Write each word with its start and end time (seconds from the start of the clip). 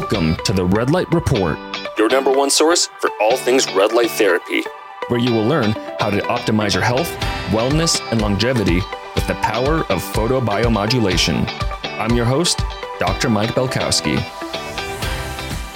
Welcome 0.00 0.36
to 0.44 0.52
the 0.52 0.64
Red 0.64 0.90
Light 0.90 1.12
Report, 1.12 1.58
your 1.98 2.08
number 2.08 2.30
one 2.30 2.50
source 2.50 2.88
for 3.00 3.10
all 3.20 3.36
things 3.36 3.66
red 3.72 3.92
light 3.92 4.12
therapy, 4.12 4.62
where 5.08 5.18
you 5.18 5.32
will 5.32 5.44
learn 5.44 5.72
how 5.98 6.08
to 6.08 6.20
optimize 6.20 6.72
your 6.72 6.84
health, 6.84 7.10
wellness, 7.50 8.00
and 8.12 8.22
longevity 8.22 8.80
with 9.16 9.26
the 9.26 9.34
power 9.42 9.78
of 9.90 10.00
photobiomodulation. 10.12 11.44
I'm 11.98 12.14
your 12.14 12.26
host, 12.26 12.60
Dr. 13.00 13.28
Mike 13.28 13.50
Belkowski. 13.50 14.14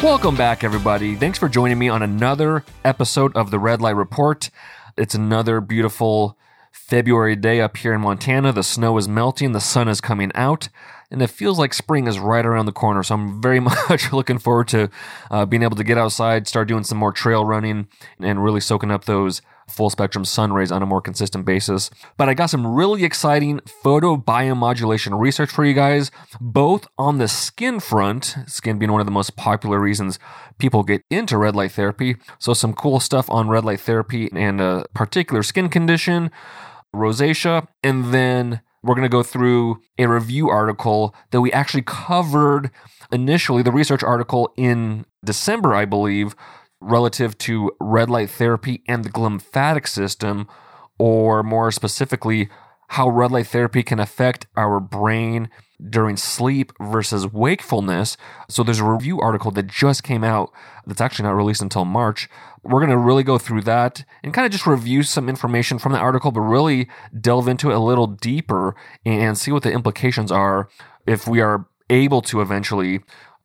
Welcome 0.01 0.37
back, 0.37 0.63
everybody. 0.63 1.17
Thanks 1.17 1.41
for 1.41 1.49
joining 1.49 1.81
me 1.81 1.89
on 1.89 2.01
another 2.01 2.65
episode 2.85 3.37
of 3.37 3.51
the 3.51 3.59
Red 3.59 3.81
Light 3.81 3.97
Report. 3.97 4.51
It's 4.97 5.17
another 5.17 5.61
beautiful 5.61 6.39
February 6.71 7.35
day 7.35 7.61
up 7.61 7.77
here 7.77 7.93
in 7.93 8.03
Montana. 8.03 8.53
The 8.53 8.63
snow 8.63 8.97
is 8.99 9.09
melting, 9.09 9.51
the 9.51 9.61
sun 9.61 9.89
is 9.89 10.01
coming 10.01 10.31
out, 10.37 10.69
and 11.13 11.21
it 11.21 11.29
feels 11.29 11.59
like 11.59 11.75
spring 11.75 12.07
is 12.09 12.19
right 12.19 12.45
around 12.45 12.67
the 12.67 12.73
corner. 12.73 13.03
So 13.03 13.15
I'm 13.15 13.41
very 13.41 13.61
much 13.89 14.13
looking 14.13 14.39
forward 14.39 14.69
to 14.69 14.91
uh, 15.31 15.45
being 15.45 15.63
able 15.63 15.77
to 15.77 15.85
get 15.85 15.99
outside, 15.99 16.49
start 16.49 16.67
doing 16.67 16.85
some 16.85 16.99
more 16.99 17.13
trail 17.13 17.45
running, 17.45 17.87
and 18.19 18.43
really 18.43 18.61
soaking 18.61 18.91
up 18.91 19.05
those 19.05 19.43
full 19.69 19.91
spectrum 19.91 20.25
sun 20.25 20.53
rays 20.53 20.73
on 20.73 20.83
a 20.83 20.87
more 20.87 21.01
consistent 21.01 21.45
basis. 21.45 21.91
But 22.17 22.29
I 22.29 22.35
got 22.35 22.51
some 22.51 22.67
really 22.67 23.05
exciting 23.05 23.61
photobiomodulation 23.85 25.19
research 25.19 25.51
for 25.51 25.65
you 25.65 25.75
guys, 25.75 26.11
both 26.41 26.89
on 26.99 27.19
the 27.19 27.29
skin 27.29 27.79
front, 27.79 28.37
skin 28.47 28.79
being 28.79 28.91
one 28.91 29.01
of 29.01 29.07
the 29.07 29.13
most 29.13 29.37
popular 29.37 29.79
reasons 29.79 30.19
people 30.59 30.83
get 30.83 31.05
into 31.11 31.39
red 31.39 31.55
light 31.55 31.73
therapy. 31.73 32.17
So, 32.39 32.55
some 32.55 32.75
cool 32.75 33.01
stuff 33.01 33.31
on 33.31 33.49
red 33.49 33.65
light 33.65 33.81
therapy 33.81 34.29
and 34.33 34.61
a 34.61 34.87
particular 34.95 35.43
skin 35.43 35.69
condition, 35.69 36.31
rosacea, 36.95 37.67
and 37.83 38.13
then 38.13 38.61
we're 38.83 38.95
going 38.95 39.03
to 39.03 39.09
go 39.09 39.23
through 39.23 39.81
a 39.99 40.07
review 40.07 40.49
article 40.51 41.15
that 41.31 41.41
we 41.41 41.53
actually 41.53 41.83
covered 41.83 42.71
initially, 43.13 43.63
the 43.63 43.73
research 43.73 44.03
article 44.03 44.53
in 44.57 45.05
December, 45.25 45.75
I 45.75 45.85
believe, 45.85 46.35
relative 46.81 47.39
to 47.39 47.71
red 47.81 48.11
light 48.11 48.31
therapy 48.31 48.83
and 48.89 49.05
the 49.05 49.11
glymphatic 49.11 49.87
system, 49.87 50.49
or 50.99 51.43
more 51.43 51.71
specifically, 51.71 52.49
how 52.89 53.09
red 53.09 53.31
light 53.31 53.47
therapy 53.47 53.83
can 53.83 54.01
affect 54.01 54.47
our 54.57 54.81
brain 54.81 55.49
during 55.89 56.17
sleep 56.17 56.73
versus 56.81 57.27
wakefulness. 57.27 58.17
So 58.49 58.63
there's 58.63 58.79
a 58.79 58.85
review 58.85 59.21
article 59.21 59.51
that 59.53 59.67
just 59.67 60.03
came 60.03 60.25
out 60.25 60.51
that's 60.87 61.01
actually 61.01 61.25
not 61.25 61.37
released 61.37 61.63
until 61.63 61.85
March. 61.85 62.29
We're 62.63 62.81
going 62.81 62.91
to 62.91 62.99
really 62.99 63.23
go 63.23 63.39
through 63.39 63.63
that 63.63 64.05
and 64.23 64.33
kind 64.33 64.47
of 64.47 64.53
just 64.53 64.67
review 64.67 65.03
some 65.03 65.29
information 65.29 65.79
from 65.79 65.93
the 65.93 65.99
article, 65.99 66.31
but 66.31 66.41
really 66.41 66.89
delve 67.19 67.49
into 67.49 67.71
it 67.71 67.75
a 67.75 67.81
little 67.81 68.07
deeper 68.07 68.75
and 69.05 69.37
see 69.37 69.53
what 69.53 69.63
the 69.63 69.73
implications 69.73 70.31
are 70.31 70.69
if 71.07 71.27
we 71.27 71.41
are 71.41 71.67
able 71.91 72.23
to 72.23 72.41
eventually 72.41 73.01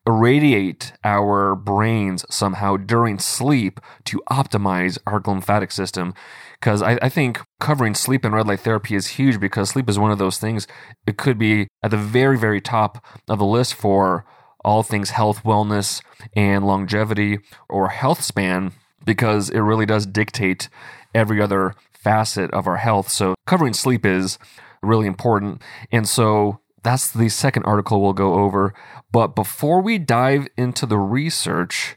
irradiate 0.07 0.93
our 1.03 1.53
brains 1.53 2.23
somehow 2.29 2.77
during 2.77 3.19
sleep 3.19 3.81
to 4.05 4.21
optimize 4.31 4.97
our 5.05 5.19
glymphatic 5.19 5.71
system. 5.71 6.13
Because 6.59 6.81
I, 6.81 6.97
I, 7.01 7.09
think 7.09 7.39
covering 7.59 7.93
sleep 7.93 8.25
and 8.25 8.33
red 8.33 8.47
light 8.47 8.61
therapy 8.61 8.95
is 8.95 9.07
huge 9.07 9.39
because 9.39 9.69
sleep 9.69 9.87
is 9.87 9.99
one 9.99 10.11
of 10.11 10.17
those 10.17 10.39
things. 10.39 10.67
It 11.05 11.17
could 11.17 11.37
be 11.37 11.67
at 11.83 11.91
the 11.91 11.97
very, 11.97 12.37
very 12.37 12.61
top 12.61 13.05
of 13.29 13.37
the 13.37 13.45
list 13.45 13.75
for 13.75 14.25
all 14.65 14.81
things 14.81 15.11
health, 15.11 15.43
wellness, 15.43 16.01
and 16.35 16.65
longevity 16.65 17.39
or 17.69 17.89
health 17.89 18.23
span 18.23 18.71
because 19.05 19.49
it 19.49 19.59
really 19.59 19.85
does 19.85 20.05
dictate 20.05 20.67
every 21.13 21.41
other 21.41 21.75
facet 21.93 22.51
of 22.51 22.67
our 22.67 22.77
health. 22.77 23.09
So 23.09 23.35
covering 23.45 23.73
sleep 23.73 24.05
is 24.05 24.39
really 24.81 25.07
important. 25.07 25.61
And 25.91 26.07
so 26.07 26.59
that's 26.83 27.11
the 27.11 27.29
second 27.29 27.63
article 27.63 28.01
we'll 28.01 28.13
go 28.13 28.35
over. 28.35 28.73
But 29.11 29.35
before 29.35 29.81
we 29.81 29.97
dive 29.97 30.47
into 30.57 30.85
the 30.85 30.97
research, 30.97 31.95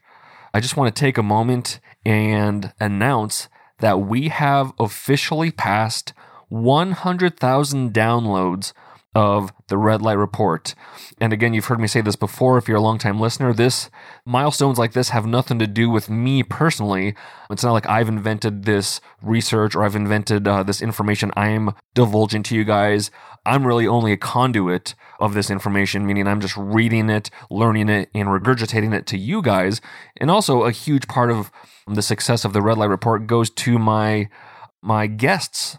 I 0.52 0.60
just 0.60 0.76
want 0.76 0.94
to 0.94 1.00
take 1.00 1.18
a 1.18 1.22
moment 1.22 1.80
and 2.04 2.72
announce 2.80 3.48
that 3.80 4.00
we 4.00 4.28
have 4.28 4.72
officially 4.78 5.50
passed 5.50 6.12
100,000 6.48 7.92
downloads 7.92 8.72
of 9.14 9.52
the 9.66 9.76
Red 9.76 10.02
Light 10.02 10.18
Report. 10.18 10.74
And 11.20 11.32
again, 11.32 11.52
you've 11.52 11.64
heard 11.64 11.80
me 11.80 11.88
say 11.88 12.00
this 12.00 12.14
before 12.14 12.58
if 12.58 12.68
you're 12.68 12.76
a 12.76 12.82
longtime 12.82 13.18
listener. 13.18 13.52
This 13.52 13.90
milestones 14.24 14.78
like 14.78 14.92
this 14.92 15.08
have 15.08 15.26
nothing 15.26 15.58
to 15.58 15.66
do 15.66 15.90
with 15.90 16.08
me 16.08 16.44
personally. 16.44 17.14
It's 17.50 17.64
not 17.64 17.72
like 17.72 17.88
I've 17.88 18.08
invented 18.08 18.64
this 18.64 19.00
research 19.20 19.74
or 19.74 19.82
I've 19.82 19.96
invented 19.96 20.46
uh, 20.46 20.62
this 20.62 20.80
information 20.80 21.32
I'm 21.36 21.70
divulging 21.94 22.44
to 22.44 22.54
you 22.54 22.64
guys. 22.64 23.10
I'm 23.44 23.66
really 23.66 23.86
only 23.86 24.12
a 24.12 24.16
conduit 24.16 24.94
of 25.18 25.34
this 25.34 25.50
information, 25.50 26.06
meaning 26.06 26.28
I'm 26.28 26.40
just 26.40 26.56
reading 26.56 27.10
it, 27.10 27.30
learning 27.50 27.88
it, 27.88 28.10
and 28.14 28.28
regurgitating 28.28 28.94
it 28.94 29.06
to 29.08 29.18
you 29.18 29.42
guys. 29.42 29.80
And 30.18 30.30
also, 30.30 30.62
a 30.62 30.70
huge 30.70 31.08
part 31.08 31.30
of 31.30 31.50
the 31.86 32.02
success 32.02 32.44
of 32.44 32.52
the 32.52 32.62
Red 32.62 32.78
Light 32.78 32.90
Report 32.90 33.26
goes 33.26 33.50
to 33.50 33.78
my 33.78 34.28
my 34.82 35.06
guests 35.06 35.78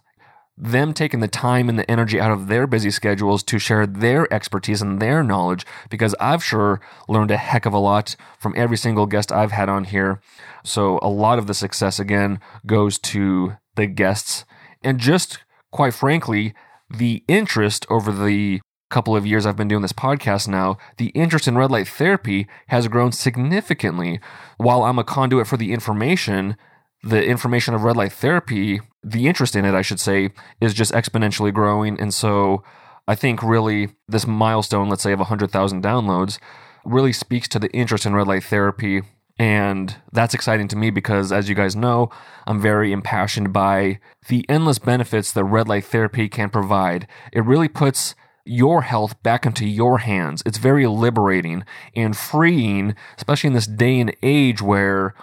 them 0.58 0.94
taking 0.94 1.22
the 1.22 1.28
time 1.28 1.70
and 1.70 1.80
the 1.80 1.90
energy 1.90 2.20
out 2.20 2.30
of 2.30 2.48
their 2.48 2.68
busy 2.68 2.92
schedules 2.92 3.42
to 3.42 3.58
share 3.58 3.88
their 3.88 4.32
expertise 4.32 4.82
and 4.82 5.02
their 5.02 5.24
knowledge 5.24 5.66
because 5.90 6.14
I've 6.20 6.44
sure 6.44 6.80
learned 7.08 7.32
a 7.32 7.38
heck 7.38 7.66
of 7.66 7.74
a 7.74 7.80
lot 7.80 8.16
from 8.38 8.54
every 8.56 8.78
single 8.78 9.08
guest 9.08 9.32
I've 9.32 9.54
had 9.54 9.70
on 9.70 9.86
here. 9.86 10.22
So 10.64 11.00
a 11.02 11.10
lot 11.10 11.40
of 11.40 11.48
the 11.48 11.56
success 11.56 12.00
again 12.00 12.40
goes 12.68 13.00
to 13.00 13.58
the 13.76 13.88
guests 13.88 14.46
and 14.84 15.00
just 15.00 15.40
quite 15.72 15.94
frankly, 15.94 16.54
the 16.90 17.24
interest 17.28 17.86
over 17.90 18.12
the 18.12 18.62
couple 18.92 19.16
of 19.16 19.26
years 19.26 19.46
I've 19.46 19.56
been 19.56 19.68
doing 19.68 19.82
this 19.82 19.94
podcast 19.94 20.48
now, 20.48 20.78
the 20.98 21.08
interest 21.08 21.48
in 21.48 21.58
red 21.58 21.72
light 21.72 21.88
therapy 21.88 22.48
has 22.68 22.88
grown 22.88 23.12
significantly. 23.12 24.20
While 24.58 24.84
I'm 24.84 25.00
a 25.00 25.04
conduit 25.04 25.48
for 25.48 25.58
the 25.58 25.74
information, 25.74 26.58
the 27.04 27.26
information 27.26 27.74
of 27.74 27.84
red 27.84 27.98
light 27.98 28.14
therapy, 28.14 28.82
the 29.04 29.28
interest 29.28 29.56
in 29.56 29.66
it, 29.66 29.74
I 29.74 29.82
should 29.82 30.00
say, 30.00 30.30
is 30.60 30.74
just 30.76 30.94
exponentially 30.94 31.54
growing. 31.54 32.00
And 32.00 32.14
so 32.14 32.64
I 33.08 33.16
think 33.16 33.42
really 33.42 33.90
this 34.08 34.28
milestone, 34.28 34.90
let's 34.90 35.04
say 35.04 35.14
of 35.14 35.20
100,000 35.20 35.84
downloads, 35.84 36.38
really 36.86 37.14
speaks 37.14 37.48
to 37.50 37.60
the 37.60 37.72
interest 37.72 38.06
in 38.06 38.14
red 38.14 38.28
light 38.28 38.44
therapy. 38.44 39.02
And 39.40 39.96
that's 40.12 40.36
exciting 40.36 40.68
to 40.68 40.76
me 40.76 40.92
because, 40.92 41.32
as 41.32 41.50
you 41.50 41.56
guys 41.56 41.76
know, 41.76 42.12
I'm 42.46 42.62
very 42.62 42.92
impassioned 42.92 43.52
by 43.52 44.00
the 44.28 44.46
endless 44.48 44.78
benefits 44.78 45.34
that 45.34 45.44
red 45.44 45.68
light 45.68 45.86
therapy 45.86 46.30
can 46.30 46.50
provide. 46.50 47.08
It 47.34 47.46
really 47.46 47.68
puts 47.68 48.14
your 48.46 48.82
health 48.84 49.22
back 49.24 49.46
into 49.46 49.66
your 49.66 50.00
hands. 50.00 50.42
It's 50.46 50.58
very 50.58 50.88
liberating 50.88 51.64
and 51.96 52.16
freeing, 52.16 52.96
especially 53.18 53.50
in 53.50 53.54
this 53.54 53.68
day 53.68 54.00
and 54.00 54.16
age 54.24 54.62
where 54.62 55.14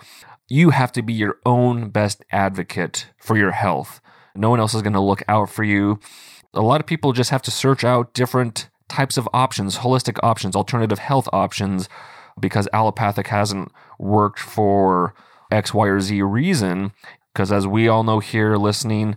you 0.48 0.70
have 0.70 0.92
to 0.92 1.02
be 1.02 1.12
your 1.12 1.38
own 1.44 1.90
best 1.90 2.24
advocate 2.32 3.10
for 3.18 3.36
your 3.36 3.52
health. 3.52 4.00
No 4.34 4.50
one 4.50 4.60
else 4.60 4.74
is 4.74 4.82
going 4.82 4.94
to 4.94 5.00
look 5.00 5.22
out 5.28 5.50
for 5.50 5.64
you. 5.64 5.98
A 6.54 6.62
lot 6.62 6.80
of 6.80 6.86
people 6.86 7.12
just 7.12 7.30
have 7.30 7.42
to 7.42 7.50
search 7.50 7.84
out 7.84 8.14
different 8.14 8.68
types 8.88 9.16
of 9.16 9.28
options, 9.32 9.78
holistic 9.78 10.18
options, 10.22 10.56
alternative 10.56 10.98
health 10.98 11.28
options, 11.32 11.88
because 12.40 12.68
allopathic 12.72 13.26
hasn't 13.26 13.70
worked 13.98 14.38
for 14.38 15.14
X, 15.50 15.74
Y, 15.74 15.86
or 15.86 16.00
Z 16.00 16.22
reason. 16.22 16.92
Because 17.32 17.52
as 17.52 17.66
we 17.66 17.88
all 17.88 18.02
know 18.02 18.20
here 18.20 18.56
listening, 18.56 19.16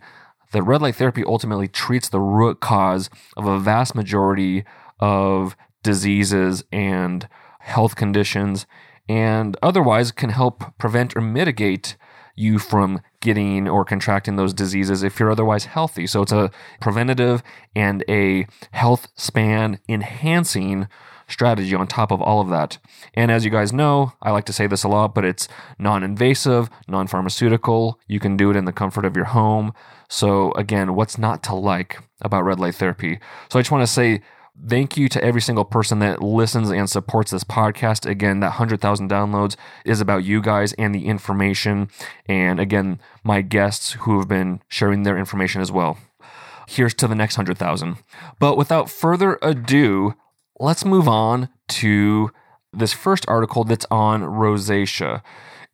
that 0.51 0.63
red 0.63 0.81
light 0.81 0.95
therapy 0.95 1.23
ultimately 1.25 1.67
treats 1.67 2.09
the 2.09 2.19
root 2.19 2.59
cause 2.59 3.09
of 3.38 3.45
a 3.45 3.59
vast 3.59 3.95
majority 3.95 4.63
of 5.00 5.56
diseases 5.84 6.63
and 6.72 7.28
health 7.59 7.95
conditions 7.95 8.66
and 9.09 9.57
otherwise 9.62 10.12
can 10.12 10.29
help 10.29 10.78
prevent 10.78 11.16
or 11.16 11.22
mitigate 11.22 11.95
you 12.35 12.59
from 12.59 13.01
getting 13.19 13.67
or 13.67 13.84
contracting 13.84 14.35
those 14.35 14.53
diseases 14.53 15.03
if 15.03 15.19
you're 15.19 15.31
otherwise 15.31 15.66
healthy. 15.66 16.07
So 16.07 16.22
it's 16.22 16.31
a 16.31 16.51
preventative 16.79 17.44
and 17.75 18.03
a 18.09 18.47
health 18.72 19.07
span 19.16 19.79
enhancing 19.88 20.88
strategy 21.31 21.74
on 21.74 21.88
top 21.88 22.12
of 22.12 22.22
all 22.22 22.42
of 22.42 22.50
that. 22.50 22.78
And 23.14 23.31
as 23.31 23.46
you 23.46 23.51
guys 23.51 23.74
know, 23.74 24.13
I 24.22 24.31
like 24.31 24.45
to 24.45 24.54
say 24.54 24.68
this 24.68 24.83
a 24.83 24.88
lot, 24.88 25.16
but 25.16 25.25
it's 25.25 25.48
non 25.80 26.04
invasive, 26.04 26.69
non 26.88 27.07
pharmaceutical. 27.07 28.00
You 28.07 28.19
can 28.19 28.38
do 28.38 28.51
it 28.51 28.56
in 28.56 28.66
the 28.66 28.74
comfort 28.74 29.06
of 29.06 29.16
your 29.16 29.25
home. 29.25 29.74
So, 30.10 30.51
again, 30.54 30.95
what's 30.95 31.18
not 31.18 31.42
to 31.44 31.56
like 31.56 32.00
about 32.22 32.44
red 32.44 32.60
light 32.60 32.75
therapy? 32.75 33.19
So, 33.50 33.60
I 33.60 33.62
just 33.62 33.72
want 33.72 33.83
to 33.83 33.92
say 33.92 34.22
Thank 34.68 34.95
you 34.95 35.10
to 35.10 35.24
every 35.24 35.42
single 35.42 35.66
person 35.66 36.00
that 36.00 36.22
listens 36.22 36.69
and 36.69 36.89
supports 36.89 37.31
this 37.31 37.44
podcast. 37.44 38.07
Again, 38.07 38.42
that 38.42 38.48
100,000 38.48 39.10
downloads 39.10 39.56
is 39.86 40.01
about 40.01 40.24
you 40.24 40.42
guys 40.42 40.74
and 40.74 40.94
the 40.94 41.07
information. 41.07 41.89
And 42.27 42.60
again, 42.60 43.00
my 43.24 43.42
guests 43.42 43.94
who 43.94 44.19
have 44.19 44.27
been 44.27 44.62
sharing 44.68 45.04
their 45.04 45.18
information 45.18 45.62
as 45.62 45.72
well. 45.72 45.98
Here's 46.68 46.94
to 46.95 47.07
the 47.07 47.16
next 47.16 47.38
100,000. 47.38 47.98
But 48.39 48.56
without 48.56 48.89
further 48.89 49.39
ado, 49.42 50.16
let's 50.62 50.86
move 50.86 51.08
on 51.08 51.50
to 51.68 52.30
this 52.72 52.94
first 52.94 53.25
article 53.28 53.63
that's 53.63 53.86
on 53.90 54.22
rosacea. 54.22 55.22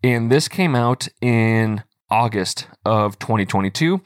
And 0.01 0.31
this 0.31 0.47
came 0.47 0.75
out 0.75 1.07
in 1.21 1.83
August 2.09 2.67
of 2.85 3.19
2022. 3.19 4.01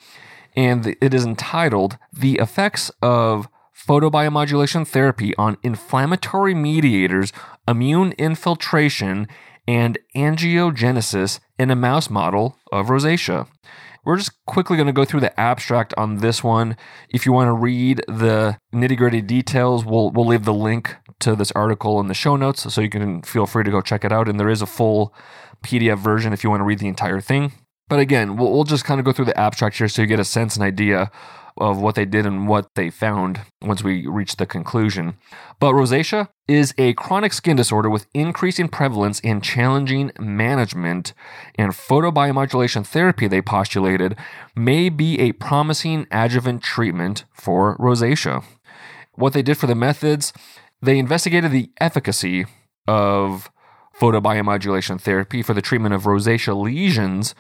And 0.55 0.97
it 0.99 1.13
is 1.13 1.23
entitled 1.23 1.97
The 2.11 2.35
Effects 2.39 2.91
of 3.01 3.47
photobiomodulation 3.87 4.85
therapy 4.87 5.35
on 5.37 5.57
inflammatory 5.63 6.53
mediators, 6.53 7.31
immune 7.67 8.13
infiltration, 8.13 9.27
and 9.67 9.97
angiogenesis 10.15 11.39
in 11.57 11.71
a 11.71 11.75
mouse 11.75 12.09
model 12.09 12.57
of 12.71 12.87
rosacea. 12.87 13.47
We're 14.03 14.17
just 14.17 14.43
quickly 14.45 14.77
going 14.77 14.87
to 14.87 14.93
go 14.93 15.05
through 15.05 15.19
the 15.19 15.39
abstract 15.39 15.93
on 15.95 16.17
this 16.17 16.43
one. 16.43 16.75
If 17.09 17.25
you 17.25 17.31
want 17.31 17.49
to 17.49 17.53
read 17.53 18.03
the 18.07 18.57
nitty 18.73 18.97
gritty 18.97 19.21
details, 19.21 19.85
we'll, 19.85 20.09
we'll 20.09 20.25
leave 20.25 20.45
the 20.45 20.53
link 20.53 20.95
to 21.19 21.35
this 21.35 21.51
article 21.51 21.99
in 21.99 22.07
the 22.07 22.15
show 22.15 22.35
notes 22.35 22.73
so 22.73 22.81
you 22.81 22.89
can 22.89 23.21
feel 23.21 23.45
free 23.45 23.63
to 23.63 23.69
go 23.69 23.79
check 23.79 24.03
it 24.03 24.11
out. 24.11 24.27
And 24.27 24.39
there 24.39 24.49
is 24.49 24.61
a 24.61 24.65
full 24.65 25.13
PDF 25.63 25.99
version 25.99 26.33
if 26.33 26.43
you 26.43 26.49
want 26.49 26.61
to 26.61 26.65
read 26.65 26.79
the 26.79 26.87
entire 26.87 27.21
thing. 27.21 27.51
But 27.89 27.99
again, 27.99 28.37
we'll, 28.37 28.51
we'll 28.51 28.63
just 28.63 28.85
kind 28.85 28.99
of 28.99 29.05
go 29.05 29.11
through 29.11 29.25
the 29.25 29.39
abstract 29.39 29.77
here 29.77 29.87
so 29.87 30.01
you 30.01 30.07
get 30.07 30.19
a 30.19 30.25
sense 30.25 30.55
and 30.55 30.63
idea 30.63 31.11
of 31.57 31.79
what 31.79 31.95
they 31.95 32.05
did 32.05 32.25
and 32.25 32.47
what 32.47 32.69
they 32.75 32.89
found 32.89 33.41
once 33.61 33.83
we 33.83 34.07
reach 34.07 34.37
the 34.37 34.45
conclusion. 34.45 35.15
But 35.59 35.73
rosacea 35.73 36.29
is 36.47 36.73
a 36.77 36.93
chronic 36.93 37.33
skin 37.33 37.55
disorder 37.57 37.89
with 37.89 38.07
increasing 38.13 38.67
prevalence 38.67 39.19
and 39.23 39.43
challenging 39.43 40.11
management, 40.19 41.13
and 41.55 41.71
photobiomodulation 41.71 42.85
therapy, 42.85 43.27
they 43.27 43.41
postulated, 43.41 44.17
may 44.55 44.89
be 44.89 45.19
a 45.19 45.33
promising 45.33 46.07
adjuvant 46.11 46.61
treatment 46.63 47.25
for 47.33 47.77
rosacea. 47.77 48.43
What 49.15 49.33
they 49.33 49.41
did 49.41 49.57
for 49.57 49.67
the 49.67 49.75
methods, 49.75 50.33
they 50.81 50.97
investigated 50.97 51.51
the 51.51 51.69
efficacy 51.79 52.45
of 52.87 53.51
photobiomodulation 53.99 54.99
therapy 54.99 55.41
for 55.41 55.53
the 55.53 55.61
treatment 55.61 55.93
of 55.93 56.03
rosacea 56.03 56.59
lesions 56.59 57.35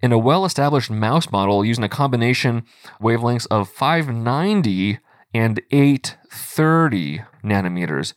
in 0.00 0.12
a 0.12 0.18
well 0.18 0.44
established 0.44 0.90
mouse 0.90 1.30
model 1.30 1.64
using 1.64 1.84
a 1.84 1.88
combination 1.88 2.64
wavelengths 3.00 3.46
of 3.50 3.68
590 3.68 4.98
and 5.34 5.60
830 5.70 7.22
nanometers. 7.44 8.14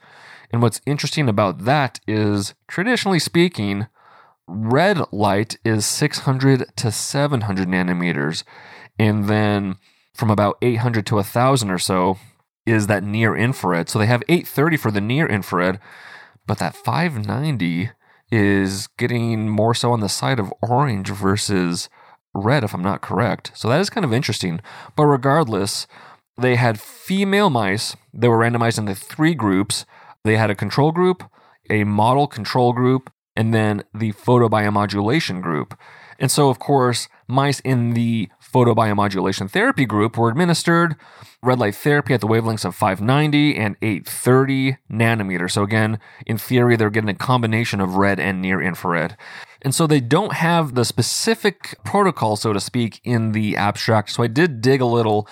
And 0.52 0.62
what's 0.62 0.82
interesting 0.86 1.30
about 1.30 1.66
that 1.66 2.00
is, 2.08 2.54
traditionally 2.68 3.20
speaking, 3.20 3.88
red 4.48 5.02
light 5.12 5.58
is 5.64 5.86
600 5.86 6.76
to 6.78 6.92
700 6.92 7.68
nanometers. 7.68 8.44
And 8.98 9.26
then 9.26 9.76
from 10.14 10.32
about 10.32 10.58
800 10.62 11.06
to 11.08 11.16
1000 11.16 11.70
or 11.70 11.78
so 11.78 12.18
is 12.66 12.88
that 12.88 13.04
near 13.04 13.36
infrared. 13.36 13.90
So 13.90 14.00
they 14.00 14.06
have 14.08 14.24
830 14.28 14.78
for 14.78 14.92
the 14.92 15.02
near 15.02 15.28
infrared, 15.28 15.80
but 16.50 16.58
that 16.58 16.76
590 16.76 17.92
is 18.32 18.88
getting 18.98 19.50
more 19.50 19.76
so 19.76 19.92
on 19.92 20.00
the 20.00 20.10
side 20.10 20.40
of 20.40 20.52
orange 20.64 21.10
versus 21.10 21.90
red, 22.34 22.64
if 22.64 22.74
I'm 22.74 22.82
not 22.82 23.02
correct. 23.02 23.52
So 23.54 23.70
that 23.70 23.80
is 23.80 23.92
kind 23.92 24.04
of 24.04 24.12
interesting. 24.12 24.60
But 24.96 25.06
regardless, 25.06 25.86
they 26.42 26.56
had 26.56 26.82
female 26.82 27.52
mice 27.52 27.96
that 28.16 28.28
were 28.32 28.40
randomized 28.40 28.80
into 28.80 28.96
three 28.96 29.36
groups. 29.36 29.86
They 30.24 30.38
had 30.38 30.50
a 30.50 30.56
control 30.56 30.92
group, 30.92 31.24
a 31.70 31.84
model 31.84 32.26
control 32.26 32.74
group, 32.74 33.14
and 33.36 33.54
then 33.54 33.84
the 33.94 34.14
photobiomodulation 34.14 35.44
group. 35.44 35.78
And 36.18 36.32
so, 36.32 36.50
of 36.50 36.58
course, 36.58 37.10
mice 37.28 37.60
in 37.60 37.94
the 37.94 38.28
photobiomodulation 38.52 39.50
therapy 39.50 39.86
group 39.86 40.18
were 40.18 40.30
administered 40.30 40.96
red 41.42 41.60
light 41.60 41.76
therapy 41.76 42.14
at 42.14 42.22
the 42.22 42.28
wavelengths 42.28 42.66
of 42.66 42.76
590 42.76 43.56
and 43.56 43.76
830 43.82 44.78
nanometers. 44.92 45.52
So, 45.52 45.64
again, 45.64 46.00
in 46.26 46.38
theory, 46.38 46.76
they're 46.76 46.90
getting 46.90 47.10
a 47.10 47.14
combination 47.14 47.80
of 47.80 47.96
red 47.96 48.20
and 48.20 48.42
near 48.42 48.62
infrared. 48.62 49.16
And 49.62 49.76
so 49.76 49.88
they 49.88 50.00
don't 50.00 50.34
have 50.34 50.76
the 50.76 50.86
specific 50.86 51.78
protocol, 51.84 52.36
so 52.36 52.54
to 52.54 52.60
speak, 52.60 53.02
in 53.04 53.34
the 53.34 53.58
abstract. 53.58 54.12
So 54.12 54.24
I 54.24 54.28
did 54.28 54.62
dig 54.62 54.82
a 54.82 54.86
little 54.86 55.28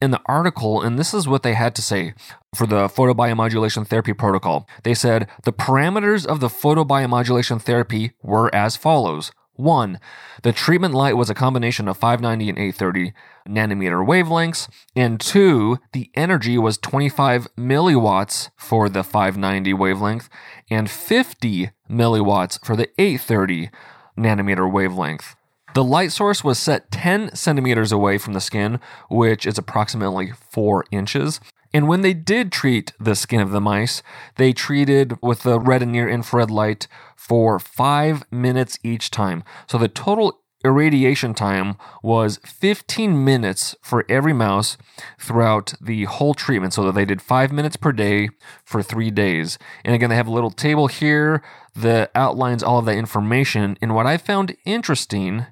in 0.00 0.10
the 0.12 0.20
article, 0.26 0.80
and 0.80 0.98
this 0.98 1.12
is 1.12 1.26
what 1.26 1.42
they 1.42 1.54
had 1.54 1.74
to 1.74 1.82
say 1.82 2.14
for 2.54 2.66
the 2.66 2.88
photobiomodulation 2.88 3.86
therapy 3.86 4.12
protocol. 4.12 4.68
They 4.84 4.94
said 4.94 5.28
the 5.44 5.52
parameters 5.52 6.24
of 6.24 6.40
the 6.40 6.48
photobiomodulation 6.48 7.60
therapy 7.60 8.12
were 8.22 8.54
as 8.54 8.76
follows. 8.76 9.32
One, 9.58 9.98
the 10.44 10.52
treatment 10.52 10.94
light 10.94 11.16
was 11.16 11.28
a 11.28 11.34
combination 11.34 11.88
of 11.88 11.96
590 11.96 12.48
and 12.48 12.58
830 12.58 13.12
nanometer 13.48 14.06
wavelengths. 14.06 14.68
And 14.94 15.18
two, 15.18 15.78
the 15.92 16.12
energy 16.14 16.56
was 16.56 16.78
25 16.78 17.48
milliwatts 17.56 18.50
for 18.56 18.88
the 18.88 19.02
590 19.02 19.74
wavelength 19.74 20.28
and 20.70 20.88
50 20.88 21.70
milliwatts 21.90 22.64
for 22.64 22.76
the 22.76 22.88
830 22.98 23.70
nanometer 24.16 24.70
wavelength. 24.70 25.34
The 25.74 25.82
light 25.82 26.12
source 26.12 26.44
was 26.44 26.60
set 26.60 26.92
10 26.92 27.34
centimeters 27.34 27.90
away 27.90 28.16
from 28.16 28.34
the 28.34 28.40
skin, 28.40 28.78
which 29.10 29.44
is 29.44 29.58
approximately 29.58 30.30
4 30.52 30.84
inches. 30.92 31.40
And 31.72 31.88
when 31.88 32.00
they 32.00 32.14
did 32.14 32.50
treat 32.50 32.92
the 32.98 33.14
skin 33.14 33.40
of 33.40 33.50
the 33.50 33.60
mice, 33.60 34.02
they 34.36 34.52
treated 34.52 35.18
with 35.22 35.42
the 35.42 35.60
red 35.60 35.82
and 35.82 35.92
near 35.92 36.08
infrared 36.08 36.50
light 36.50 36.88
for 37.16 37.58
five 37.58 38.24
minutes 38.30 38.78
each 38.82 39.10
time. 39.10 39.44
So 39.66 39.76
the 39.76 39.88
total 39.88 40.40
irradiation 40.64 41.34
time 41.34 41.76
was 42.02 42.38
15 42.44 43.24
minutes 43.24 43.76
for 43.82 44.04
every 44.08 44.32
mouse 44.32 44.76
throughout 45.18 45.74
the 45.80 46.04
whole 46.04 46.34
treatment 46.34 46.74
so 46.74 46.84
that 46.84 46.94
they 46.94 47.04
did 47.04 47.22
five 47.22 47.52
minutes 47.52 47.76
per 47.76 47.92
day 47.92 48.30
for 48.64 48.82
three 48.82 49.10
days. 49.10 49.58
And 49.84 49.94
again, 49.94 50.10
they 50.10 50.16
have 50.16 50.26
a 50.26 50.32
little 50.32 50.50
table 50.50 50.88
here 50.88 51.42
that 51.76 52.10
outlines 52.14 52.62
all 52.62 52.78
of 52.78 52.86
that 52.86 52.96
information. 52.96 53.78
And 53.80 53.94
what 53.94 54.06
I 54.06 54.16
found 54.16 54.56
interesting, 54.64 55.46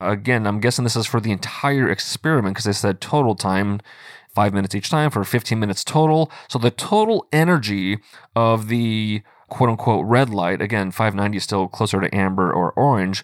again, 0.00 0.46
I'm 0.46 0.60
guessing 0.60 0.84
this 0.84 0.96
is 0.96 1.06
for 1.06 1.20
the 1.20 1.32
entire 1.32 1.88
experiment 1.88 2.54
because 2.54 2.64
they 2.66 2.72
said 2.72 3.00
total 3.00 3.34
time 3.34 3.80
five 4.34 4.52
minutes 4.52 4.74
each 4.74 4.90
time 4.90 5.10
for 5.10 5.24
15 5.24 5.58
minutes 5.58 5.84
total. 5.84 6.30
So 6.48 6.58
the 6.58 6.70
total 6.70 7.26
energy 7.32 7.98
of 8.34 8.68
the 8.68 9.22
quote 9.48 9.70
unquote 9.70 10.06
red 10.06 10.30
light, 10.30 10.62
again, 10.62 10.90
590 10.90 11.36
is 11.36 11.44
still 11.44 11.68
closer 11.68 12.00
to 12.00 12.14
amber 12.14 12.52
or 12.52 12.72
orange, 12.72 13.22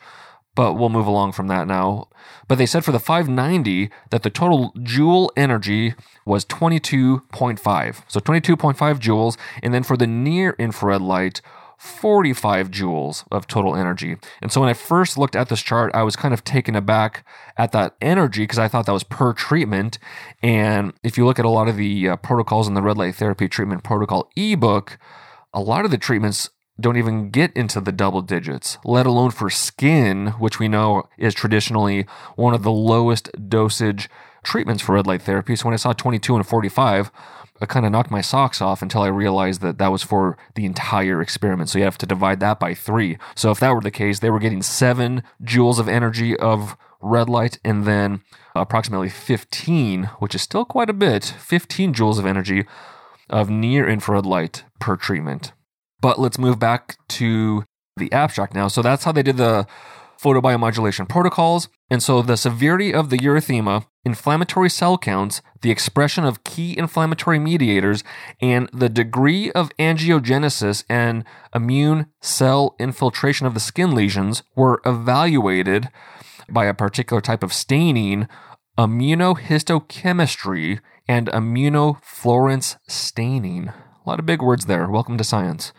but 0.55 0.75
we'll 0.75 0.89
move 0.89 1.07
along 1.07 1.33
from 1.33 1.47
that 1.47 1.67
now. 1.67 2.09
But 2.49 2.59
they 2.59 2.67
said 2.67 2.85
for 2.85 2.93
the 2.93 2.99
590 2.99 3.91
that 4.11 4.23
the 4.23 4.31
total 4.31 4.75
joule 4.83 5.33
energy 5.37 5.95
was 6.27 6.45
22.5. 6.45 8.03
So 8.09 8.21
22.5 8.21 8.99
joules. 8.99 9.37
And 9.63 9.73
then 9.73 9.85
for 9.85 9.97
the 9.97 10.07
near 10.07 10.57
infrared 10.59 11.01
light, 11.01 11.41
45 11.79 12.73
joules 12.73 13.25
of 13.31 13.47
total 13.47 13.77
energy. 13.77 14.17
And 14.43 14.51
so 14.51 14.61
when 14.61 14.69
I 14.69 14.75
first 14.75 15.17
looked 15.17 15.37
at 15.37 15.49
this 15.49 15.63
chart, 15.63 15.95
I 15.95 16.03
was 16.03 16.17
kind 16.17 16.35
of 16.35 16.43
taken 16.43 16.75
aback 16.75 17.25
at 17.57 17.71
that 17.71 17.95
energy 18.01 18.43
because 18.43 18.59
I 18.59 18.67
thought 18.67 18.87
that 18.87 18.93
was 18.93 19.05
per 19.05 19.33
treatment. 19.33 19.99
And 20.43 20.93
if 21.05 21.17
you 21.17 21.25
look 21.25 21.39
at 21.39 21.45
a 21.45 21.51
lot 21.51 21.69
of 21.69 21.77
the 21.77 22.09
uh, 22.09 22.17
protocols 22.17 22.67
in 22.67 22.75
the 22.75 22.83
red 22.83 22.99
light 22.99 23.15
therapy 23.15 23.49
treatment 23.49 23.85
protocol 23.85 24.29
ebook, 24.37 24.99
a 25.55 25.61
lot 25.61 25.85
of 25.85 25.93
the 25.93 25.99
treatments 25.99 26.51
don't 26.81 26.97
even 26.97 27.31
get 27.31 27.53
into 27.57 27.81
the 27.81 27.93
double 27.93 28.23
digits, 28.23 28.79
let 28.85 29.07
alone 29.07 29.31
for 29.31 29.49
skin, 29.49 30.29
which 30.39 30.59
we 30.59 30.69
know 30.69 31.05
is 31.17 31.35
traditionally 31.35 32.07
one 32.37 32.55
of 32.55 32.63
the 32.65 32.73
lowest 32.73 33.31
dosage 33.49 34.09
treatments 34.43 34.83
for 34.83 34.95
red 34.95 35.07
light 35.07 35.23
therapy. 35.23 35.55
So 35.57 35.67
when 35.67 35.75
I 35.75 35.79
saw 35.79 35.93
22 35.93 36.37
and 36.37 36.47
45, 36.47 37.11
I 37.61 37.67
kind 37.67 37.85
of 37.85 37.93
knocked 37.93 38.11
my 38.11 38.21
socks 38.21 38.63
off 38.63 38.83
until 38.83 39.03
I 39.03 39.09
realized 39.09 39.61
that 39.63 39.79
that 39.79 39.93
was 39.93 40.03
for 40.03 40.37
the 40.55 40.65
entire 40.65 41.21
experiment. 41.21 41.69
So 41.69 41.79
you 41.79 41.85
have 41.85 41.99
to 41.99 42.07
divide 42.07 42.41
that 42.41 42.61
by 42.61 42.75
three. 42.75 43.19
So 43.35 43.51
if 43.51 43.61
that 43.61 43.75
were 43.75 43.81
the 43.81 43.91
case, 43.91 44.21
they 44.21 44.31
were 44.31 44.39
getting 44.39 44.63
seven 44.63 45.23
joules 45.43 45.79
of 45.79 45.89
energy 45.89 46.37
of 46.37 46.77
red 47.01 47.29
light 47.29 47.59
and 47.65 47.85
then 47.85 48.23
approximately 48.55 49.09
15, 49.09 50.05
which 50.19 50.35
is 50.35 50.43
still 50.43 50.65
quite 50.65 50.91
a 50.91 50.95
bit, 50.95 51.25
15 51.25 51.95
joules 51.95 52.19
of 52.19 52.27
energy 52.27 52.65
of 53.31 53.51
near 53.51 53.89
infrared 53.89 54.27
light 54.27 54.65
per 54.79 54.97
treatment. 54.97 55.53
But 56.01 56.19
let's 56.19 56.39
move 56.39 56.59
back 56.59 56.97
to 57.09 57.65
the 57.97 58.13
abstract 58.13 58.55
now. 58.55 58.69
So 58.69 58.83
that's 58.83 59.05
how 59.05 59.13
they 59.13 59.23
did 59.23 59.37
the 59.37 59.67
photobiomodulation 60.21 61.09
protocols. 61.09 61.69
And 61.91 62.03
so 62.03 62.23
the 62.23 62.37
severity 62.37 62.93
of 62.93 63.11
the 63.11 63.19
erythema, 63.19 63.87
inflammatory 64.05 64.69
cell 64.69 64.99
counts, 64.99 65.41
the 65.63 65.71
expression 65.71 66.25
of 66.25 66.45
key 66.45 66.77
inflammatory 66.77 67.39
mediators, 67.39 68.05
and 68.41 68.69
the 68.73 68.89
degree 68.89 69.51
of 69.53 69.71
angiogenesis 69.79 70.85
and 70.89 71.25
immune 71.55 72.07
cell 72.21 72.75
infiltration 72.79 73.47
of 73.47 73.55
the 73.55 73.61
skin 73.61 73.95
lesions 73.95 74.43
were 74.57 74.81
evaluated 74.85 75.89
by 76.51 76.67
a 76.67 76.75
particular 76.75 77.21
type 77.21 77.43
of 77.43 77.53
staining, 77.53 78.29
immunohistochemistry, 78.79 80.81
and 81.07 81.29
immunofluorescence 81.29 82.77
staining. 82.87 83.69
A 83.69 83.75
lot 84.07 84.19
of 84.19 84.27
big 84.27 84.43
words 84.43 84.67
there. 84.67 84.89
Welcome 84.89 85.19
to 85.19 85.25
science. 85.25 85.73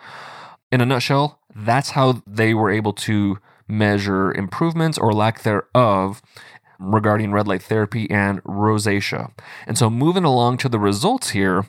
In 0.72 0.81
a 0.81 0.86
nutshell, 0.86 1.39
that's 1.55 1.91
how 1.91 2.22
they 2.27 2.53
were 2.53 2.69
able 2.69 2.93
to 2.93 3.39
measure 3.69 4.33
improvements 4.33 4.97
or 4.97 5.13
lack 5.13 5.43
thereof 5.43 6.21
regarding 6.79 7.31
red 7.31 7.47
light 7.47 7.61
therapy 7.61 8.09
and 8.09 8.43
rosacea. 8.43 9.31
And 9.67 9.77
so, 9.77 9.89
moving 9.89 10.23
along 10.23 10.57
to 10.57 10.69
the 10.69 10.79
results 10.79 11.29
here, 11.31 11.65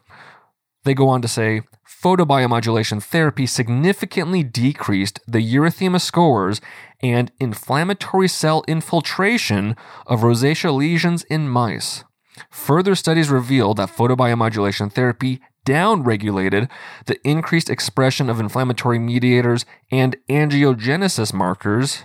they 0.84 0.94
go 0.94 1.08
on 1.08 1.20
to 1.22 1.28
say 1.28 1.62
photobiomodulation 1.86 3.02
therapy 3.02 3.44
significantly 3.46 4.42
decreased 4.42 5.20
the 5.26 5.38
erythema 5.38 6.00
scores 6.00 6.60
and 7.02 7.30
inflammatory 7.38 8.28
cell 8.28 8.64
infiltration 8.66 9.76
of 10.06 10.20
rosacea 10.20 10.74
lesions 10.74 11.24
in 11.24 11.48
mice. 11.48 12.04
further 12.50 12.94
studies 12.94 13.28
reveal 13.28 13.74
that 13.74 13.90
photobiomodulation 13.90 14.90
therapy 14.90 15.40
downregulated 15.70 16.68
the 17.06 17.18
increased 17.26 17.70
expression 17.70 18.28
of 18.28 18.40
inflammatory 18.40 18.98
mediators 18.98 19.64
and 19.92 20.16
angiogenesis 20.28 21.32
markers 21.32 22.04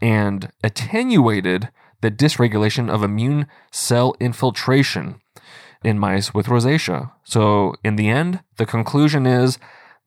and 0.00 0.50
attenuated 0.62 1.68
the 2.00 2.10
dysregulation 2.10 2.88
of 2.88 3.02
immune 3.02 3.46
cell 3.70 4.14
infiltration 4.20 5.20
in 5.82 5.98
mice 5.98 6.32
with 6.32 6.46
rosacea. 6.46 7.12
So, 7.24 7.74
in 7.84 7.96
the 7.96 8.08
end, 8.08 8.40
the 8.56 8.66
conclusion 8.66 9.26
is 9.26 9.58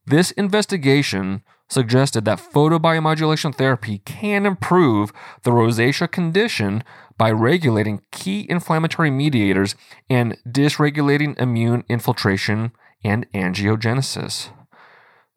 this 0.06 0.32
investigation 0.32 1.44
suggested 1.70 2.25
that 2.25 2.39
photobiomodulation 2.39 3.54
therapy 3.54 4.00
can 4.00 4.46
improve 4.46 5.12
the 5.44 5.51
rosacea 5.51 6.10
condition 6.10 6.84
by 7.18 7.32
regulating 7.32 8.01
key 8.12 8.46
inflammatory 8.50 9.12
mediators 9.12 9.75
and 10.10 10.38
dysregulating 10.48 11.39
immune 11.39 11.84
infiltration 11.89 12.72
and 13.04 13.32
angiogenesis. 13.32 14.50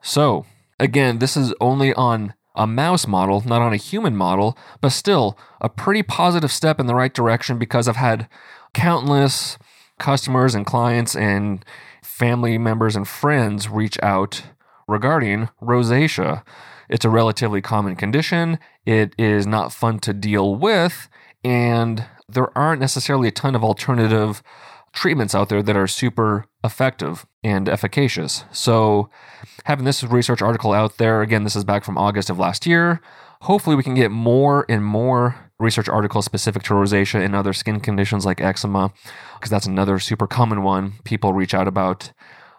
So, 0.03 0.47
again, 0.79 1.19
this 1.19 1.37
is 1.37 1.55
only 1.61 1.93
on 1.95 2.35
a 2.55 2.67
mouse 2.67 3.07
model, 3.07 3.43
not 3.47 3.63
on 3.63 3.73
a 3.73 3.77
human 3.77 4.17
model, 4.17 4.57
but 4.81 4.91
still 4.91 5.39
a 5.61 5.69
pretty 5.69 6.03
positive 6.03 6.51
step 6.51 6.81
in 6.81 6.87
the 6.87 6.95
right 6.95 7.15
direction 7.15 7.59
because 7.59 7.87
I've 7.87 7.97
had 7.97 8.29
countless 8.75 9.59
customers 9.99 10.55
and 10.55 10.67
clients 10.67 11.15
and 11.15 11.65
family 12.03 12.59
members 12.59 12.97
and 12.97 13.07
friends 13.07 13.69
reach 13.69 13.99
out 14.03 14.43
regarding 14.89 15.49
rosacea. 15.63 16.43
It's 16.89 17.05
a 17.05 17.11
relatively 17.11 17.61
common 17.61 17.95
condition. 17.95 18.59
It 18.85 19.15
is 19.17 19.47
not 19.47 19.73
fun 19.73 20.01
to 20.01 20.13
deal 20.13 20.57
with, 20.57 21.09
and 21.45 22.05
there 22.29 22.57
aren't 22.59 22.81
necessarily 22.81 23.29
a 23.29 23.33
ton 23.33 23.55
of 23.55 23.63
alternative 23.63 24.43
treatments 24.93 25.35
out 25.35 25.49
there 25.49 25.63
that 25.63 25.77
are 25.77 25.87
super 25.87 26.47
effective 26.65 27.27
and 27.43 27.69
efficacious. 27.69 28.45
So, 28.53 29.11
having 29.65 29.85
this 29.85 30.03
research 30.03 30.43
article 30.43 30.73
out 30.73 30.99
there, 30.99 31.23
again, 31.23 31.45
this 31.45 31.57
is 31.57 31.65
back 31.65 31.85
from 31.85 31.99
August 31.99 32.31
of 32.31 32.39
last 32.39 32.67
year. 32.67 33.01
Hopefully, 33.43 33.77
we 33.77 33.83
can 33.83 33.95
get 33.95 34.11
more 34.11 34.67
and 34.69 34.85
more 34.85 35.51
research 35.59 35.89
articles 35.89 36.25
specific 36.25 36.63
to 36.65 36.75
rosacea 36.75 37.25
and 37.25 37.35
other 37.35 37.53
skin 37.53 37.81
conditions 37.81 38.27
like 38.27 38.41
eczema, 38.41 38.93
because 39.35 39.51
that's 39.51 39.67
another 39.67 39.99
super 39.99 40.27
common 40.27 40.63
one 40.63 40.95
people 41.05 41.33
reach 41.33 41.55
out 41.55 41.69
about. 41.69 42.13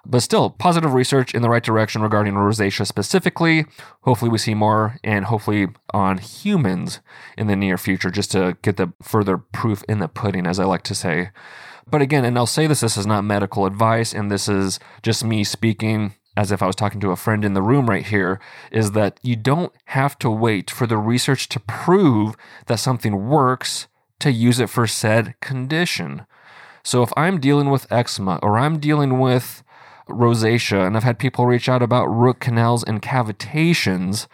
But 0.04 0.22
still, 0.22 0.50
positive 0.50 0.94
research 0.94 1.36
in 1.36 1.44
the 1.44 1.50
right 1.50 1.64
direction 1.64 2.02
regarding 2.02 2.34
rosacea 2.34 2.88
specifically. 2.88 3.66
Hopefully, 4.02 4.32
we 4.32 4.40
see 4.40 4.56
more 4.56 4.98
and 5.04 5.26
hopefully 5.26 5.68
on 5.94 6.18
humans 6.18 7.02
in 7.38 7.46
the 7.46 7.56
near 7.56 7.78
future 7.78 8.10
just 8.10 8.32
to 8.32 8.58
get 8.64 8.78
the 8.78 8.94
further 9.04 9.38
proof 9.38 9.84
in 9.88 10.00
the 10.00 10.08
pudding, 10.08 10.48
as 10.48 10.60
I 10.60 10.66
like 10.66 10.82
to 10.84 10.96
say. 10.96 11.30
But 11.92 12.02
again, 12.02 12.26
and 12.26 12.38
I'll 12.38 12.48
say 12.48 12.68
this 12.68 12.80
this 12.80 12.98
is 12.98 13.06
not 13.06 13.24
medical 13.24 13.66
advice, 13.66 14.14
and 14.14 14.32
this 14.32 14.48
is 14.48 14.80
just 15.04 15.24
me 15.24 15.44
speaking 15.44 16.14
as 16.38 16.52
if 16.52 16.64
I 16.64 16.68
was 16.68 16.78
talking 16.78 17.02
to 17.02 17.12
a 17.12 17.18
friend 17.18 17.44
in 17.44 17.54
the 17.54 17.62
room 17.62 17.90
right 17.90 18.06
here, 18.06 18.40
is 18.72 18.94
that 18.94 19.20
you 19.22 19.36
don't 19.36 19.74
have 19.86 20.18
to 20.20 20.30
wait 20.30 20.72
for 20.72 20.88
the 20.88 20.98
research 20.98 21.50
to 21.50 21.60
prove 21.60 22.36
that 22.68 22.80
something 22.80 23.28
works 23.28 23.88
to 24.20 24.32
use 24.32 24.60
it 24.60 24.70
for 24.70 24.88
said 24.88 25.36
condition. 25.42 26.26
So 26.84 27.04
if 27.04 27.12
I'm 27.18 27.40
dealing 27.40 27.70
with 27.70 27.92
eczema 27.92 28.40
or 28.42 28.58
I'm 28.58 28.80
dealing 28.80 29.20
with 29.20 29.62
rosacea, 30.08 30.86
and 30.88 30.96
I've 30.96 31.04
had 31.04 31.20
people 31.20 31.46
reach 31.46 31.68
out 31.68 31.82
about 31.82 32.06
root 32.06 32.40
canals 32.40 32.84
and 32.84 33.02
cavitations. 33.02 34.28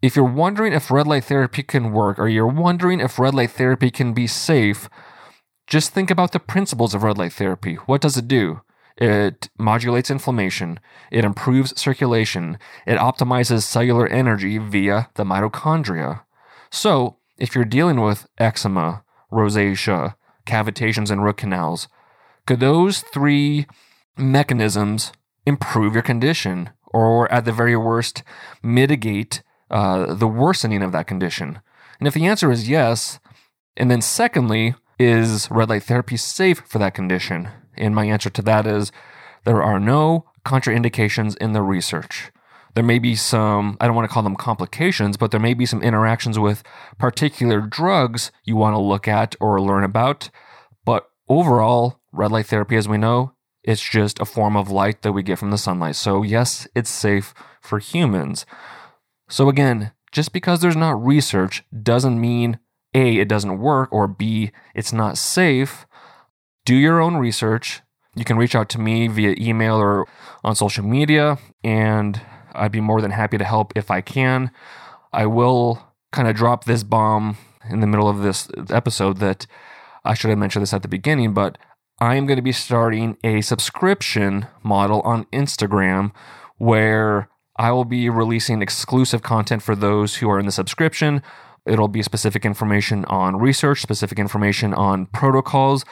If 0.00 0.16
you're 0.16 0.24
wondering 0.24 0.72
if 0.72 0.90
red 0.90 1.06
light 1.06 1.24
therapy 1.24 1.62
can 1.62 1.92
work, 1.92 2.18
or 2.18 2.28
you're 2.28 2.46
wondering 2.46 3.00
if 3.00 3.18
red 3.18 3.34
light 3.34 3.52
therapy 3.52 3.90
can 3.90 4.12
be 4.12 4.26
safe, 4.26 4.88
just 5.72 5.94
think 5.94 6.10
about 6.10 6.32
the 6.32 6.38
principles 6.38 6.92
of 6.92 7.02
red 7.02 7.16
light 7.16 7.32
therapy. 7.32 7.76
What 7.86 8.02
does 8.02 8.18
it 8.18 8.28
do? 8.28 8.60
It 8.98 9.48
modulates 9.58 10.10
inflammation, 10.10 10.78
it 11.10 11.24
improves 11.24 11.80
circulation, 11.80 12.58
it 12.86 12.98
optimizes 12.98 13.62
cellular 13.62 14.06
energy 14.06 14.58
via 14.58 15.08
the 15.14 15.24
mitochondria. 15.24 16.24
So, 16.70 17.16
if 17.38 17.54
you're 17.54 17.64
dealing 17.64 18.02
with 18.02 18.26
eczema, 18.36 19.02
rosacea, 19.32 20.14
cavitations, 20.44 21.10
and 21.10 21.24
root 21.24 21.38
canals, 21.38 21.88
could 22.46 22.60
those 22.60 23.00
three 23.00 23.66
mechanisms 24.18 25.10
improve 25.46 25.94
your 25.94 26.02
condition, 26.02 26.68
or 26.84 27.32
at 27.32 27.46
the 27.46 27.52
very 27.52 27.78
worst, 27.78 28.22
mitigate 28.62 29.42
uh, 29.70 30.12
the 30.12 30.28
worsening 30.28 30.82
of 30.82 30.92
that 30.92 31.06
condition? 31.06 31.62
And 31.98 32.06
if 32.06 32.12
the 32.12 32.26
answer 32.26 32.52
is 32.52 32.68
yes, 32.68 33.20
and 33.74 33.90
then 33.90 34.02
secondly, 34.02 34.74
is 35.02 35.50
red 35.50 35.68
light 35.68 35.84
therapy 35.84 36.16
safe 36.16 36.62
for 36.66 36.78
that 36.78 36.94
condition? 36.94 37.48
And 37.76 37.94
my 37.94 38.04
answer 38.06 38.30
to 38.30 38.42
that 38.42 38.66
is 38.66 38.92
there 39.44 39.62
are 39.62 39.80
no 39.80 40.26
contraindications 40.44 41.36
in 41.38 41.52
the 41.52 41.62
research. 41.62 42.30
There 42.74 42.84
may 42.84 42.98
be 42.98 43.14
some, 43.14 43.76
I 43.80 43.86
don't 43.86 43.96
want 43.96 44.08
to 44.08 44.12
call 44.12 44.22
them 44.22 44.36
complications, 44.36 45.16
but 45.16 45.30
there 45.30 45.40
may 45.40 45.54
be 45.54 45.66
some 45.66 45.82
interactions 45.82 46.38
with 46.38 46.62
particular 46.98 47.60
drugs 47.60 48.32
you 48.44 48.56
want 48.56 48.74
to 48.74 48.80
look 48.80 49.06
at 49.06 49.36
or 49.40 49.60
learn 49.60 49.84
about. 49.84 50.30
But 50.84 51.08
overall, 51.28 52.00
red 52.12 52.32
light 52.32 52.46
therapy, 52.46 52.76
as 52.76 52.88
we 52.88 52.96
know, 52.96 53.32
it's 53.62 53.82
just 53.82 54.20
a 54.20 54.24
form 54.24 54.56
of 54.56 54.70
light 54.70 55.02
that 55.02 55.12
we 55.12 55.22
get 55.22 55.38
from 55.38 55.50
the 55.50 55.58
sunlight. 55.58 55.96
So, 55.96 56.22
yes, 56.22 56.66
it's 56.74 56.90
safe 56.90 57.34
for 57.60 57.78
humans. 57.78 58.46
So, 59.28 59.48
again, 59.48 59.92
just 60.10 60.32
because 60.32 60.60
there's 60.60 60.76
not 60.76 61.04
research 61.04 61.62
doesn't 61.82 62.20
mean 62.20 62.58
A, 62.94 63.18
it 63.18 63.28
doesn't 63.28 63.58
work, 63.58 63.88
or 63.92 64.06
B, 64.06 64.52
it's 64.74 64.92
not 64.92 65.18
safe. 65.18 65.86
Do 66.64 66.74
your 66.74 67.00
own 67.00 67.16
research. 67.16 67.80
You 68.14 68.24
can 68.24 68.36
reach 68.36 68.54
out 68.54 68.68
to 68.70 68.80
me 68.80 69.08
via 69.08 69.34
email 69.38 69.76
or 69.76 70.06
on 70.44 70.54
social 70.54 70.84
media, 70.84 71.38
and 71.64 72.20
I'd 72.54 72.72
be 72.72 72.80
more 72.80 73.00
than 73.00 73.12
happy 73.12 73.38
to 73.38 73.44
help 73.44 73.72
if 73.74 73.90
I 73.90 74.00
can. 74.00 74.50
I 75.12 75.26
will 75.26 75.82
kind 76.12 76.28
of 76.28 76.36
drop 76.36 76.64
this 76.64 76.82
bomb 76.82 77.38
in 77.70 77.80
the 77.80 77.86
middle 77.86 78.08
of 78.08 78.22
this 78.22 78.48
episode 78.68 79.18
that 79.18 79.46
I 80.04 80.14
should 80.14 80.30
have 80.30 80.38
mentioned 80.38 80.62
this 80.62 80.74
at 80.74 80.82
the 80.82 80.88
beginning, 80.88 81.32
but 81.32 81.58
I 82.00 82.16
am 82.16 82.26
going 82.26 82.36
to 82.36 82.42
be 82.42 82.52
starting 82.52 83.16
a 83.22 83.40
subscription 83.40 84.46
model 84.62 85.00
on 85.02 85.24
Instagram 85.26 86.12
where 86.58 87.28
I 87.56 87.70
will 87.72 87.84
be 87.84 88.08
releasing 88.10 88.60
exclusive 88.60 89.22
content 89.22 89.62
for 89.62 89.76
those 89.76 90.16
who 90.16 90.28
are 90.28 90.38
in 90.38 90.46
the 90.46 90.52
subscription. 90.52 91.22
It'll 91.66 91.88
be 91.88 92.02
specific 92.02 92.44
information 92.44 93.04
on 93.06 93.36
research, 93.36 93.82
specific 93.82 94.18
information 94.18 94.74
on 94.74 95.06
protocols. 95.06 95.84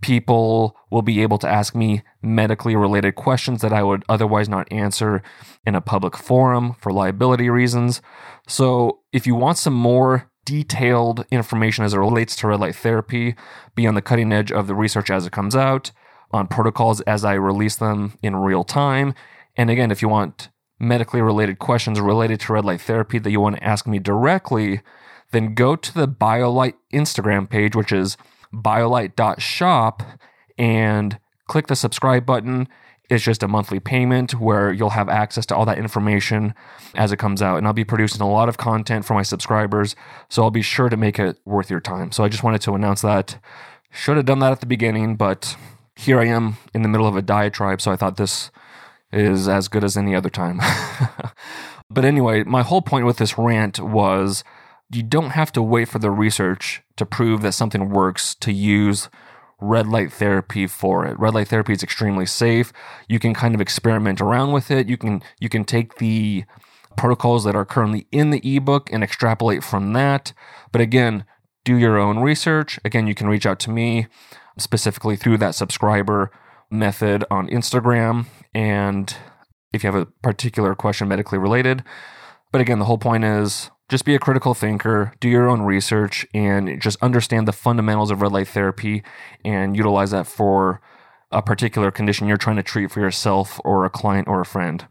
People 0.00 0.76
will 0.90 1.02
be 1.02 1.22
able 1.22 1.38
to 1.38 1.48
ask 1.48 1.74
me 1.74 2.02
medically 2.22 2.76
related 2.76 3.14
questions 3.16 3.62
that 3.62 3.72
I 3.72 3.82
would 3.82 4.04
otherwise 4.08 4.48
not 4.48 4.70
answer 4.70 5.22
in 5.66 5.74
a 5.74 5.80
public 5.80 6.16
forum 6.16 6.76
for 6.78 6.92
liability 6.92 7.50
reasons. 7.50 8.02
So, 8.46 9.00
if 9.12 9.26
you 9.26 9.34
want 9.34 9.58
some 9.58 9.74
more 9.74 10.30
detailed 10.44 11.24
information 11.30 11.84
as 11.84 11.92
it 11.92 11.98
relates 11.98 12.36
to 12.36 12.46
red 12.46 12.60
light 12.60 12.76
therapy, 12.76 13.34
be 13.74 13.86
on 13.86 13.94
the 13.94 14.02
cutting 14.02 14.32
edge 14.32 14.52
of 14.52 14.68
the 14.68 14.74
research 14.74 15.10
as 15.10 15.26
it 15.26 15.32
comes 15.32 15.56
out, 15.56 15.90
on 16.30 16.46
protocols 16.46 17.00
as 17.02 17.24
I 17.24 17.34
release 17.34 17.76
them 17.76 18.16
in 18.22 18.36
real 18.36 18.64
time. 18.64 19.14
And 19.56 19.70
again, 19.70 19.90
if 19.90 20.02
you 20.02 20.08
want 20.08 20.50
medically 20.78 21.20
related 21.20 21.58
questions 21.58 22.00
related 22.00 22.40
to 22.40 22.52
red 22.52 22.64
light 22.64 22.80
therapy 22.80 23.18
that 23.18 23.30
you 23.30 23.40
want 23.40 23.56
to 23.56 23.64
ask 23.64 23.86
me 23.86 23.98
directly, 23.98 24.82
then 25.36 25.54
go 25.54 25.76
to 25.76 25.94
the 25.94 26.08
BioLight 26.08 26.74
Instagram 26.92 27.48
page, 27.48 27.76
which 27.76 27.92
is 27.92 28.16
biolight.shop, 28.52 30.02
and 30.58 31.18
click 31.46 31.66
the 31.66 31.76
subscribe 31.76 32.26
button 32.26 32.68
it's 33.08 33.24
just 33.24 33.42
a 33.42 33.48
monthly 33.48 33.78
payment 33.78 34.34
where 34.40 34.72
you'll 34.72 34.90
have 34.90 35.08
access 35.08 35.46
to 35.46 35.56
all 35.56 35.64
that 35.66 35.78
information 35.78 36.54
as 36.94 37.12
it 37.12 37.18
comes 37.18 37.40
out. 37.40 37.58
And 37.58 37.66
I'll 37.66 37.72
be 37.72 37.84
producing 37.84 38.20
a 38.20 38.28
lot 38.28 38.48
of 38.48 38.56
content 38.56 39.04
for 39.04 39.14
my 39.14 39.22
subscribers. 39.22 39.94
So 40.28 40.42
I'll 40.42 40.50
be 40.50 40.62
sure 40.62 40.88
to 40.88 40.96
make 40.96 41.18
it 41.18 41.38
worth 41.44 41.70
your 41.70 41.80
time. 41.80 42.10
So 42.10 42.24
I 42.24 42.28
just 42.28 42.42
wanted 42.42 42.62
to 42.62 42.74
announce 42.74 43.02
that. 43.02 43.38
Should 43.90 44.16
have 44.16 44.26
done 44.26 44.40
that 44.40 44.52
at 44.52 44.60
the 44.60 44.66
beginning, 44.66 45.16
but 45.16 45.56
here 45.94 46.18
I 46.18 46.26
am 46.26 46.56
in 46.74 46.82
the 46.82 46.88
middle 46.88 47.06
of 47.06 47.16
a 47.16 47.22
diatribe. 47.22 47.80
So 47.80 47.92
I 47.92 47.96
thought 47.96 48.16
this 48.16 48.50
is 49.12 49.48
as 49.48 49.68
good 49.68 49.84
as 49.84 49.96
any 49.96 50.14
other 50.14 50.28
time. 50.28 50.60
but 51.90 52.04
anyway, 52.04 52.42
my 52.42 52.62
whole 52.62 52.82
point 52.82 53.06
with 53.06 53.18
this 53.18 53.38
rant 53.38 53.78
was 53.78 54.42
you 54.90 55.02
don't 55.02 55.30
have 55.30 55.52
to 55.52 55.62
wait 55.62 55.88
for 55.88 55.98
the 55.98 56.10
research 56.10 56.82
to 56.96 57.06
prove 57.06 57.42
that 57.42 57.52
something 57.52 57.90
works 57.90 58.34
to 58.36 58.52
use 58.52 59.08
red 59.60 59.86
light 59.86 60.12
therapy 60.12 60.66
for 60.66 61.06
it. 61.06 61.18
Red 61.18 61.34
light 61.34 61.48
therapy 61.48 61.72
is 61.72 61.82
extremely 61.82 62.26
safe. 62.26 62.72
You 63.08 63.18
can 63.18 63.34
kind 63.34 63.54
of 63.54 63.60
experiment 63.60 64.20
around 64.20 64.52
with 64.52 64.70
it. 64.70 64.88
You 64.88 64.96
can 64.96 65.22
you 65.40 65.48
can 65.48 65.64
take 65.64 65.96
the 65.96 66.44
protocols 66.96 67.44
that 67.44 67.54
are 67.54 67.64
currently 67.64 68.06
in 68.10 68.30
the 68.30 68.56
ebook 68.56 68.90
and 68.92 69.02
extrapolate 69.02 69.64
from 69.64 69.92
that. 69.92 70.32
But 70.72 70.80
again, 70.80 71.24
do 71.64 71.76
your 71.76 71.98
own 71.98 72.20
research. 72.20 72.78
Again, 72.84 73.06
you 73.06 73.14
can 73.14 73.28
reach 73.28 73.46
out 73.46 73.58
to 73.60 73.70
me 73.70 74.06
specifically 74.58 75.16
through 75.16 75.38
that 75.38 75.54
subscriber 75.54 76.30
method 76.70 77.24
on 77.30 77.48
Instagram 77.48 78.26
and 78.54 79.14
if 79.72 79.84
you 79.84 79.90
have 79.90 80.00
a 80.00 80.06
particular 80.06 80.74
question 80.74 81.08
medically 81.08 81.38
related. 81.38 81.82
But 82.52 82.60
again, 82.60 82.78
the 82.78 82.86
whole 82.86 82.98
point 82.98 83.24
is 83.24 83.70
just 83.88 84.04
be 84.04 84.14
a 84.14 84.18
critical 84.18 84.54
thinker, 84.54 85.12
do 85.20 85.28
your 85.28 85.48
own 85.48 85.62
research, 85.62 86.26
and 86.34 86.80
just 86.80 87.00
understand 87.02 87.46
the 87.46 87.52
fundamentals 87.52 88.10
of 88.10 88.20
red 88.20 88.32
light 88.32 88.48
therapy 88.48 89.02
and 89.44 89.76
utilize 89.76 90.10
that 90.10 90.26
for 90.26 90.80
a 91.30 91.42
particular 91.42 91.90
condition 91.90 92.26
you're 92.26 92.36
trying 92.36 92.56
to 92.56 92.62
treat 92.62 92.90
for 92.90 93.00
yourself 93.00 93.60
or 93.64 93.84
a 93.84 93.90
client 93.90 94.28
or 94.28 94.40
a 94.40 94.46
friend. 94.46 94.86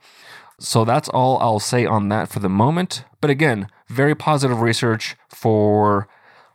So 0.59 0.85
that's 0.85 1.09
all 1.09 1.37
I'll 1.39 1.59
say 1.59 1.85
on 1.85 2.09
that 2.09 2.29
for 2.29 2.39
the 2.39 2.49
moment. 2.49 3.03
But 3.19 3.29
again, 3.29 3.67
very 3.89 4.15
positive 4.15 4.61
research 4.61 5.15
for 5.29 6.07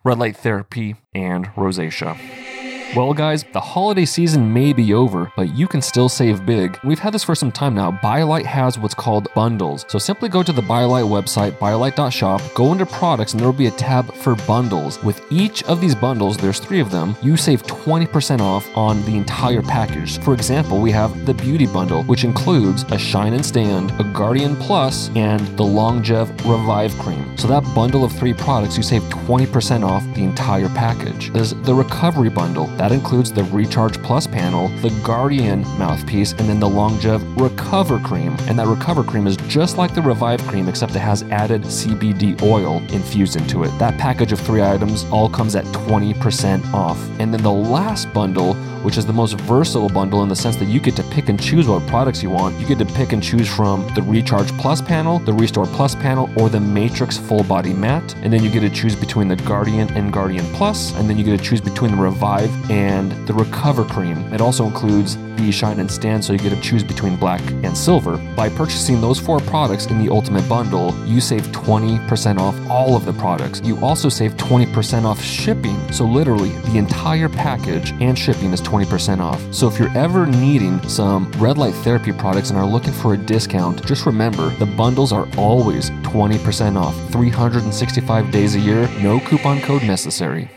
red 0.04 0.18
light 0.18 0.36
therapy 0.36 0.96
and 1.14 1.46
rosacea. 1.48 2.59
Well, 2.96 3.14
guys, 3.14 3.44
the 3.52 3.60
holiday 3.60 4.04
season 4.04 4.52
may 4.52 4.72
be 4.72 4.94
over, 4.94 5.30
but 5.36 5.54
you 5.54 5.68
can 5.68 5.80
still 5.80 6.08
save 6.08 6.44
big. 6.44 6.76
We've 6.82 6.98
had 6.98 7.14
this 7.14 7.22
for 7.22 7.36
some 7.36 7.52
time 7.52 7.72
now. 7.72 7.92
BioLight 7.92 8.44
has 8.44 8.80
what's 8.80 8.94
called 8.94 9.28
bundles. 9.32 9.86
So 9.86 10.00
simply 10.00 10.28
go 10.28 10.42
to 10.42 10.52
the 10.52 10.62
BioLight 10.62 11.08
website, 11.08 11.52
biolight.shop, 11.52 12.42
go 12.52 12.72
into 12.72 12.86
products, 12.86 13.32
and 13.32 13.38
there 13.38 13.46
will 13.46 13.56
be 13.56 13.68
a 13.68 13.70
tab 13.72 14.12
for 14.12 14.34
bundles. 14.34 15.00
With 15.04 15.22
each 15.30 15.62
of 15.64 15.80
these 15.80 15.94
bundles, 15.94 16.36
there's 16.36 16.58
three 16.58 16.80
of 16.80 16.90
them, 16.90 17.14
you 17.22 17.36
save 17.36 17.62
20% 17.62 18.40
off 18.40 18.66
on 18.76 19.00
the 19.04 19.16
entire 19.16 19.62
package. 19.62 20.18
For 20.18 20.34
example, 20.34 20.80
we 20.80 20.90
have 20.90 21.26
the 21.26 21.34
Beauty 21.34 21.66
Bundle, 21.66 22.02
which 22.04 22.24
includes 22.24 22.82
a 22.90 22.98
Shine 22.98 23.34
and 23.34 23.46
Stand, 23.46 23.92
a 24.00 24.04
Guardian 24.12 24.56
Plus, 24.56 25.10
and 25.14 25.40
the 25.56 25.62
Longev 25.62 26.28
Revive 26.38 26.92
Cream. 26.98 27.38
So 27.38 27.46
that 27.46 27.62
bundle 27.72 28.02
of 28.02 28.10
three 28.10 28.34
products, 28.34 28.76
you 28.76 28.82
save 28.82 29.02
20% 29.02 29.84
off 29.84 30.02
the 30.16 30.24
entire 30.24 30.68
package. 30.70 31.32
There's 31.32 31.54
the 31.54 31.72
Recovery 31.74 32.30
Bundle. 32.30 32.68
That 32.80 32.92
includes 32.92 33.30
the 33.30 33.44
Recharge 33.44 34.02
Plus 34.02 34.26
panel, 34.26 34.68
the 34.80 34.88
Guardian 35.04 35.60
mouthpiece, 35.76 36.32
and 36.32 36.48
then 36.48 36.60
the 36.60 36.66
Longev 36.66 37.20
Recover 37.38 37.98
Cream. 37.98 38.34
And 38.48 38.58
that 38.58 38.68
Recover 38.68 39.04
Cream 39.04 39.26
is 39.26 39.36
just 39.48 39.76
like 39.76 39.94
the 39.94 40.00
Revive 40.00 40.40
Cream, 40.44 40.66
except 40.66 40.96
it 40.96 41.00
has 41.00 41.22
added 41.24 41.60
CBD 41.60 42.42
oil 42.42 42.78
infused 42.90 43.36
into 43.36 43.64
it. 43.64 43.78
That 43.78 43.98
package 43.98 44.32
of 44.32 44.40
three 44.40 44.62
items 44.62 45.04
all 45.12 45.28
comes 45.28 45.56
at 45.56 45.66
20% 45.66 46.72
off. 46.72 46.98
And 47.20 47.34
then 47.34 47.42
the 47.42 47.52
last 47.52 48.10
bundle 48.14 48.54
which 48.82 48.96
is 48.96 49.06
the 49.06 49.12
most 49.12 49.38
versatile 49.40 49.88
bundle 49.88 50.22
in 50.22 50.28
the 50.28 50.36
sense 50.36 50.56
that 50.56 50.66
you 50.66 50.80
get 50.80 50.96
to 50.96 51.02
pick 51.04 51.28
and 51.28 51.40
choose 51.40 51.68
what 51.68 51.86
products 51.86 52.22
you 52.22 52.30
want. 52.30 52.58
You 52.58 52.66
get 52.66 52.78
to 52.78 52.84
pick 52.84 53.12
and 53.12 53.22
choose 53.22 53.48
from 53.48 53.88
the 53.94 54.02
Recharge 54.02 54.48
Plus 54.58 54.80
panel, 54.80 55.18
the 55.20 55.32
Restore 55.32 55.66
Plus 55.66 55.94
panel, 55.94 56.30
or 56.36 56.48
the 56.48 56.60
Matrix 56.60 57.16
Full 57.16 57.44
Body 57.44 57.72
Mat. 57.72 58.14
And 58.22 58.32
then 58.32 58.42
you 58.42 58.50
get 58.50 58.60
to 58.60 58.70
choose 58.70 58.96
between 58.96 59.28
the 59.28 59.36
Guardian 59.36 59.88
and 59.92 60.12
Guardian 60.12 60.44
Plus, 60.54 60.94
and 60.94 61.08
then 61.08 61.18
you 61.18 61.24
get 61.24 61.38
to 61.38 61.44
choose 61.44 61.60
between 61.60 61.92
the 61.92 62.02
Revive 62.02 62.70
and 62.70 63.12
the 63.26 63.32
Recover 63.34 63.84
Cream. 63.84 64.18
It 64.32 64.40
also 64.40 64.66
includes 64.66 65.16
Shine 65.50 65.80
and 65.80 65.90
Stand, 65.90 66.24
so 66.24 66.32
you 66.34 66.38
get 66.38 66.50
to 66.50 66.60
choose 66.60 66.84
between 66.84 67.16
black 67.16 67.40
and 67.64 67.76
silver. 67.76 68.18
By 68.36 68.50
purchasing 68.50 69.00
those 69.00 69.18
four 69.18 69.40
products 69.40 69.86
in 69.86 69.98
the 70.04 70.12
Ultimate 70.12 70.48
Bundle, 70.48 70.94
you 71.06 71.20
save 71.20 71.46
20% 71.48 72.38
off 72.38 72.54
all 72.68 72.96
of 72.96 73.06
the 73.06 73.14
products. 73.14 73.60
You 73.64 73.78
also 73.78 74.08
save 74.08 74.34
20% 74.34 75.04
off 75.04 75.22
shipping. 75.22 75.78
So, 75.92 76.04
literally, 76.04 76.50
the 76.70 76.76
entire 76.76 77.28
package 77.28 77.92
and 78.00 78.18
shipping 78.18 78.52
is 78.52 78.60
20% 78.60 79.20
off. 79.20 79.40
So 79.52 79.68
if 79.68 79.78
you're 79.78 79.96
ever 79.96 80.26
needing 80.26 80.80
some 80.88 81.30
red 81.32 81.58
light 81.58 81.74
therapy 81.74 82.12
products 82.12 82.50
and 82.50 82.58
are 82.58 82.66
looking 82.66 82.92
for 82.92 83.14
a 83.14 83.16
discount, 83.16 83.84
just 83.86 84.06
remember 84.06 84.50
the 84.56 84.66
bundles 84.66 85.12
are 85.12 85.28
always 85.36 85.90
20% 86.02 86.76
off, 86.76 86.94
365 87.12 88.30
days 88.30 88.54
a 88.54 88.60
year, 88.60 88.88
no 89.02 89.20
coupon 89.20 89.60
code 89.60 89.82
necessary. 89.82 90.50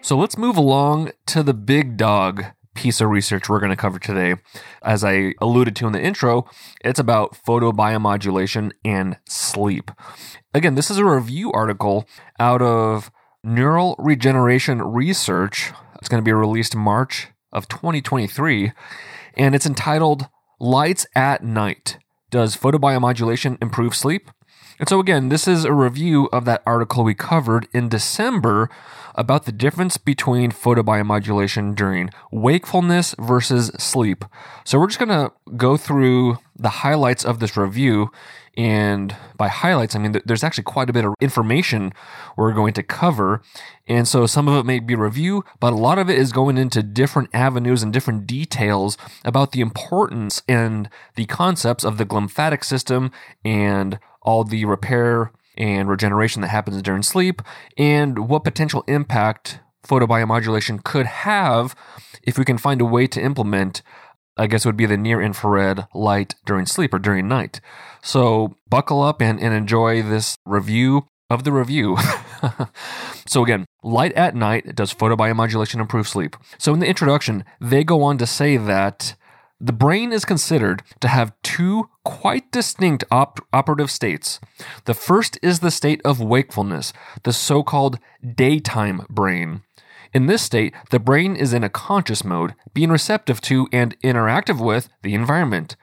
So 0.00 0.16
let's 0.16 0.38
move 0.38 0.56
along 0.56 1.10
to 1.26 1.42
the 1.42 1.54
big 1.54 1.96
dog 1.96 2.44
piece 2.76 3.00
of 3.00 3.08
research 3.08 3.48
we're 3.48 3.58
going 3.58 3.70
to 3.70 3.76
cover 3.76 3.98
today. 3.98 4.36
As 4.82 5.02
I 5.02 5.34
alluded 5.40 5.74
to 5.76 5.86
in 5.86 5.92
the 5.92 6.02
intro, 6.02 6.46
it's 6.84 7.00
about 7.00 7.36
photobiomodulation 7.46 8.72
and 8.84 9.16
sleep. 9.26 9.90
Again, 10.54 10.74
this 10.74 10.90
is 10.90 10.98
a 10.98 11.04
review 11.04 11.50
article 11.52 12.06
out 12.38 12.62
of 12.62 13.10
Neural 13.42 13.96
Regeneration 13.98 14.82
Research. 14.82 15.72
It's 15.96 16.08
going 16.08 16.22
to 16.22 16.24
be 16.24 16.32
released 16.32 16.76
March 16.76 17.28
of 17.52 17.68
2023, 17.68 18.72
and 19.34 19.54
it's 19.54 19.66
entitled 19.66 20.28
Lights 20.60 21.06
at 21.14 21.42
Night 21.42 21.98
Does 22.30 22.56
Photobiomodulation 22.56 23.60
Improve 23.62 23.94
Sleep? 23.94 24.30
And 24.78 24.88
so, 24.88 25.00
again, 25.00 25.30
this 25.30 25.48
is 25.48 25.64
a 25.64 25.72
review 25.72 26.28
of 26.32 26.44
that 26.44 26.62
article 26.66 27.02
we 27.02 27.14
covered 27.14 27.66
in 27.72 27.88
December 27.88 28.68
about 29.16 29.44
the 29.44 29.52
difference 29.52 29.96
between 29.96 30.52
photobiomodulation 30.52 31.74
during 31.74 32.10
wakefulness 32.30 33.14
versus 33.18 33.68
sleep. 33.78 34.24
So, 34.64 34.78
we're 34.78 34.88
just 34.88 34.98
going 34.98 35.08
to 35.08 35.32
go 35.56 35.76
through 35.76 36.38
the 36.56 36.68
highlights 36.68 37.24
of 37.24 37.40
this 37.40 37.56
review 37.56 38.10
and 38.56 39.14
by 39.36 39.48
highlights, 39.48 39.94
I 39.94 39.98
mean 39.98 40.18
there's 40.24 40.42
actually 40.42 40.64
quite 40.64 40.88
a 40.88 40.92
bit 40.92 41.04
of 41.04 41.14
information 41.20 41.92
we're 42.36 42.54
going 42.54 42.72
to 42.74 42.82
cover. 42.82 43.42
And 43.86 44.08
so 44.08 44.26
some 44.26 44.48
of 44.48 44.54
it 44.54 44.64
may 44.64 44.78
be 44.78 44.94
review, 44.94 45.44
but 45.60 45.74
a 45.74 45.76
lot 45.76 45.98
of 45.98 46.08
it 46.08 46.18
is 46.18 46.32
going 46.32 46.56
into 46.56 46.82
different 46.82 47.28
avenues 47.34 47.82
and 47.82 47.92
different 47.92 48.26
details 48.26 48.96
about 49.24 49.52
the 49.52 49.60
importance 49.60 50.42
and 50.48 50.88
the 51.16 51.26
concepts 51.26 51.84
of 51.84 51.98
the 51.98 52.06
glymphatic 52.06 52.64
system 52.64 53.10
and 53.44 53.98
all 54.22 54.42
the 54.42 54.64
repair 54.64 55.32
and 55.56 55.88
regeneration 55.88 56.42
that 56.42 56.48
happens 56.48 56.80
during 56.82 57.02
sleep 57.02 57.42
and 57.76 58.28
what 58.28 58.44
potential 58.44 58.84
impact 58.86 59.60
photobiomodulation 59.86 60.82
could 60.84 61.06
have 61.06 61.74
if 62.22 62.38
we 62.38 62.44
can 62.44 62.58
find 62.58 62.80
a 62.80 62.84
way 62.84 63.06
to 63.06 63.22
implement 63.22 63.82
I 64.36 64.46
guess 64.46 64.66
would 64.66 64.76
be 64.76 64.86
the 64.86 64.98
near 64.98 65.20
infrared 65.20 65.86
light 65.94 66.34
during 66.44 66.66
sleep 66.66 66.92
or 66.92 66.98
during 66.98 67.26
night. 67.26 67.60
So 68.02 68.56
buckle 68.68 69.02
up 69.02 69.22
and, 69.22 69.40
and 69.40 69.54
enjoy 69.54 70.02
this 70.02 70.36
review 70.44 71.08
of 71.30 71.44
the 71.44 71.52
review. 71.52 71.96
so 73.26 73.42
again, 73.42 73.64
light 73.82 74.12
at 74.12 74.34
night 74.34 74.76
does 74.76 74.92
photobiomodulation 74.92 75.80
improve 75.80 76.06
sleep. 76.06 76.36
So 76.58 76.74
in 76.74 76.80
the 76.80 76.86
introduction, 76.86 77.44
they 77.60 77.82
go 77.82 78.02
on 78.02 78.18
to 78.18 78.26
say 78.26 78.56
that 78.58 79.14
the 79.60 79.72
brain 79.72 80.12
is 80.12 80.24
considered 80.24 80.82
to 81.00 81.08
have 81.08 81.32
two 81.42 81.88
quite 82.04 82.50
distinct 82.52 83.04
op- 83.10 83.40
operative 83.52 83.90
states. 83.90 84.38
The 84.84 84.94
first 84.94 85.38
is 85.42 85.60
the 85.60 85.70
state 85.70 86.00
of 86.04 86.20
wakefulness, 86.20 86.92
the 87.22 87.32
so 87.32 87.62
called 87.62 87.98
daytime 88.34 89.06
brain. 89.08 89.62
In 90.12 90.26
this 90.26 90.42
state, 90.42 90.74
the 90.90 90.98
brain 90.98 91.36
is 91.36 91.52
in 91.52 91.64
a 91.64 91.68
conscious 91.68 92.24
mode, 92.24 92.54
being 92.72 92.90
receptive 92.90 93.40
to 93.42 93.68
and 93.72 93.98
interactive 94.00 94.64
with 94.64 94.88
the 95.02 95.14
environment. 95.14 95.76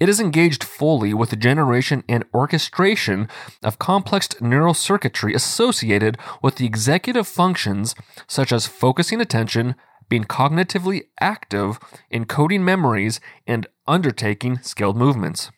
It 0.00 0.08
is 0.08 0.18
engaged 0.18 0.64
fully 0.64 1.12
with 1.14 1.30
the 1.30 1.36
generation 1.36 2.02
and 2.08 2.24
orchestration 2.34 3.28
of 3.62 3.78
complex 3.78 4.28
neural 4.40 4.74
circuitry 4.74 5.34
associated 5.34 6.18
with 6.42 6.56
the 6.56 6.66
executive 6.66 7.28
functions 7.28 7.94
such 8.26 8.50
as 8.50 8.66
focusing 8.66 9.20
attention, 9.20 9.76
being 10.08 10.24
cognitively 10.24 11.04
active, 11.20 11.78
encoding 12.12 12.60
memories, 12.60 13.20
and 13.46 13.66
undertaking 13.86 14.58
skilled 14.62 14.96
movements. 14.96 15.50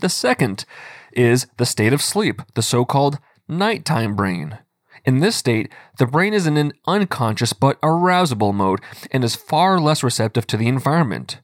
The 0.00 0.08
second 0.08 0.64
is 1.12 1.46
the 1.58 1.66
state 1.66 1.92
of 1.92 2.02
sleep, 2.02 2.42
the 2.54 2.62
so 2.62 2.84
called 2.84 3.18
nighttime 3.48 4.16
brain. 4.16 4.58
In 5.04 5.20
this 5.20 5.36
state, 5.36 5.70
the 5.98 6.06
brain 6.06 6.32
is 6.32 6.46
in 6.46 6.56
an 6.56 6.72
unconscious 6.86 7.52
but 7.52 7.80
arousable 7.80 8.54
mode 8.54 8.80
and 9.10 9.24
is 9.24 9.34
far 9.34 9.80
less 9.80 10.02
receptive 10.02 10.46
to 10.48 10.56
the 10.56 10.68
environment. 10.68 11.40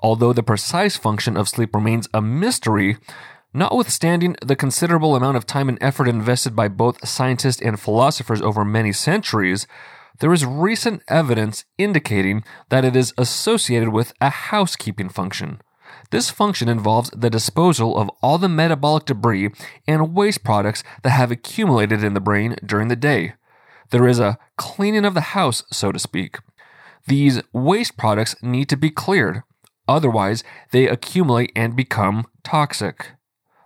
Although 0.00 0.32
the 0.32 0.42
precise 0.42 0.96
function 0.96 1.36
of 1.36 1.48
sleep 1.48 1.74
remains 1.74 2.08
a 2.12 2.20
mystery, 2.20 2.96
notwithstanding 3.54 4.36
the 4.44 4.56
considerable 4.56 5.16
amount 5.16 5.36
of 5.36 5.46
time 5.46 5.68
and 5.68 5.78
effort 5.80 6.08
invested 6.08 6.54
by 6.54 6.68
both 6.68 7.06
scientists 7.08 7.62
and 7.62 7.80
philosophers 7.80 8.42
over 8.42 8.64
many 8.64 8.92
centuries, 8.92 9.66
there 10.20 10.32
is 10.32 10.44
recent 10.44 11.02
evidence 11.08 11.64
indicating 11.76 12.44
that 12.68 12.84
it 12.84 12.96
is 12.96 13.14
associated 13.16 13.90
with 13.90 14.12
a 14.20 14.30
housekeeping 14.30 15.08
function. 15.08 15.60
This 16.10 16.30
function 16.30 16.68
involves 16.68 17.10
the 17.10 17.30
disposal 17.30 17.96
of 17.96 18.10
all 18.22 18.38
the 18.38 18.48
metabolic 18.48 19.04
debris 19.04 19.50
and 19.86 20.14
waste 20.14 20.44
products 20.44 20.82
that 21.02 21.10
have 21.10 21.30
accumulated 21.30 22.02
in 22.02 22.14
the 22.14 22.20
brain 22.20 22.56
during 22.64 22.88
the 22.88 22.96
day. 22.96 23.34
There 23.90 24.06
is 24.06 24.18
a 24.18 24.38
cleaning 24.56 25.04
of 25.04 25.14
the 25.14 25.32
house, 25.32 25.64
so 25.72 25.92
to 25.92 25.98
speak. 25.98 26.38
These 27.06 27.42
waste 27.52 27.96
products 27.96 28.36
need 28.42 28.68
to 28.68 28.76
be 28.76 28.90
cleared, 28.90 29.42
otherwise, 29.86 30.44
they 30.72 30.88
accumulate 30.88 31.52
and 31.56 31.74
become 31.74 32.26
toxic. 32.42 33.12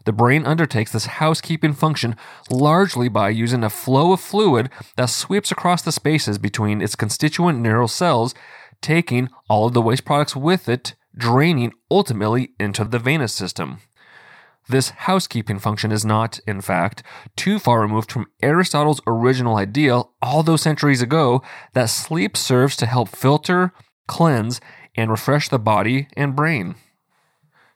The 0.05 0.12
brain 0.12 0.45
undertakes 0.47 0.93
this 0.93 1.07
housekeeping 1.07 1.75
function 1.75 2.17
largely 2.51 3.09
by 3.09 3.31
using 3.31 3.62
a 3.62 3.71
flow 3.71 4.12
of 4.12 4.21
fluid 4.21 4.71
that 4.97 5.11
sweeps 5.11 5.53
across 5.53 5.83
the 5.83 5.93
spaces 5.93 6.38
between 6.38 6.81
its 6.81 6.97
constituent 6.97 7.61
neural 7.61 7.88
cells, 7.88 8.35
taking 8.81 9.29
all 9.49 9.67
of 9.67 9.75
the 9.75 9.83
waste 9.83 10.05
products 10.05 10.35
with 10.35 10.69
it 10.69 10.95
draining 11.17 11.73
ultimately 11.91 12.53
into 12.59 12.85
the 12.85 12.99
venous 12.99 13.33
system. 13.33 13.79
This 14.69 14.91
housekeeping 14.91 15.59
function 15.59 15.91
is 15.91 16.05
not, 16.05 16.38
in 16.47 16.61
fact, 16.61 17.03
too 17.37 17.59
far 17.59 17.81
removed 17.81 18.12
from 18.12 18.27
Aristotle's 18.43 19.01
original 19.07 19.57
ideal 19.57 20.12
all 20.23 20.43
those 20.43 20.62
centuries 20.62 21.03
ago 21.03 21.43
that 21.75 21.91
sleep 21.91 22.37
serves 22.37 22.77
to 22.77 22.87
help 22.87 23.09
filter, 23.09 23.73
cleanse, 24.07 24.61
and 24.95 25.11
refresh 25.11 25.49
the 25.49 25.59
body 25.59 26.09
and 26.17 26.37
brain. 26.37 26.77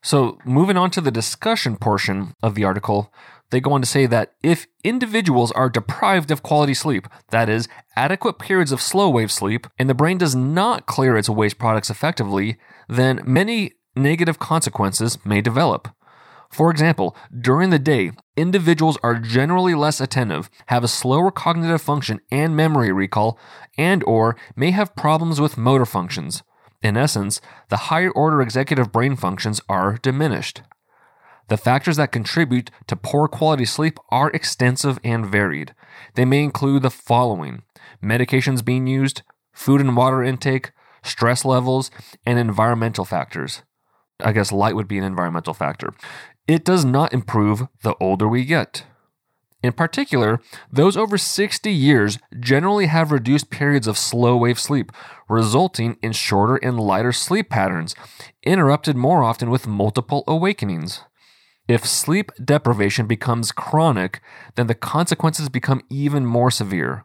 So, 0.03 0.39
moving 0.45 0.77
on 0.77 0.91
to 0.93 1.01
the 1.01 1.11
discussion 1.11 1.77
portion 1.77 2.35
of 2.43 2.55
the 2.55 2.65
article, 2.65 3.13
they 3.51 3.61
go 3.61 3.73
on 3.73 3.81
to 3.81 3.87
say 3.87 4.07
that 4.07 4.33
if 4.43 4.67
individuals 4.83 5.53
are 5.53 5.69
deprived 5.69 6.31
of 6.31 6.43
quality 6.43 6.75
sleep, 6.75 7.07
that 7.31 7.49
is, 7.49 7.69
adequate 7.97 8.39
periods 8.39 8.73
of 8.73 8.83
slow 8.83 9.09
wave 9.09 9.31
sleep, 9.31 9.67
and 9.79 9.89
the 9.89 9.95
brain 9.95 10.19
does 10.19 10.35
not 10.35 10.87
clear 10.87 11.17
its 11.17 11.29
waste 11.29 11.59
products 11.59 11.91
effectively, 11.91 12.59
then 12.89 13.21
many 13.25 13.73
negative 13.95 14.39
consequences 14.39 15.19
may 15.25 15.41
develop. 15.41 15.89
For 16.51 16.71
example, 16.71 17.17
during 17.39 17.71
the 17.71 17.79
day, 17.79 18.13
individuals 18.37 18.99
are 19.03 19.17
generally 19.19 19.75
less 19.75 20.01
attentive, 20.01 20.49
have 20.67 20.85
a 20.85 20.89
slower 20.89 21.31
cognitive 21.31 21.83
function 21.83 22.21
and 22.31 22.57
memory 22.57 22.93
recall, 22.93 23.39
and 23.77 24.03
or 24.05 24.37
may 24.55 24.71
have 24.71 24.97
problems 24.97 25.41
with 25.41 25.59
motor 25.59 25.87
functions. 25.87 26.43
In 26.83 26.97
essence, 26.97 27.41
the 27.69 27.89
higher 27.89 28.11
order 28.11 28.41
executive 28.41 28.93
brain 28.93 29.17
functions 29.17 29.61
are 29.69 29.99
diminished. 29.99 30.63
The 31.49 31.57
factors 31.57 31.97
that 31.97 32.13
contribute 32.13 32.71
to 32.89 32.97
poor 32.97 33.29
quality 33.29 33.65
sleep 33.65 33.99
are 34.11 34.31
extensive 34.31 34.99
and 35.05 35.25
varied. 35.25 35.75
They 36.15 36.25
may 36.25 36.43
include 36.43 36.83
the 36.83 36.91
following 36.91 37.63
medications 38.03 38.65
being 38.65 38.87
used, 38.87 39.23
food 39.53 39.81
and 39.81 39.97
water 39.97 40.23
intake, 40.23 40.73
stress 41.03 41.45
levels, 41.45 41.91
and 42.25 42.39
environmental 42.39 43.05
factors. 43.05 43.63
I 44.21 44.33
guess 44.33 44.51
light 44.51 44.75
would 44.75 44.89
be 44.89 44.99
an 44.99 45.05
environmental 45.05 45.55
factor. 45.55 45.93
It 46.49 46.65
does 46.65 46.85
not 46.85 47.13
improve 47.13 47.69
the 47.83 47.95
older 48.01 48.27
we 48.27 48.45
get. 48.45 48.85
In 49.63 49.73
particular, 49.73 50.41
those 50.71 50.97
over 50.97 51.19
60 51.19 51.73
years 51.73 52.19
generally 52.39 52.87
have 52.87 53.11
reduced 53.11 53.51
periods 53.51 53.87
of 53.87 53.99
slow 53.99 54.37
wave 54.37 54.61
sleep, 54.61 54.93
resulting 55.29 55.97
in 56.03 56.13
shorter 56.13 56.57
and 56.57 56.79
lighter 56.79 57.13
sleep 57.13 57.51
patterns, 57.51 57.95
interrupted 58.45 58.97
more 58.97 59.23
often 59.25 59.51
with 59.51 59.67
multiple 59.67 60.25
awakenings. 60.29 61.03
If 61.69 61.85
sleep 61.85 62.31
deprivation 62.43 63.07
becomes 63.07 63.51
chronic, 63.51 64.21
then 64.55 64.69
the 64.69 64.75
consequences 64.75 65.49
become 65.49 65.83
even 65.91 66.25
more 66.25 66.51
severe. 66.51 67.05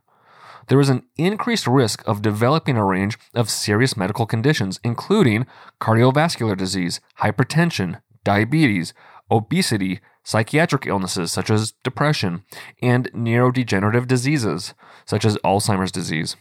There 0.68 0.80
is 0.80 0.90
an 0.90 1.04
increased 1.18 1.66
risk 1.66 2.04
of 2.08 2.22
developing 2.22 2.78
a 2.78 2.86
range 2.86 3.18
of 3.34 3.50
serious 3.50 3.98
medical 3.98 4.28
conditions, 4.28 4.80
including 4.84 5.48
cardiovascular 5.82 6.56
disease, 6.56 7.02
hypertension, 7.20 8.02
diabetes, 8.24 8.94
obesity, 9.32 10.00
psychiatric 10.24 10.86
illnesses 10.86 11.32
such 11.32 11.50
as 11.50 11.74
depression, 11.84 12.44
and 12.82 13.12
neurodegenerative 13.14 14.08
diseases 14.08 14.74
such 15.06 15.26
as 15.26 15.38
Alzheimer's 15.38 15.92
disease. 15.92 16.36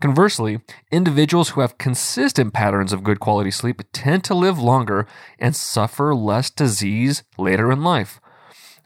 Conversely, 0.00 0.60
individuals 0.90 1.50
who 1.50 1.60
have 1.60 1.78
consistent 1.78 2.52
patterns 2.52 2.92
of 2.92 3.04
good 3.04 3.20
quality 3.20 3.50
sleep 3.50 3.82
tend 3.92 4.24
to 4.24 4.34
live 4.34 4.58
longer 4.58 5.06
and 5.38 5.54
suffer 5.54 6.14
less 6.14 6.50
disease 6.50 7.22
later 7.36 7.70
in 7.70 7.82
life. 7.82 8.20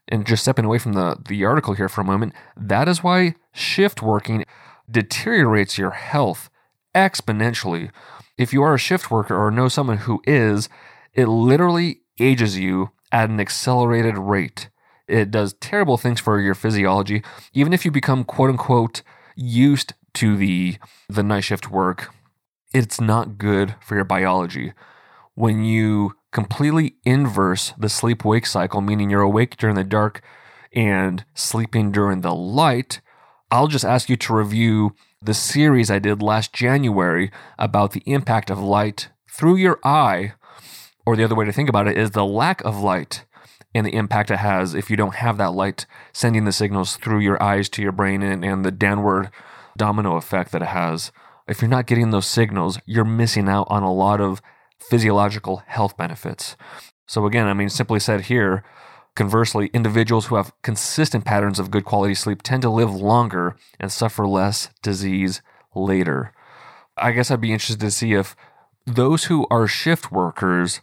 And 0.09 0.27
just 0.27 0.43
stepping 0.43 0.65
away 0.65 0.79
from 0.79 0.93
the, 0.93 1.17
the 1.27 1.45
article 1.45 1.75
here 1.75 1.89
for 1.89 2.03
a 2.03 2.05
moment, 2.05 2.35
that 2.57 2.89
is 2.89 3.03
why 3.03 3.37
shift 3.53 4.03
working 4.03 4.45
deteriorates 4.91 5.79
your 5.79 5.93
health 5.93 6.51
exponentially. 6.95 7.91
If 8.37 8.53
you 8.53 8.63
are 8.63 8.75
a 8.75 8.79
shift 8.79 9.11
worker 9.11 9.37
or 9.37 9.51
know 9.51 9.69
someone 9.69 9.99
who 9.99 10.21
is, 10.25 10.69
it 11.15 11.27
literally 11.27 12.01
ages 12.21 12.59
you 12.59 12.91
at 13.13 13.31
an 13.31 13.39
accelerated 13.39 14.19
rate. 14.19 14.71
It 15.07 15.31
does 15.31 15.55
terrible 15.55 15.99
things 15.99 16.21
for 16.21 16.41
your 16.41 16.55
physiology. 16.55 17.23
Even 17.53 17.73
if 17.73 17.85
you 17.85 17.91
become 17.91 18.25
quote 18.25 18.51
unquote 18.51 19.03
used 19.37 19.93
to 20.15 20.37
the 20.37 20.79
the 21.09 21.23
night 21.23 21.45
shift 21.45 21.71
work, 21.71 22.13
it's 22.75 23.01
not 23.01 23.39
good 23.39 23.75
for 23.81 23.95
your 23.95 24.05
biology. 24.05 24.73
When 25.35 25.65
you 25.65 26.15
completely 26.33 26.97
inverse 27.05 27.73
the 27.79 27.89
sleep 27.89 28.25
wake 28.25 28.47
cycle, 28.47 28.81
meaning 28.81 29.11
you're 29.11 29.21
awake 29.21 29.57
during 29.57 29.77
the 29.77 29.85
dark 29.85 30.23
and 30.73 31.25
sleeping 31.35 31.93
during 31.93 32.23
the 32.23 32.35
light, 32.35 33.01
I'll 33.51 33.69
just 33.69 33.85
ask 33.85 34.09
you 34.09 34.17
to 34.17 34.35
review 34.35 34.95
the 35.21 35.35
series 35.35 35.91
I 35.91 35.99
did 35.99 36.23
last 36.23 36.53
January 36.53 37.31
about 37.59 37.93
the 37.93 38.03
impact 38.07 38.51
of 38.51 38.59
light 38.59 39.11
through 39.31 39.57
your 39.57 39.79
eye, 39.85 40.33
or 41.05 41.17
the 41.17 41.25
other 41.25 41.35
way 41.35 41.45
to 41.45 41.53
think 41.53 41.69
about 41.69 41.89
it 41.89 41.99
is 41.99 42.11
the 42.11 42.25
lack 42.25 42.63
of 42.65 42.81
light 42.81 43.25
and 43.75 43.87
the 43.87 43.95
impact 43.95 44.31
it 44.31 44.39
has 44.39 44.75
if 44.75 44.91
you 44.91 44.97
don't 44.97 45.17
have 45.17 45.39
that 45.39 45.53
light 45.53 45.87
sending 46.13 46.45
the 46.45 46.53
signals 46.53 46.97
through 46.97 47.21
your 47.21 47.43
eyes 47.43 47.69
to 47.71 47.83
your 47.83 47.93
brain 47.93 48.23
and, 48.23 48.45
and 48.45 48.65
the 48.65 48.71
downward 48.71 49.31
domino 49.77 50.17
effect 50.17 50.53
that 50.53 50.63
it 50.63 50.69
has. 50.69 51.13
If 51.49 51.61
you're 51.61 51.69
not 51.69 51.87
getting 51.87 52.11
those 52.11 52.27
signals, 52.27 52.79
you're 52.87 53.05
missing 53.05 53.49
out 53.49 53.67
on 53.71 53.83
a 53.83 53.93
lot 53.93 54.21
of 54.21 54.41
physiological 54.79 55.63
health 55.67 55.97
benefits. 55.97 56.57
So, 57.07 57.27
again, 57.27 57.47
I 57.47 57.55
mean, 57.55 57.69
simply 57.69 58.01
said 58.01 58.23
here, 58.23 58.63
conversely, 59.15 59.71
individuals 59.73 60.27
who 60.27 60.37
have 60.37 60.53
consistent 60.63 61.25
patterns 61.25 61.59
of 61.59 61.71
good 61.71 61.85
quality 61.85 62.15
sleep 62.15 62.43
tend 62.43 62.63
to 62.63 62.71
live 62.71 62.95
longer 62.95 63.57
and 63.81 63.91
suffer 63.91 64.27
less 64.27 64.71
disease 64.83 65.43
later. 65.75 66.33
I 66.97 67.13
guess 67.13 67.31
I'd 67.31 67.41
be 67.41 67.53
interested 67.53 67.81
to 67.81 67.91
see 67.91 68.13
if 68.13 68.37
those 68.87 69.25
who 69.25 69.47
are 69.51 69.67
shift 69.67 70.13
workers, 70.13 70.81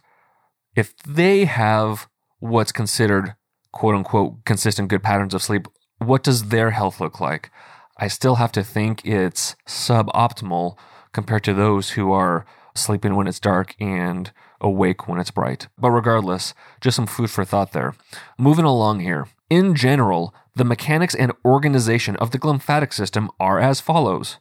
if 0.74 0.96
they 0.98 1.44
have 1.44 2.08
what's 2.38 2.72
considered 2.72 3.34
quote 3.72 3.94
unquote 3.94 4.44
consistent 4.44 4.88
good 4.88 5.02
patterns 5.02 5.34
of 5.34 5.42
sleep, 5.42 5.68
what 5.98 6.22
does 6.22 6.48
their 6.48 6.70
health 6.70 7.00
look 7.00 7.20
like? 7.20 7.50
I 7.98 8.08
still 8.08 8.36
have 8.36 8.52
to 8.52 8.64
think 8.64 9.04
it's 9.04 9.56
suboptimal 9.66 10.76
compared 11.12 11.44
to 11.44 11.54
those 11.54 11.90
who 11.90 12.12
are 12.12 12.46
sleeping 12.74 13.14
when 13.14 13.26
it's 13.26 13.40
dark 13.40 13.74
and 13.78 14.32
awake 14.60 15.08
when 15.08 15.18
it's 15.18 15.30
bright. 15.30 15.68
But 15.78 15.90
regardless, 15.90 16.54
just 16.80 16.96
some 16.96 17.06
food 17.06 17.30
for 17.30 17.44
thought 17.44 17.72
there. 17.72 17.94
Moving 18.38 18.64
along 18.64 19.00
here. 19.00 19.28
In 19.48 19.74
general, 19.74 20.34
the 20.54 20.64
mechanics 20.64 21.14
and 21.14 21.32
organization 21.44 22.16
of 22.16 22.30
the 22.30 22.38
glymphatic 22.38 22.92
system 22.92 23.30
are 23.40 23.58
as 23.58 23.80
follows. 23.80 24.38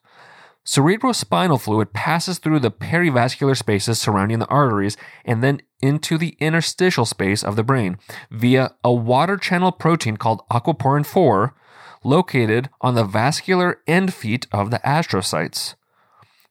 Cerebrospinal 0.65 1.59
fluid 1.59 1.93
passes 1.93 2.37
through 2.37 2.59
the 2.59 2.71
perivascular 2.71 3.57
spaces 3.57 3.99
surrounding 3.99 4.39
the 4.39 4.47
arteries 4.47 4.97
and 5.25 5.43
then 5.43 5.61
into 5.81 6.17
the 6.17 6.35
interstitial 6.39 7.05
space 7.05 7.43
of 7.43 7.55
the 7.55 7.63
brain 7.63 7.97
via 8.29 8.75
a 8.83 8.93
water 8.93 9.37
channel 9.37 9.71
protein 9.71 10.17
called 10.17 10.41
aquaporin 10.51 11.05
4 11.05 11.55
located 12.03 12.69
on 12.81 12.95
the 12.95 13.03
vascular 13.03 13.81
end 13.87 14.13
feet 14.13 14.47
of 14.51 14.71
the 14.71 14.79
astrocytes. 14.79 15.75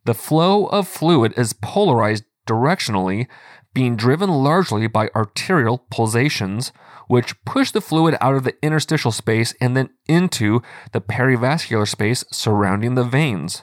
The 0.05 0.14
flow 0.14 0.66
of 0.66 0.88
fluid 0.88 1.35
is 1.37 1.53
polarized 1.53 2.25
directionally, 2.47 3.27
being 3.75 3.94
driven 3.94 4.31
largely 4.31 4.87
by 4.87 5.11
arterial 5.14 5.87
pulsations, 5.90 6.73
which 7.07 7.42
push 7.44 7.71
the 7.71 7.81
fluid 7.81 8.16
out 8.21 8.35
of 8.35 8.44
the 8.44 8.57
interstitial 8.62 9.12
space 9.12 9.55
and 9.61 9.77
then 9.77 9.90
into 10.09 10.62
the 10.92 11.01
perivascular 11.01 11.87
space 11.87 12.25
surrounding 12.33 12.94
the 12.94 13.05
veins. 13.05 13.62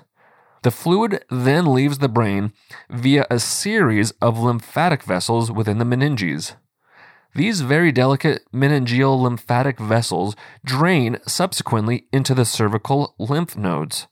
The 0.66 0.72
fluid 0.72 1.24
then 1.30 1.76
leaves 1.76 2.00
the 2.00 2.10
brain 2.10 2.52
via 2.90 3.28
a 3.30 3.38
series 3.38 4.10
of 4.20 4.40
lymphatic 4.40 5.04
vessels 5.04 5.52
within 5.52 5.78
the 5.78 5.86
meninges. 5.86 6.56
These 7.36 7.62
very 7.62 7.92
delicate 7.92 8.52
meningeal 8.52 9.22
lymphatic 9.22 9.80
vessels 9.80 10.36
drain 10.66 11.20
subsequently 11.28 12.08
into 12.12 12.34
the 12.34 12.46
cervical 12.46 13.14
lymph 13.20 13.56
nodes. 13.56 14.08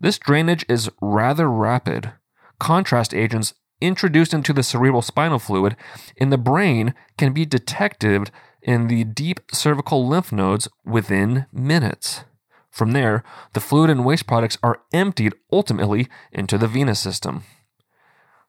This 0.00 0.18
drainage 0.18 0.64
is 0.70 0.88
rather 1.02 1.50
rapid. 1.50 2.12
Contrast 2.58 3.12
agents 3.12 3.52
introduced 3.82 4.32
into 4.32 4.54
the 4.54 4.62
cerebral 4.62 5.02
spinal 5.02 5.38
fluid 5.38 5.76
in 6.16 6.30
the 6.30 6.38
brain 6.38 6.94
can 7.18 7.34
be 7.34 7.44
detected 7.44 8.30
in 8.62 8.86
the 8.86 9.04
deep 9.04 9.40
cervical 9.52 10.08
lymph 10.08 10.32
nodes 10.32 10.66
within 10.86 11.44
minutes. 11.52 12.24
From 12.74 12.90
there, 12.90 13.22
the 13.52 13.60
fluid 13.60 13.88
and 13.88 14.04
waste 14.04 14.26
products 14.26 14.58
are 14.60 14.80
emptied 14.92 15.32
ultimately 15.52 16.08
into 16.32 16.58
the 16.58 16.66
venous 16.66 16.98
system. 16.98 17.44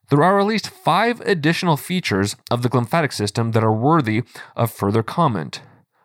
There 0.09 0.23
are 0.23 0.39
at 0.39 0.47
least 0.47 0.67
five 0.67 1.21
additional 1.21 1.77
features 1.77 2.35
of 2.49 2.63
the 2.63 2.69
glymphatic 2.69 3.13
system 3.13 3.51
that 3.51 3.63
are 3.63 3.71
worthy 3.71 4.23
of 4.55 4.71
further 4.71 5.03
comment. 5.03 5.61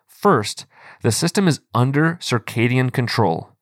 First, 0.06 0.66
the 1.02 1.12
system 1.12 1.48
is 1.48 1.62
under 1.74 2.16
circadian 2.20 2.92
control. 2.92 3.56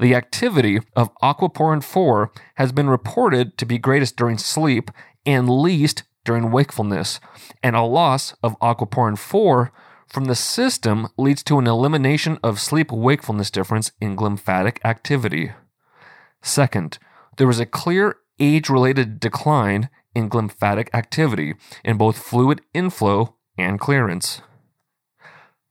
The 0.00 0.16
activity 0.16 0.80
of 0.96 1.14
aquaporin 1.22 1.84
4 1.84 2.32
has 2.56 2.72
been 2.72 2.90
reported 2.90 3.56
to 3.58 3.64
be 3.64 3.78
greatest 3.78 4.16
during 4.16 4.38
sleep 4.38 4.90
and 5.24 5.48
least 5.48 6.02
during 6.24 6.50
wakefulness, 6.50 7.20
and 7.62 7.76
a 7.76 7.82
loss 7.82 8.34
of 8.42 8.58
aquaporin 8.58 9.16
4 9.16 9.70
from 10.10 10.24
the 10.24 10.34
system 10.34 11.08
leads 11.16 11.42
to 11.44 11.58
an 11.58 11.68
elimination 11.68 12.38
of 12.42 12.60
sleep 12.60 12.90
wakefulness 12.90 13.50
difference 13.50 13.92
in 14.00 14.16
glymphatic 14.16 14.78
activity. 14.84 15.52
Second, 16.42 16.98
there 17.36 17.48
is 17.48 17.60
a 17.60 17.66
clear 17.66 18.16
age 18.40 18.68
related 18.68 19.20
decline 19.20 19.88
in 20.14 20.28
glymphatic 20.28 20.88
activity 20.92 21.54
in 21.84 21.96
both 21.96 22.18
fluid 22.18 22.60
inflow 22.74 23.36
and 23.56 23.78
clearance. 23.78 24.42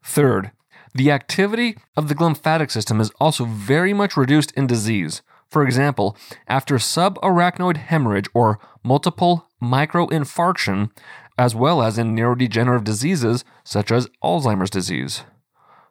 Third, 0.04 0.52
the 0.93 1.12
activity 1.12 1.78
of 1.97 2.08
the 2.08 2.15
glymphatic 2.15 2.71
system 2.71 3.02
is 3.02 3.12
also 3.19 3.43
very 3.43 3.93
much 3.93 4.15
reduced 4.15 4.52
in 4.52 4.67
disease. 4.67 5.21
For 5.49 5.63
example, 5.63 6.15
after 6.47 6.75
subarachnoid 6.75 7.78
hemorrhage 7.78 8.30
or 8.34 8.60
multiple 8.84 9.47
microinfarction, 9.62 10.91
as 11.39 11.56
well 11.56 11.82
as 11.82 11.97
in 11.97 12.13
neurodegenerative 12.13 12.84
diseases 12.84 13.45
such 13.63 13.93
as 13.93 14.10
Alzheimer's 14.21 14.69
disease. 14.69 15.23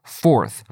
Fourth, 0.04 0.62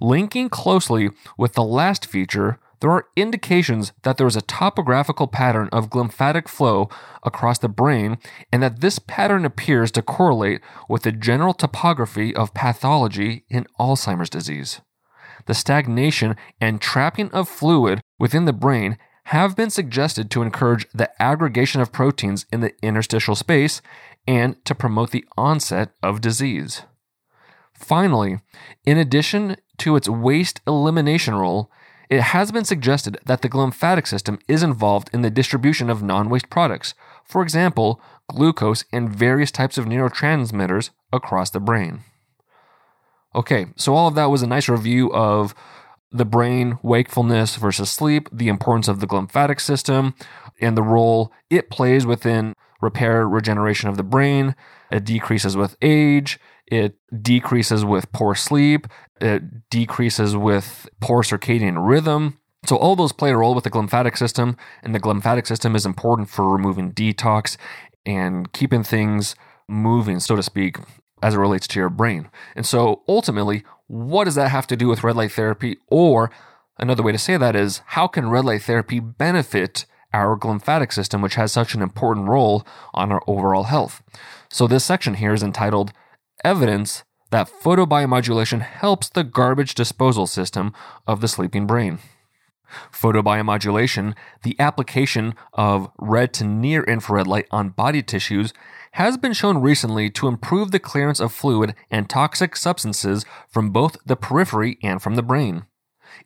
linking 0.00 0.48
closely 0.48 1.10
with 1.36 1.52
the 1.52 1.62
last 1.62 2.06
feature, 2.06 2.58
there 2.80 2.90
are 2.90 3.06
indications 3.16 3.92
that 4.02 4.16
there 4.16 4.26
is 4.26 4.34
a 4.34 4.40
topographical 4.42 5.26
pattern 5.26 5.68
of 5.72 5.90
glymphatic 5.90 6.48
flow 6.48 6.88
across 7.22 7.58
the 7.58 7.68
brain 7.68 8.16
and 8.50 8.62
that 8.62 8.80
this 8.80 8.98
pattern 8.98 9.44
appears 9.44 9.90
to 9.90 10.02
correlate 10.02 10.62
with 10.88 11.02
the 11.02 11.12
general 11.12 11.52
topography 11.52 12.34
of 12.34 12.54
pathology 12.54 13.44
in 13.50 13.66
Alzheimer's 13.78 14.30
disease. 14.30 14.80
The 15.44 15.54
stagnation 15.54 16.34
and 16.62 16.80
trapping 16.80 17.30
of 17.32 17.46
fluid 17.46 18.00
within 18.18 18.46
the 18.46 18.54
brain 18.54 18.96
have 19.28 19.56
been 19.56 19.70
suggested 19.70 20.30
to 20.30 20.42
encourage 20.42 20.86
the 20.92 21.10
aggregation 21.22 21.80
of 21.80 21.92
proteins 21.92 22.44
in 22.52 22.60
the 22.60 22.72
interstitial 22.82 23.34
space 23.34 23.80
and 24.26 24.62
to 24.64 24.74
promote 24.74 25.10
the 25.10 25.24
onset 25.36 25.90
of 26.02 26.20
disease. 26.20 26.82
Finally, 27.72 28.40
in 28.84 28.98
addition 28.98 29.56
to 29.78 29.96
its 29.96 30.08
waste 30.08 30.60
elimination 30.66 31.34
role, 31.34 31.70
it 32.08 32.20
has 32.20 32.52
been 32.52 32.64
suggested 32.64 33.18
that 33.24 33.42
the 33.42 33.48
glymphatic 33.48 34.06
system 34.06 34.38
is 34.46 34.62
involved 34.62 35.10
in 35.12 35.22
the 35.22 35.30
distribution 35.30 35.90
of 35.90 36.02
non 36.02 36.28
waste 36.28 36.50
products, 36.50 36.94
for 37.24 37.42
example, 37.42 38.00
glucose 38.28 38.84
and 38.92 39.14
various 39.14 39.50
types 39.50 39.78
of 39.78 39.86
neurotransmitters 39.86 40.90
across 41.12 41.50
the 41.50 41.60
brain. 41.60 42.00
Okay, 43.34 43.66
so 43.76 43.94
all 43.94 44.06
of 44.06 44.14
that 44.14 44.30
was 44.30 44.42
a 44.42 44.46
nice 44.46 44.68
review 44.68 45.12
of 45.12 45.54
the 46.12 46.24
brain, 46.24 46.78
wakefulness 46.82 47.56
versus 47.56 47.90
sleep, 47.90 48.28
the 48.32 48.48
importance 48.48 48.86
of 48.86 49.00
the 49.00 49.06
glymphatic 49.06 49.60
system, 49.60 50.14
and 50.60 50.76
the 50.76 50.82
role 50.82 51.32
it 51.50 51.70
plays 51.70 52.06
within 52.06 52.54
repair 52.84 53.26
regeneration 53.26 53.88
of 53.88 53.96
the 53.96 54.04
brain. 54.04 54.54
It 54.92 55.04
decreases 55.04 55.56
with 55.56 55.76
age, 55.82 56.38
it 56.66 56.96
decreases 57.20 57.84
with 57.84 58.12
poor 58.12 58.34
sleep, 58.34 58.86
it 59.20 59.68
decreases 59.70 60.36
with 60.36 60.88
poor 61.00 61.22
circadian 61.22 61.88
rhythm. 61.88 62.38
So, 62.66 62.76
all 62.76 62.96
those 62.96 63.12
play 63.12 63.30
a 63.30 63.36
role 63.36 63.54
with 63.54 63.64
the 63.64 63.70
glymphatic 63.70 64.16
system, 64.16 64.56
and 64.82 64.94
the 64.94 65.00
glymphatic 65.00 65.46
system 65.46 65.74
is 65.74 65.84
important 65.84 66.30
for 66.30 66.48
removing 66.48 66.92
detox 66.92 67.56
and 68.06 68.52
keeping 68.52 68.82
things 68.82 69.34
moving, 69.68 70.20
so 70.20 70.36
to 70.36 70.42
speak, 70.42 70.78
as 71.22 71.34
it 71.34 71.38
relates 71.38 71.66
to 71.68 71.80
your 71.80 71.90
brain. 71.90 72.30
And 72.54 72.64
so, 72.64 73.02
ultimately, 73.08 73.64
what 73.86 74.24
does 74.24 74.34
that 74.36 74.50
have 74.50 74.66
to 74.68 74.76
do 74.76 74.88
with 74.88 75.04
red 75.04 75.16
light 75.16 75.32
therapy? 75.32 75.76
Or 75.88 76.30
another 76.78 77.02
way 77.02 77.12
to 77.12 77.18
say 77.18 77.36
that 77.36 77.54
is, 77.54 77.82
how 77.86 78.06
can 78.06 78.30
red 78.30 78.44
light 78.46 78.62
therapy 78.62 78.98
benefit 78.98 79.84
our 80.14 80.38
glymphatic 80.38 80.92
system, 80.92 81.20
which 81.20 81.34
has 81.34 81.52
such 81.52 81.74
an 81.74 81.82
important 81.82 82.28
role 82.28 82.66
on 82.94 83.12
our 83.12 83.22
overall 83.26 83.64
health? 83.64 84.02
So, 84.50 84.66
this 84.66 84.84
section 84.84 85.14
here 85.14 85.34
is 85.34 85.42
entitled 85.42 85.92
Evidence 86.42 87.04
that 87.30 87.50
Photobiomodulation 87.50 88.60
helps 88.60 89.08
the 89.08 89.24
garbage 89.24 89.74
disposal 89.74 90.26
system 90.26 90.72
of 91.06 91.20
the 91.20 91.28
sleeping 91.28 91.66
brain. 91.66 91.98
Photobiomodulation, 92.92 94.14
the 94.42 94.56
application 94.58 95.34
of 95.52 95.90
red 95.98 96.32
to 96.34 96.44
near 96.44 96.84
infrared 96.84 97.26
light 97.26 97.46
on 97.50 97.70
body 97.70 98.02
tissues, 98.02 98.52
has 98.92 99.16
been 99.16 99.32
shown 99.32 99.58
recently 99.58 100.08
to 100.10 100.28
improve 100.28 100.70
the 100.70 100.78
clearance 100.78 101.18
of 101.18 101.32
fluid 101.32 101.74
and 101.90 102.08
toxic 102.08 102.56
substances 102.56 103.24
from 103.48 103.70
both 103.70 103.96
the 104.06 104.16
periphery 104.16 104.78
and 104.82 105.02
from 105.02 105.16
the 105.16 105.22
brain. 105.22 105.64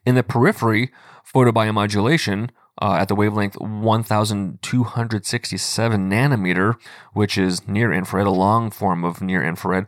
In 0.05 0.15
the 0.15 0.23
periphery, 0.23 0.91
photobiomodulation 1.33 2.49
uh, 2.81 2.97
at 2.99 3.07
the 3.07 3.15
wavelength 3.15 3.59
1267 3.59 6.09
nanometer, 6.09 6.75
which 7.13 7.37
is 7.37 7.67
near 7.67 7.93
infrared, 7.93 8.27
a 8.27 8.31
long 8.31 8.71
form 8.71 9.03
of 9.03 9.21
near 9.21 9.43
infrared, 9.43 9.85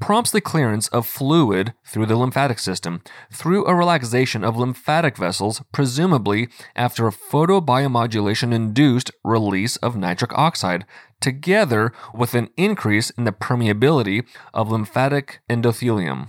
prompts 0.00 0.30
the 0.30 0.40
clearance 0.40 0.88
of 0.88 1.06
fluid 1.06 1.74
through 1.84 2.06
the 2.06 2.16
lymphatic 2.16 2.58
system 2.58 3.02
through 3.30 3.66
a 3.66 3.74
relaxation 3.74 4.42
of 4.42 4.56
lymphatic 4.56 5.16
vessels, 5.16 5.62
presumably 5.72 6.48
after 6.74 7.06
a 7.06 7.12
photobiomodulation 7.12 8.52
induced 8.52 9.10
release 9.22 9.76
of 9.76 9.96
nitric 9.96 10.36
oxide, 10.36 10.86
together 11.20 11.92
with 12.14 12.34
an 12.34 12.48
increase 12.56 13.10
in 13.10 13.24
the 13.24 13.32
permeability 13.32 14.26
of 14.54 14.70
lymphatic 14.70 15.40
endothelium. 15.50 16.28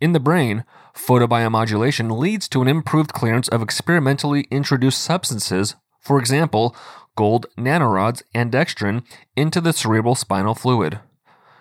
In 0.00 0.12
the 0.12 0.20
brain, 0.20 0.64
photobiomodulation 0.98 2.18
leads 2.18 2.48
to 2.48 2.60
an 2.60 2.68
improved 2.68 3.12
clearance 3.12 3.48
of 3.48 3.62
experimentally 3.62 4.46
introduced 4.50 5.00
substances, 5.00 5.76
for 6.00 6.18
example, 6.18 6.74
gold 7.16 7.46
nanorods 7.56 8.22
and 8.34 8.52
dextran, 8.52 9.04
into 9.36 9.60
the 9.60 9.72
cerebral 9.72 10.14
spinal 10.14 10.54
fluid. 10.54 11.00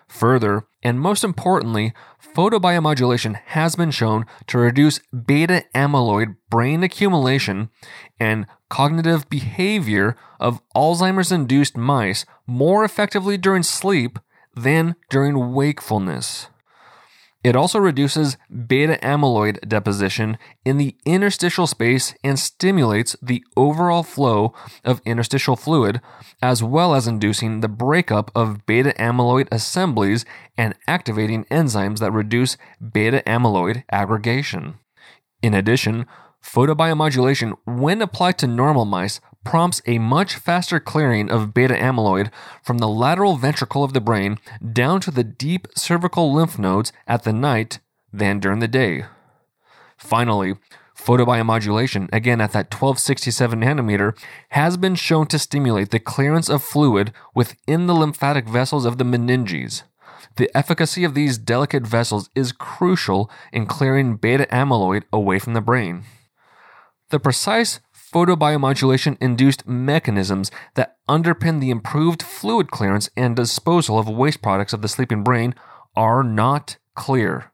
Further, 0.08 0.66
and 0.84 1.00
most 1.00 1.24
importantly, 1.24 1.94
photobiomodulation 2.36 3.40
has 3.48 3.76
been 3.76 3.92
shown 3.92 4.26
to 4.48 4.58
reduce 4.58 5.00
beta 5.10 5.66
amyloid 5.76 6.36
brain 6.50 6.84
accumulation 6.84 7.70
and 8.20 8.48
cognitive 8.70 9.30
behavior 9.30 10.16
of 10.40 10.62
Alzheimer's 10.76 11.32
induced 11.32 11.76
mice 11.76 12.26
more 12.46 12.86
effectively 12.86 13.38
during 13.38 13.64
sleep 13.64 14.20
than 14.56 14.96
during 15.10 15.54
wakefulness. 15.54 16.48
It 17.48 17.56
also 17.56 17.80
reduces 17.80 18.36
beta 18.68 19.00
amyloid 19.02 19.70
deposition 19.70 20.38
in 20.66 20.76
the 20.76 20.98
interstitial 21.06 21.66
space 21.66 22.14
and 22.22 22.38
stimulates 22.38 23.16
the 23.22 23.42
overall 23.56 24.04
flow 24.04 24.54
of 24.84 25.02
interstitial 25.06 25.56
fluid, 25.56 26.02
as 26.42 26.62
well 26.62 26.94
as 26.94 27.08
inducing 27.08 27.62
the 27.62 27.70
breakup 27.70 28.32
of 28.36 28.66
beta 28.66 28.94
amyloid 29.00 29.48
assemblies 29.50 30.26
and 30.58 30.76
activating 30.90 31.46
enzymes 31.46 32.00
that 32.00 32.12
reduce 32.12 32.58
beta 32.82 33.24
amyloid 33.26 33.86
aggregation. 33.94 34.80
In 35.42 35.54
addition, 35.54 36.06
photobiomodulation, 36.44 37.54
when 37.64 38.02
applied 38.02 38.38
to 38.40 38.48
normal 38.48 38.84
mice, 38.84 39.22
prompts 39.48 39.82
a 39.86 39.98
much 39.98 40.36
faster 40.36 40.78
clearing 40.78 41.32
of 41.32 41.54
beta 41.54 41.74
amyloid 41.74 42.30
from 42.62 42.80
the 42.80 42.88
lateral 42.90 43.38
ventricle 43.38 43.82
of 43.82 43.94
the 43.94 44.02
brain 44.02 44.38
down 44.74 45.00
to 45.00 45.10
the 45.10 45.24
deep 45.24 45.70
cervical 45.74 46.34
lymph 46.34 46.60
nodes 46.60 46.92
at 47.08 47.24
the 47.24 47.32
night 47.32 47.80
than 48.12 48.42
during 48.42 48.60
the 48.60 48.68
day. 48.68 49.06
Finally, 49.98 50.56
photobiomodulation, 50.98 52.10
again 52.12 52.42
at 52.42 52.52
that 52.52 52.74
1267 52.74 53.62
nanometer, 53.62 54.20
has 54.50 54.76
been 54.76 54.96
shown 54.96 55.26
to 55.28 55.40
stimulate 55.40 55.92
the 55.92 56.00
clearance 56.00 56.50
of 56.50 56.62
fluid 56.62 57.14
within 57.34 57.88
the 57.88 57.96
lymphatic 57.96 58.50
vessels 58.50 58.84
of 58.84 58.98
the 58.98 59.06
meninges. 59.06 59.84
The 60.36 60.52
efficacy 60.54 61.06
of 61.06 61.14
these 61.14 61.38
delicate 61.38 61.88
vessels 61.88 62.30
is 62.36 62.52
crucial 62.52 63.32
in 63.54 63.66
clearing 63.66 64.18
beta 64.18 64.46
amyloid 64.52 65.04
away 65.14 65.40
from 65.40 65.54
the 65.54 65.62
brain. 65.62 66.04
The 67.12 67.20
precise 67.22 67.80
photobiomodulation 68.12 69.18
induced 69.20 69.68
mechanisms 69.68 70.52
that 70.76 70.98
underpin 71.10 71.60
the 71.60 71.70
improved 71.70 72.24
fluid 72.24 72.72
clearance 72.72 73.10
and 73.18 73.36
disposal 73.36 74.00
of 74.00 74.08
waste 74.10 74.42
products 74.42 74.74
of 74.74 74.82
the 74.82 74.88
sleeping 74.88 75.24
brain 75.24 75.54
are 75.96 76.24
not 76.24 76.78
clear. 76.96 77.52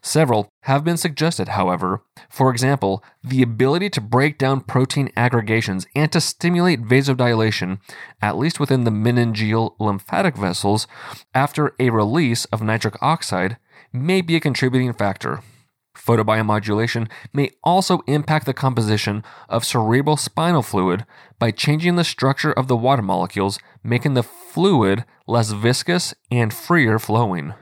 Several 0.00 0.50
have 0.64 0.84
been 0.84 0.98
suggested, 0.98 1.48
however. 1.48 2.02
For 2.28 2.50
example, 2.50 3.02
the 3.22 3.40
ability 3.40 3.88
to 3.90 4.02
break 4.02 4.36
down 4.36 4.60
protein 4.60 5.10
aggregations 5.16 5.86
and 5.96 6.12
to 6.12 6.20
stimulate 6.20 6.82
vasodilation, 6.82 7.78
at 8.20 8.36
least 8.36 8.60
within 8.60 8.84
the 8.84 8.90
meningeal 8.90 9.74
lymphatic 9.78 10.36
vessels, 10.36 10.86
after 11.34 11.74
a 11.80 11.88
release 11.88 12.44
of 12.46 12.62
nitric 12.62 12.96
oxide, 13.00 13.56
may 13.94 14.20
be 14.20 14.36
a 14.36 14.40
contributing 14.40 14.92
factor. 14.92 15.40
Photobiomodulation 15.94 17.08
may 17.32 17.50
also 17.62 18.00
impact 18.06 18.46
the 18.46 18.54
composition 18.54 19.22
of 19.48 19.64
cerebral 19.64 20.16
spinal 20.16 20.62
fluid 20.62 21.06
by 21.38 21.50
changing 21.50 21.96
the 21.96 22.04
structure 22.04 22.52
of 22.52 22.68
the 22.68 22.76
water 22.76 23.02
molecules, 23.02 23.58
making 23.82 24.14
the 24.14 24.22
fluid 24.22 25.04
less 25.26 25.52
viscous 25.52 26.14
and 26.30 26.52
freer 26.52 26.98
flowing. 26.98 27.54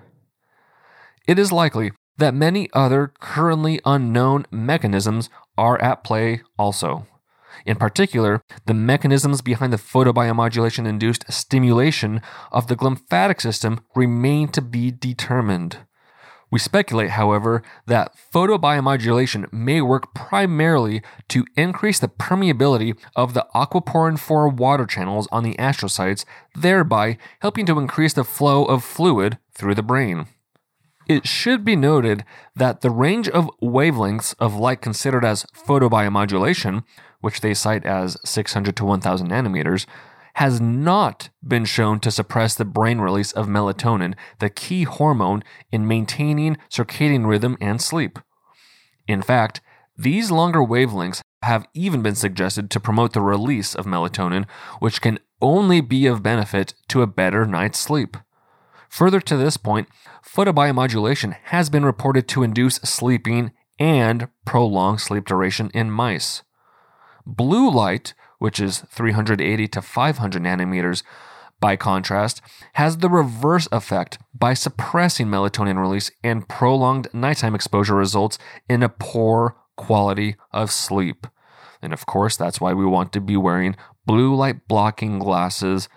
It 1.27 1.39
is 1.39 1.53
likely 1.53 1.93
that 2.19 2.35
many 2.35 2.69
other 2.73 3.13
currently 3.21 3.81
unknown 3.85 4.47
mechanisms 4.51 5.31
are 5.57 5.81
at 5.81 6.05
play 6.05 6.43
also. 6.59 7.07
In 7.67 7.77
particular, 7.77 8.43
the 8.67 8.75
mechanisms 8.75 9.43
behind 9.43 9.73
the 9.73 9.77
photobiomodulation 9.79 10.87
induced 10.87 11.31
stimulation 11.31 12.21
of 12.51 12.67
the 12.67 12.77
glymphatic 12.77 13.41
system 13.41 13.81
remain 13.95 14.49
to 14.49 14.63
be 14.63 14.91
determined. 14.91 15.79
We 16.53 16.59
speculate, 16.59 17.11
however, 17.13 17.63
that 17.87 18.15
photobiomodulation 18.33 19.51
may 19.55 19.81
work 19.81 20.15
primarily 20.15 21.01
to 21.29 21.47
increase 21.57 21.99
the 21.99 22.09
permeability 22.09 22.97
of 23.17 23.33
the 23.33 23.47
aquaporin 23.55 24.19
4 24.19 24.49
water 24.51 24.85
channels 24.85 25.27
on 25.33 25.45
the 25.45 25.55
astrocytes, 25.55 26.27
thereby 26.55 27.17
helping 27.41 27.65
to 27.67 27.79
increase 27.79 28.13
the 28.13 28.23
flow 28.23 28.67
of 28.67 28.85
fluid 28.85 29.39
through 29.55 29.75
the 29.75 29.83
brain. 29.83 30.27
It 31.09 31.27
should 31.27 31.65
be 31.65 31.75
noted 31.75 32.23
that 32.55 32.83
the 32.83 32.91
range 32.91 33.31
of 33.31 33.51
wavelengths 33.63 34.35
of 34.39 34.55
light 34.55 34.83
considered 34.83 35.25
as 35.25 35.47
photobiomodulation, 35.67 36.85
which 37.23 37.41
they 37.41 37.55
cite 37.55 37.87
as 37.87 38.19
600 38.27 38.77
to 38.77 38.85
1000 38.85 39.31
nanometers, 39.31 39.87
has 40.35 40.61
not 40.61 41.29
been 41.47 41.65
shown 41.65 42.01
to 42.01 42.11
suppress 42.11 42.55
the 42.55 42.65
brain 42.65 42.99
release 42.99 43.33
of 43.33 43.47
melatonin, 43.47 44.15
the 44.39 44.51
key 44.51 44.85
hormone 44.85 45.43
in 45.71 45.87
maintaining 45.87 46.57
circadian 46.71 47.27
rhythm 47.27 47.57
and 47.61 47.81
sleep. 47.81 48.19
In 49.07 49.23
fact, 49.23 49.61
these 49.97 50.31
longer 50.31 50.61
wavelengths 50.61 51.21
have 51.43 51.67
even 51.75 52.03
been 52.03 52.15
suggested 52.15 52.71
to 52.71 52.81
promote 52.81 53.13
the 53.13 53.21
release 53.21 53.75
of 53.75 53.85
melatonin, 53.85 54.47
which 54.79 55.01
can 55.01 55.19
only 55.41 55.81
be 55.81 56.07
of 56.07 56.23
benefit 56.23 56.75
to 56.89 57.03
a 57.03 57.07
better 57.07 57.45
night's 57.45 57.79
sleep. 57.79 58.17
Further 58.89 59.21
to 59.21 59.37
this 59.37 59.57
point, 59.57 59.89
photobiomodulation 60.25 61.37
has 61.45 61.69
been 61.69 61.85
reported 61.85 62.29
to 62.29 62.43
induce 62.43 62.77
sleeping 62.77 63.53
and 63.79 64.29
prolong 64.45 64.99
sleep 64.99 65.25
duration 65.25 65.71
in 65.75 65.91
mice. 65.91 66.43
Blue 67.27 67.71
light, 67.71 68.15
which 68.43 68.59
is 68.59 68.81
380 68.91 69.69
to 69.69 69.81
500 69.81 70.43
nanometers, 70.43 71.05
by 71.61 71.77
contrast, 71.77 72.43
has 72.73 72.97
the 72.97 73.09
reverse 73.09 73.69
effect 73.71 74.19
by 74.35 74.53
suppressing 74.53 75.29
melatonin 75.29 75.81
release 75.81 76.11
and 76.25 76.49
prolonged 76.49 77.07
nighttime 77.13 77.55
exposure 77.55 77.95
results 77.95 78.39
in 78.69 78.83
a 78.83 78.89
poor 78.89 79.57
quality 79.77 80.35
of 80.51 80.73
sleep. 80.73 81.29
And 81.81 81.93
of 81.93 82.05
course, 82.05 82.37
that's 82.37 82.61
why 82.61 82.73
we 82.73 82.85
want 82.85 83.13
to 83.13 83.21
be 83.21 83.37
wearing 83.37 83.77
blue 84.07 84.35
light 84.35 84.67
blocking 84.67 85.21
glasses, 85.21 85.89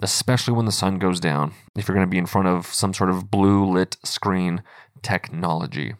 especially 0.00 0.54
when 0.54 0.64
the 0.64 0.72
sun 0.72 0.98
goes 0.98 1.20
down, 1.20 1.52
if 1.76 1.86
you're 1.86 1.94
going 1.94 2.06
to 2.06 2.10
be 2.10 2.16
in 2.16 2.24
front 2.24 2.48
of 2.48 2.68
some 2.68 2.94
sort 2.94 3.10
of 3.10 3.30
blue 3.30 3.70
lit 3.70 3.98
screen 4.02 4.62
technology. 5.02 5.92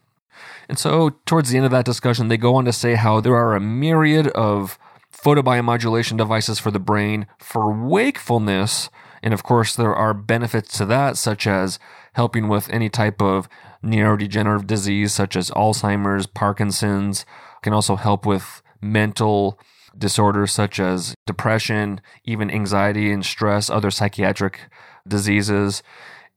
And 0.71 0.79
so, 0.79 1.11
towards 1.27 1.51
the 1.51 1.59
end 1.59 1.67
of 1.67 1.73
that 1.73 1.85
discussion, 1.85 2.29
they 2.29 2.39
go 2.39 2.55
on 2.55 2.65
to 2.65 2.73
say 2.73 2.95
how 2.95 3.21
there 3.21 3.37
are 3.37 3.55
a 3.55 3.61
myriad 3.61 4.29
of 4.29 4.79
photobiomodulation 5.23 6.17
devices 6.17 6.59
for 6.59 6.71
the 6.71 6.81
brain 6.81 7.27
for 7.39 7.73
wakefulness. 7.73 8.91
And 9.23 9.33
of 9.33 9.43
course, 9.43 9.77
there 9.77 9.95
are 9.95 10.15
benefits 10.15 10.77
to 10.79 10.87
that, 10.87 11.17
such 11.17 11.47
as 11.47 11.79
helping 12.15 12.49
with 12.49 12.69
any 12.71 12.89
type 12.89 13.23
of 13.23 13.49
neurodegenerative 13.85 14.67
disease, 14.67 15.13
such 15.13 15.37
as 15.37 15.51
Alzheimer's, 15.51 16.27
Parkinson's, 16.27 17.25
can 17.63 17.73
also 17.73 17.97
help 17.97 18.27
with 18.27 18.63
mental 18.81 19.59
disorders 19.97 20.53
such 20.53 20.81
as 20.81 21.15
depression, 21.27 22.01
even 22.25 22.51
anxiety 22.51 23.13
and 23.13 23.25
stress, 23.25 23.71
other 23.71 23.91
psychiatric 23.91 24.59
diseases. 25.07 25.83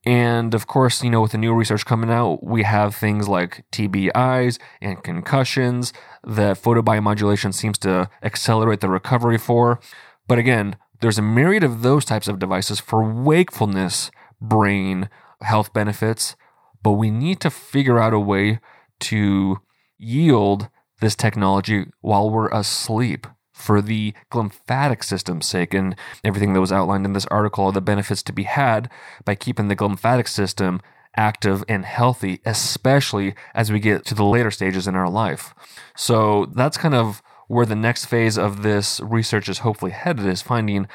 And 0.06 0.54
of 0.54 0.68
course, 0.68 1.04
you 1.04 1.10
know, 1.10 1.22
with 1.22 1.32
the 1.32 1.38
new 1.38 1.54
research 1.54 1.86
coming 1.86 2.12
out, 2.12 2.44
we 2.44 2.64
have 2.64 2.96
things 2.96 3.28
like 3.28 3.66
TBIs 3.72 4.60
and 4.80 5.04
concussions 5.04 5.94
that 6.24 6.62
photobiomodulation 6.62 7.54
seems 7.54 7.78
to 7.80 8.10
accelerate 8.22 8.82
the 8.82 8.90
recovery 8.90 9.40
for. 9.40 9.80
But 10.28 10.38
again, 10.38 10.76
there's 11.02 11.18
a 11.18 11.24
myriad 11.24 11.64
of 11.64 11.82
those 11.82 12.06
types 12.06 12.28
of 12.28 12.40
devices 12.40 12.80
for 12.80 13.04
wakefulness 13.04 14.12
brain 14.40 15.10
health 15.42 15.74
benefits, 15.74 16.36
but 16.84 16.92
we 16.92 17.10
need 17.10 17.40
to 17.42 17.50
figure 17.50 18.00
out 18.00 18.14
a 18.14 18.20
way 18.20 18.60
to 19.00 19.60
yield 19.98 20.70
this 21.02 21.16
technology 21.16 21.86
while 22.02 22.30
we're 22.30 22.50
asleep 22.50 23.28
for 23.56 23.82
the 23.82 24.14
glymphatic 24.30 25.02
system's 25.02 25.48
sake 25.48 25.74
and 25.74 25.96
everything 26.26 26.52
that 26.54 26.60
was 26.60 26.74
outlined 26.74 27.06
in 27.06 27.14
this 27.14 27.26
article 27.28 27.66
are 27.66 27.72
the 27.72 27.80
benefits 27.80 28.22
to 28.22 28.34
be 28.34 28.44
had 28.44 28.90
by 29.24 29.34
keeping 29.34 29.70
the 29.70 29.78
glymphatic 29.78 30.28
system 30.28 30.82
active 31.16 31.64
and 31.70 31.86
healthy, 31.86 32.42
especially 32.46 33.34
as 33.54 33.72
we 33.72 33.80
get 33.80 34.04
to 34.06 34.14
the 34.14 34.26
later 34.26 34.52
stages 34.52 34.88
in 34.88 34.96
our 34.96 35.10
life. 35.10 35.56
So 35.96 36.48
that's 36.54 36.78
kind 36.78 36.94
of 36.94 37.24
where 37.48 37.66
the 37.66 37.78
next 37.78 38.06
phase 38.06 38.38
of 38.38 38.62
this 38.62 39.00
research 39.00 39.48
is 39.48 39.60
hopefully 39.60 39.92
headed 39.92 40.26
is 40.26 40.42
finding 40.42 40.88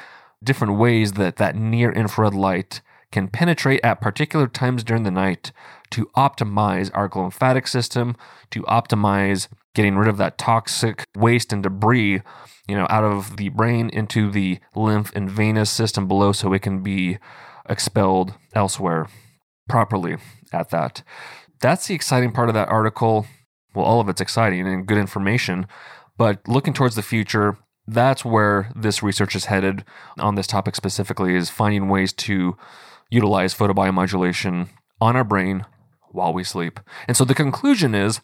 different 0.43 0.77
ways 0.77 1.13
that 1.13 1.37
that 1.37 1.55
near 1.55 1.91
infrared 1.91 2.35
light 2.35 2.81
can 3.11 3.27
penetrate 3.27 3.81
at 3.83 4.01
particular 4.01 4.47
times 4.47 4.83
during 4.83 5.03
the 5.03 5.11
night 5.11 5.51
to 5.91 6.05
optimize 6.17 6.89
our 6.93 7.09
glymphatic 7.09 7.67
system, 7.67 8.15
to 8.49 8.61
optimize 8.63 9.47
getting 9.75 9.97
rid 9.97 10.07
of 10.07 10.17
that 10.17 10.37
toxic 10.37 11.03
waste 11.15 11.53
and 11.53 11.63
debris, 11.63 12.21
you 12.67 12.75
know, 12.75 12.87
out 12.89 13.03
of 13.03 13.37
the 13.37 13.49
brain 13.49 13.89
into 13.89 14.29
the 14.31 14.59
lymph 14.75 15.11
and 15.15 15.29
venous 15.29 15.69
system 15.69 16.07
below 16.07 16.31
so 16.31 16.53
it 16.53 16.61
can 16.61 16.81
be 16.81 17.17
expelled 17.69 18.33
elsewhere 18.53 19.07
properly 19.69 20.17
at 20.51 20.69
that. 20.69 21.03
That's 21.61 21.87
the 21.87 21.95
exciting 21.95 22.31
part 22.31 22.49
of 22.49 22.55
that 22.55 22.69
article. 22.69 23.27
Well, 23.73 23.85
all 23.85 24.01
of 24.01 24.09
it's 24.09 24.21
exciting 24.21 24.67
and 24.67 24.85
good 24.85 24.97
information, 24.97 25.67
but 26.17 26.45
looking 26.47 26.73
towards 26.73 26.95
the 26.95 27.01
future, 27.01 27.57
that's 27.87 28.25
where 28.25 28.71
this 28.75 29.01
research 29.01 29.35
is 29.35 29.45
headed 29.45 29.85
on 30.19 30.35
this 30.35 30.47
topic 30.47 30.75
specifically 30.75 31.35
is 31.35 31.49
finding 31.49 31.87
ways 31.87 32.11
to 32.13 32.57
utilize 33.11 33.53
photobiomodulation 33.53 34.69
on 34.99 35.15
our 35.15 35.23
brain 35.23 35.65
while 36.09 36.33
we 36.33 36.43
sleep. 36.43 36.79
And 37.07 37.15
so 37.15 37.23
the 37.23 37.35
conclusion 37.35 37.93
is 37.93 38.21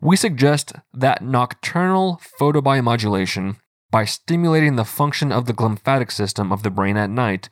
we 0.00 0.16
suggest 0.16 0.72
that 0.92 1.22
nocturnal 1.22 2.20
photobiomodulation, 2.40 3.56
by 3.92 4.04
stimulating 4.04 4.74
the 4.74 4.84
function 4.84 5.30
of 5.30 5.46
the 5.46 5.52
glymphatic 5.52 6.10
system 6.10 6.50
of 6.50 6.64
the 6.64 6.70
brain 6.70 6.96
at 6.96 7.10
night, 7.10 7.48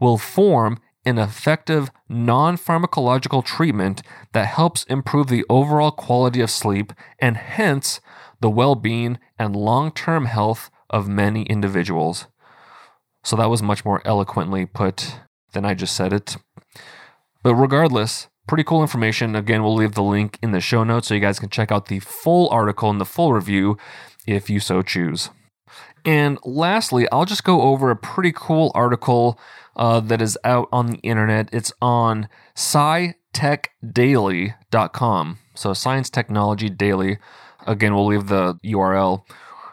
will 0.00 0.16
form 0.16 0.78
an 1.04 1.18
effective 1.18 1.90
non 2.08 2.56
pharmacological 2.56 3.44
treatment 3.44 4.02
that 4.32 4.46
helps 4.46 4.84
improve 4.84 5.28
the 5.28 5.44
overall 5.48 5.90
quality 5.90 6.40
of 6.40 6.50
sleep 6.50 6.92
and 7.18 7.36
hence 7.36 8.00
the 8.40 8.50
well 8.50 8.74
being 8.74 9.18
and 9.38 9.56
long 9.56 9.92
term 9.92 10.26
health 10.26 10.70
of 10.88 11.08
many 11.08 11.42
individuals. 11.44 12.26
So 13.22 13.36
that 13.36 13.50
was 13.50 13.62
much 13.62 13.84
more 13.84 14.00
eloquently 14.06 14.64
put 14.66 15.20
than 15.52 15.64
I 15.64 15.74
just 15.74 15.94
said 15.94 16.12
it. 16.12 16.36
But 17.42 17.54
regardless, 17.54 18.28
Pretty 18.50 18.64
cool 18.64 18.82
information. 18.82 19.36
Again, 19.36 19.62
we'll 19.62 19.76
leave 19.76 19.94
the 19.94 20.02
link 20.02 20.36
in 20.42 20.50
the 20.50 20.60
show 20.60 20.82
notes 20.82 21.06
so 21.06 21.14
you 21.14 21.20
guys 21.20 21.38
can 21.38 21.50
check 21.50 21.70
out 21.70 21.86
the 21.86 22.00
full 22.00 22.48
article 22.48 22.90
and 22.90 23.00
the 23.00 23.04
full 23.04 23.32
review 23.32 23.78
if 24.26 24.50
you 24.50 24.58
so 24.58 24.82
choose. 24.82 25.30
And 26.04 26.36
lastly, 26.42 27.06
I'll 27.12 27.26
just 27.26 27.44
go 27.44 27.62
over 27.62 27.92
a 27.92 27.96
pretty 27.96 28.32
cool 28.34 28.72
article 28.74 29.38
uh, 29.76 30.00
that 30.00 30.20
is 30.20 30.36
out 30.42 30.68
on 30.72 30.88
the 30.88 30.96
internet. 30.96 31.48
It's 31.52 31.72
on 31.80 32.28
scitechdaily.com. 32.56 35.38
So, 35.54 35.72
Science 35.72 36.10
Technology 36.10 36.68
Daily. 36.68 37.18
Again, 37.68 37.94
we'll 37.94 38.06
leave 38.06 38.26
the 38.26 38.58
URL 38.64 39.22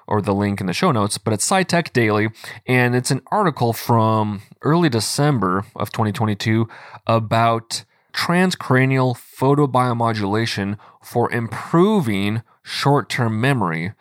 or 0.08 0.22
the 0.22 0.34
link 0.34 0.62
in 0.62 0.67
the 0.67 0.74
show 0.74 0.91
notes, 0.91 1.17
but 1.17 1.34
it's 1.34 1.48
SciTech 1.48 1.93
Daily, 1.93 2.30
and 2.65 2.96
it's 2.96 3.12
an 3.12 3.22
article 3.28 3.74
from 3.74 4.41
early 4.62 4.89
December 4.89 5.65
of 5.76 5.91
2022 5.91 6.67
about 7.06 7.84
transcranial 8.13 9.15
photobiomodulation 9.15 10.78
for 11.04 11.32
improving 11.32 12.41
short 12.63 13.10
term 13.10 13.39
memory. 13.39 13.93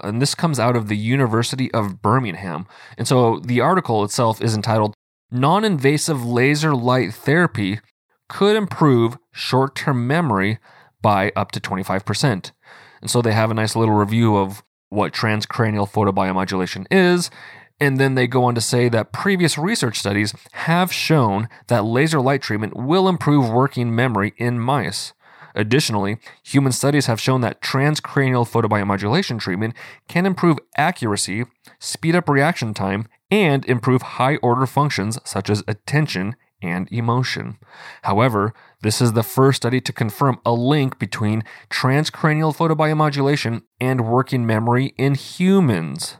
And 0.00 0.20
this 0.20 0.34
comes 0.34 0.60
out 0.60 0.76
of 0.76 0.88
the 0.88 0.96
University 0.96 1.72
of 1.72 2.02
Birmingham. 2.02 2.66
And 2.98 3.08
so 3.08 3.40
the 3.40 3.60
article 3.60 4.04
itself 4.04 4.42
is 4.42 4.54
entitled 4.54 4.94
Non 5.30 5.64
Invasive 5.64 6.24
Laser 6.24 6.74
Light 6.74 7.12
Therapy 7.12 7.80
Could 8.28 8.56
Improve 8.56 9.18
Short 9.32 9.74
Term 9.74 10.06
Memory 10.06 10.58
by 11.00 11.32
Up 11.34 11.50
to 11.52 11.60
25%. 11.60 12.52
And 13.00 13.10
so 13.10 13.22
they 13.22 13.32
have 13.32 13.50
a 13.50 13.54
nice 13.54 13.74
little 13.74 13.94
review 13.94 14.36
of 14.36 14.62
what 14.88 15.12
transcranial 15.12 15.88
photobiomodulation 15.88 16.86
is 16.90 17.30
and 17.78 17.98
then 17.98 18.14
they 18.14 18.26
go 18.26 18.44
on 18.44 18.54
to 18.54 18.60
say 18.60 18.88
that 18.88 19.12
previous 19.12 19.58
research 19.58 19.98
studies 19.98 20.34
have 20.52 20.92
shown 20.92 21.48
that 21.66 21.84
laser 21.84 22.20
light 22.20 22.40
treatment 22.42 22.74
will 22.74 23.08
improve 23.08 23.50
working 23.50 23.94
memory 23.94 24.32
in 24.38 24.58
mice. 24.58 25.12
Additionally, 25.54 26.18
human 26.42 26.72
studies 26.72 27.06
have 27.06 27.20
shown 27.20 27.40
that 27.40 27.62
transcranial 27.62 28.48
photobiomodulation 28.48 29.38
treatment 29.38 29.74
can 30.08 30.26
improve 30.26 30.58
accuracy, 30.76 31.44
speed 31.78 32.14
up 32.14 32.28
reaction 32.28 32.74
time, 32.74 33.08
and 33.30 33.64
improve 33.64 34.02
high 34.02 34.36
order 34.36 34.66
functions 34.66 35.18
such 35.24 35.50
as 35.50 35.64
attention 35.66 36.36
and 36.66 36.90
emotion. 36.92 37.58
However, 38.02 38.52
this 38.82 39.00
is 39.00 39.12
the 39.12 39.22
first 39.22 39.58
study 39.58 39.80
to 39.80 39.92
confirm 39.92 40.40
a 40.44 40.52
link 40.52 40.98
between 40.98 41.44
transcranial 41.70 42.54
photobiomodulation 42.54 43.62
and 43.80 44.08
working 44.08 44.46
memory 44.46 44.94
in 44.96 45.14
humans. 45.14 46.16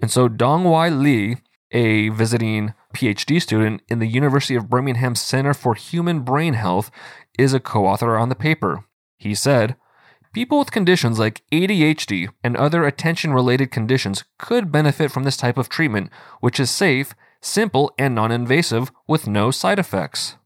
And 0.00 0.10
so 0.10 0.28
Dongwei 0.28 0.90
Li, 0.96 1.36
a 1.70 2.08
visiting 2.10 2.74
PhD 2.94 3.40
student 3.40 3.82
in 3.88 3.98
the 3.98 4.06
University 4.06 4.54
of 4.54 4.68
Birmingham 4.68 5.14
Center 5.14 5.54
for 5.54 5.74
Human 5.74 6.20
Brain 6.20 6.54
Health, 6.54 6.90
is 7.38 7.54
a 7.54 7.60
co 7.60 7.86
author 7.86 8.16
on 8.16 8.28
the 8.28 8.34
paper. 8.34 8.84
He 9.16 9.34
said, 9.34 9.76
People 10.32 10.58
with 10.58 10.70
conditions 10.70 11.18
like 11.18 11.42
ADHD 11.52 12.30
and 12.42 12.56
other 12.56 12.84
attention 12.84 13.34
related 13.34 13.70
conditions 13.70 14.24
could 14.38 14.72
benefit 14.72 15.12
from 15.12 15.24
this 15.24 15.36
type 15.36 15.58
of 15.58 15.68
treatment, 15.68 16.10
which 16.40 16.58
is 16.58 16.70
safe, 16.70 17.14
simple, 17.42 17.92
and 17.98 18.14
non 18.14 18.32
invasive 18.32 18.90
with 19.06 19.26
no 19.26 19.50
side 19.50 19.78
effects. 19.78 20.36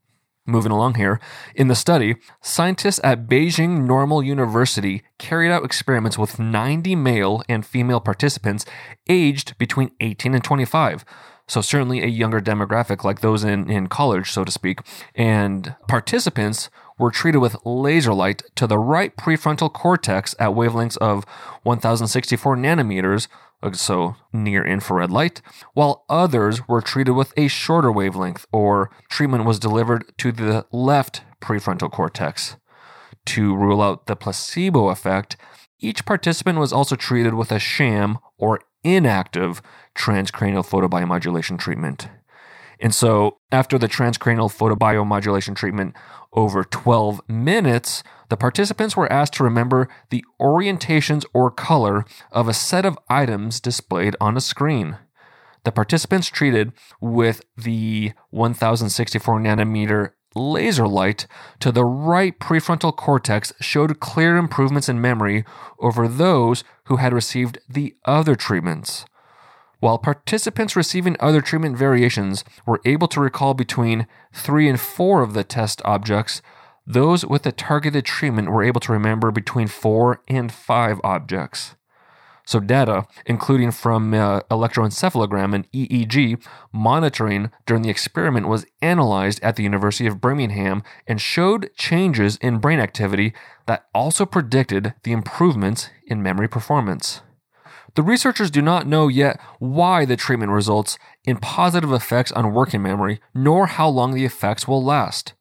Moving 0.49 0.71
along 0.71 0.95
here, 0.95 1.19
in 1.57 1.67
the 1.67 1.75
study, 1.75 2.17
scientists 2.41 3.01
at 3.03 3.27
Beijing 3.27 3.85
Normal 3.85 4.23
University 4.23 5.03
carried 5.19 5.51
out 5.51 5.65
experiments 5.65 6.17
with 6.17 6.39
90 6.39 6.95
male 6.95 7.43
and 7.49 7.67
female 7.67 7.99
participants 7.99 8.65
aged 9.09 9.59
between 9.59 9.91
18 10.01 10.35
and 10.35 10.45
25. 10.45 11.05
So, 11.49 11.61
certainly 11.61 12.03
a 12.03 12.07
younger 12.07 12.41
demographic 12.41 13.03
like 13.03 13.21
those 13.21 13.43
in, 13.43 13.69
in 13.69 13.89
college, 13.89 14.31
so 14.31 14.45
to 14.45 14.53
speak. 14.53 14.81
And 15.17 15.75
participants 15.89 16.71
were 16.99 17.11
treated 17.11 17.39
with 17.39 17.57
laser 17.65 18.15
light 18.15 18.43
to 18.55 18.67
the 18.67 18.79
right 18.79 19.17
prefrontal 19.17 19.73
cortex 19.73 20.35
at 20.39 20.51
wavelengths 20.51 20.97
of 20.99 21.25
1064 21.65 22.57
nanometers, 22.57 23.29
Uh, 23.63 23.73
so 23.73 24.17
near 24.33 24.65
infrared 24.65 25.11
light, 25.11 25.41
while 25.75 26.05
others 26.09 26.69
were 26.69 26.83
treated 26.83 27.13
with 27.13 27.33
a 27.37 27.49
shorter 27.49 27.91
wavelength, 27.91 28.47
or 28.53 28.91
treatment 29.09 29.45
was 29.45 29.59
delivered 29.59 30.05
to 30.19 30.31
the 30.31 30.67
left 30.71 31.23
prefrontal 31.41 31.91
cortex. 31.91 32.57
To 33.27 33.57
rule 33.57 33.83
out 33.83 34.07
the 34.07 34.15
placebo 34.15 34.89
effect, 34.89 35.37
each 35.81 36.05
participant 36.05 36.59
was 36.59 36.73
also 36.73 36.97
treated 36.97 37.35
with 37.35 37.51
a 37.51 37.59
sham 37.59 38.19
or 38.39 38.61
inactive 38.85 39.61
transcranial 39.97 40.65
photobiomodulation 40.65 41.59
treatment. 41.59 42.09
And 42.79 42.95
so, 42.95 43.39
after 43.51 43.79
the 43.79 43.89
transcranial 43.89 44.53
photobiomodulation 44.53 45.57
treatment 45.57 45.97
over 46.33 46.63
12 46.63 47.23
minutes, 47.29 48.03
the 48.29 48.37
participants 48.37 48.97
were 48.97 49.13
asked 49.13 49.35
to 49.35 49.45
remember 49.45 49.89
the 50.11 50.25
orientations 50.41 51.25
or 51.33 51.51
color 51.51 52.05
of 52.33 52.49
a 52.49 52.55
set 52.55 52.85
of 52.85 52.99
items 53.09 53.61
displayed 53.61 54.17
on 54.21 54.37
a 54.37 54.41
screen. 54.41 54.99
The 55.65 55.73
participants 55.73 56.29
treated 56.29 56.73
with 57.01 57.43
the 57.57 58.13
1064 58.31 59.41
nanometer 59.41 60.13
laser 60.37 60.87
light 60.87 61.27
to 61.61 61.73
the 61.73 61.85
right 61.85 62.39
prefrontal 62.39 62.95
cortex 62.95 63.53
showed 63.61 64.01
clear 64.01 64.37
improvements 64.37 64.89
in 64.89 65.01
memory 65.01 65.45
over 65.81 66.07
those 66.07 66.63
who 66.85 66.97
had 66.97 67.13
received 67.13 67.59
the 67.69 67.97
other 68.05 68.35
treatments. 68.37 69.07
While 69.81 69.99
participants 69.99 70.77
receiving 70.77 71.17
other 71.21 71.41
treatment 71.41 71.77
variations 71.77 72.45
were 72.65 72.81
able 72.85 73.09
to 73.09 73.21
recall 73.21 73.55
between 73.55 74.07
three 74.33 74.69
and 74.69 74.81
four 74.81 75.23
of 75.23 75.35
the 75.35 75.45
test 75.45 75.83
objects, 75.85 76.41
those 76.87 77.25
with 77.25 77.43
the 77.43 77.53
targeted 77.53 78.05
treatment 78.05 78.51
were 78.51 78.63
able 78.63 78.81
to 78.81 78.93
remember 78.93 79.31
between 79.31 79.67
four 79.67 80.23
and 80.29 80.53
five 80.53 81.01
objects. 81.03 81.75
So, 82.49 82.61
data, 82.61 83.09
including 83.27 83.73
from 83.73 84.15
uh, 84.15 84.41
electroencephalogram 84.43 85.53
and 85.53 85.71
EEG 85.73 86.47
monitoring 86.73 87.51
during 87.67 87.83
the 87.83 87.91
experiment, 87.91 88.47
was 88.47 88.67
analyzed 88.81 89.41
at 89.43 89.57
the 89.57 89.65
University 89.65 90.07
of 90.07 90.21
Birmingham 90.21 90.85
and 91.09 91.21
showed 91.21 91.71
changes 91.77 92.37
in 92.37 92.59
brain 92.59 92.79
activity 92.79 93.33
that 93.67 93.87
also 93.93 94.25
predicted 94.25 94.95
the 95.03 95.11
improvements 95.11 95.91
in 96.07 96.23
memory 96.23 96.47
performance. 96.47 97.21
The 97.97 98.05
researchers 98.05 98.53
do 98.53 98.63
not 98.63 98.87
know 98.87 99.09
yet 99.09 99.41
why 99.59 100.05
the 100.05 100.17
treatment 100.17 100.53
results 100.53 100.99
in 101.25 101.39
positive 101.39 101.93
effects 101.93 102.31
on 102.31 102.55
working 102.55 102.83
memory, 102.83 103.21
nor 103.35 103.67
how 103.67 103.89
long 103.89 104.15
the 104.15 104.25
effects 104.25 104.69
will 104.69 104.85
last. 104.85 105.33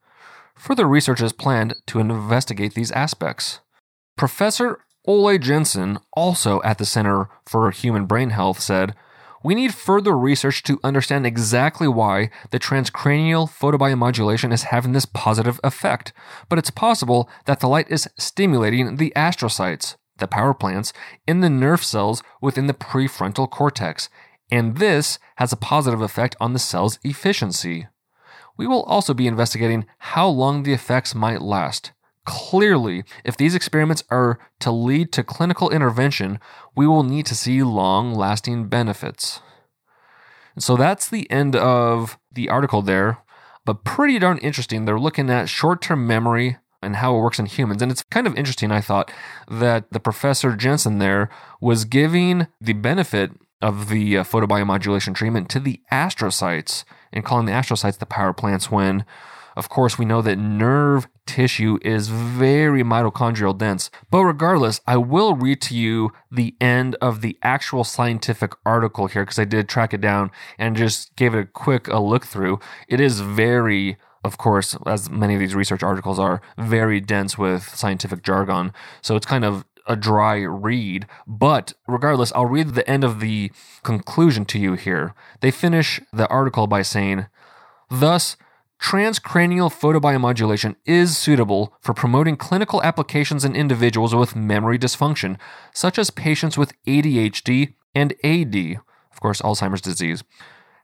Further 0.57 0.87
research 0.87 1.21
is 1.21 1.33
planned 1.33 1.75
to 1.87 1.99
investigate 1.99 2.73
these 2.73 2.91
aspects. 2.91 3.59
Professor 4.17 4.79
Ole 5.05 5.37
Jensen, 5.37 5.99
also 6.13 6.61
at 6.63 6.77
the 6.77 6.85
Center 6.85 7.29
for 7.45 7.69
Human 7.71 8.05
Brain 8.05 8.31
Health, 8.31 8.59
said, 8.59 8.95
we 9.43 9.53
need 9.53 9.75
further 9.75 10.17
research 10.17 10.63
to 10.63 10.79
understand 10.83 11.27
exactly 11.27 11.87
why 11.87 12.31
the 12.49 12.59
transcranial 12.59 13.47
photobiomodulation 13.47 14.51
is 14.51 14.63
having 14.63 14.93
this 14.93 15.05
positive 15.05 15.59
effect, 15.63 16.13
but 16.49 16.57
it's 16.57 16.71
possible 16.71 17.29
that 17.45 17.59
the 17.59 17.67
light 17.67 17.85
is 17.91 18.09
stimulating 18.17 18.95
the 18.95 19.13
astrocytes, 19.15 19.97
the 20.17 20.27
power 20.27 20.55
plants, 20.55 20.93
in 21.27 21.41
the 21.41 21.49
nerve 21.49 21.83
cells 21.83 22.23
within 22.41 22.65
the 22.65 22.73
prefrontal 22.73 23.47
cortex, 23.47 24.09
and 24.49 24.77
this 24.77 25.19
has 25.35 25.53
a 25.53 25.57
positive 25.57 26.01
effect 26.01 26.35
on 26.39 26.53
the 26.53 26.59
cell's 26.59 26.97
efficiency. 27.03 27.85
We 28.57 28.67
will 28.67 28.83
also 28.83 29.13
be 29.13 29.27
investigating 29.27 29.85
how 29.97 30.27
long 30.27 30.63
the 30.63 30.73
effects 30.73 31.13
might 31.13 31.41
last. 31.41 31.91
Clearly, 32.25 33.03
if 33.23 33.37
these 33.37 33.53
experiments 33.53 34.03
are 34.09 34.39
to 34.59 34.71
lead 34.71 35.11
to 35.13 35.23
clinical 35.23 35.69
intervention, 35.69 36.39
we 36.75 36.87
will 36.87 37.03
need 37.03 37.25
to 37.27 37.35
see 37.35 37.61
long 37.61 38.15
lasting 38.15 38.67
benefits. 38.67 39.41
So 40.57 40.75
that's 40.75 41.07
the 41.09 41.29
end 41.29 41.55
of 41.55 42.17
the 42.31 42.49
article 42.49 42.81
there, 42.81 43.19
but 43.65 43.83
pretty 43.83 44.17
darn 44.19 44.37
interesting. 44.39 44.85
They're 44.85 44.99
looking 44.99 45.29
at 45.29 45.49
short 45.49 45.81
term 45.81 46.07
memory 46.07 46.57
and 46.81 46.97
how 46.97 47.15
it 47.15 47.19
works 47.19 47.39
in 47.39 47.45
humans. 47.45 47.81
And 47.81 47.91
it's 47.91 48.03
kind 48.03 48.27
of 48.27 48.37
interesting, 48.37 48.71
I 48.71 48.81
thought, 48.81 49.11
that 49.49 49.91
the 49.91 49.99
professor 49.99 50.55
Jensen 50.55 50.99
there 50.99 51.29
was 51.59 51.83
giving 51.83 52.47
the 52.61 52.73
benefit 52.73 53.31
of 53.61 53.89
the 53.89 54.17
uh, 54.17 54.23
photobiomodulation 54.23 55.15
treatment 55.15 55.49
to 55.49 55.59
the 55.59 55.81
astrocytes 55.91 56.83
and 57.11 57.23
calling 57.23 57.45
the 57.45 57.51
astrocytes 57.51 57.97
the 57.97 58.05
power 58.05 58.33
plants 58.33 58.69
when 58.69 59.05
of 59.55 59.69
course, 59.69 59.97
we 59.97 60.05
know 60.05 60.21
that 60.21 60.37
nerve 60.37 61.07
tissue 61.25 61.79
is 61.81 62.09
very 62.09 62.83
mitochondrial 62.83 63.57
dense. 63.57 63.89
But 64.11 64.23
regardless, 64.23 64.81
I 64.85 64.97
will 64.97 65.33
read 65.35 65.61
to 65.61 65.75
you 65.75 66.11
the 66.29 66.55
end 66.59 66.95
of 67.01 67.21
the 67.21 67.37
actual 67.41 67.83
scientific 67.83 68.51
article 68.65 69.07
here 69.07 69.23
because 69.23 69.39
I 69.39 69.45
did 69.45 69.69
track 69.69 69.93
it 69.93 70.01
down 70.01 70.29
and 70.57 70.75
just 70.75 71.15
gave 71.15 71.33
it 71.33 71.39
a 71.39 71.45
quick 71.45 71.87
a 71.87 71.99
look 71.99 72.25
through. 72.25 72.59
It 72.87 72.99
is 72.99 73.21
very 73.21 73.97
of 74.25 74.39
course, 74.39 74.75
as 74.87 75.07
many 75.07 75.35
of 75.35 75.39
these 75.39 75.53
research 75.53 75.83
articles 75.83 76.17
are, 76.17 76.41
very 76.57 76.99
dense 76.99 77.37
with 77.37 77.61
scientific 77.75 78.23
jargon. 78.23 78.73
So 79.03 79.15
it's 79.15 79.27
kind 79.27 79.45
of 79.45 79.65
a 79.87 79.95
dry 79.95 80.41
read. 80.41 81.07
But 81.27 81.73
regardless, 81.87 82.31
I'll 82.33 82.45
read 82.45 82.69
the 82.69 82.89
end 82.89 83.03
of 83.03 83.19
the 83.19 83.51
conclusion 83.83 84.45
to 84.45 84.59
you 84.59 84.73
here. 84.73 85.13
They 85.41 85.51
finish 85.51 86.01
the 86.11 86.27
article 86.27 86.67
by 86.67 86.81
saying, 86.81 87.27
Thus, 87.89 88.37
Transcranial 88.81 89.71
photobiomodulation 89.71 90.75
is 90.85 91.17
suitable 91.17 91.73
for 91.79 91.93
promoting 91.93 92.35
clinical 92.35 92.83
applications 92.83 93.43
in 93.45 93.55
individuals 93.55 94.13
with 94.13 94.35
memory 94.35 94.77
dysfunction, 94.77 95.37
such 95.73 95.97
as 95.97 96.11
patients 96.11 96.57
with 96.57 96.73
ADHD 96.85 97.73
and 97.95 98.13
AD, 98.23 98.79
of 99.11 99.21
course, 99.21 99.41
Alzheimer's 99.41 99.81
disease. 99.81 100.23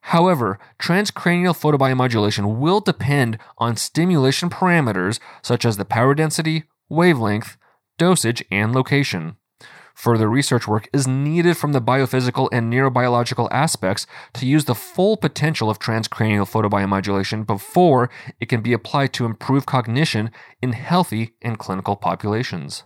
However, 0.06 0.58
transcranial 0.80 1.54
photobiomodulation 1.56 2.58
will 2.58 2.80
depend 2.80 3.38
on 3.60 3.76
stimulation 3.76 4.50
parameters 4.50 5.20
such 5.44 5.64
as 5.64 5.78
the 5.78 5.86
power 5.86 6.16
density, 6.16 6.64
wavelength, 6.90 7.56
dosage, 8.02 8.44
and 8.50 8.74
location. 8.74 9.36
Further 9.94 10.28
research 10.28 10.68
work 10.68 10.90
is 10.92 11.08
needed 11.08 11.56
from 11.56 11.74
the 11.74 11.82
biophysical 11.82 12.50
and 12.52 12.74
neurobiological 12.74 13.48
aspects 13.52 14.08
to 14.34 14.48
use 14.48 14.66
the 14.66 14.74
full 14.74 15.18
potential 15.18 15.70
of 15.70 15.78
transcranial 15.78 16.50
photobiomodulation 16.50 17.46
before 17.46 18.10
it 18.40 18.50
can 18.50 18.62
be 18.62 18.74
applied 18.74 19.14
to 19.14 19.26
improve 19.26 19.68
cognition 19.68 20.32
in 20.64 20.72
healthy 20.74 21.36
and 21.44 21.60
clinical 21.60 21.96
populations. 21.96 22.86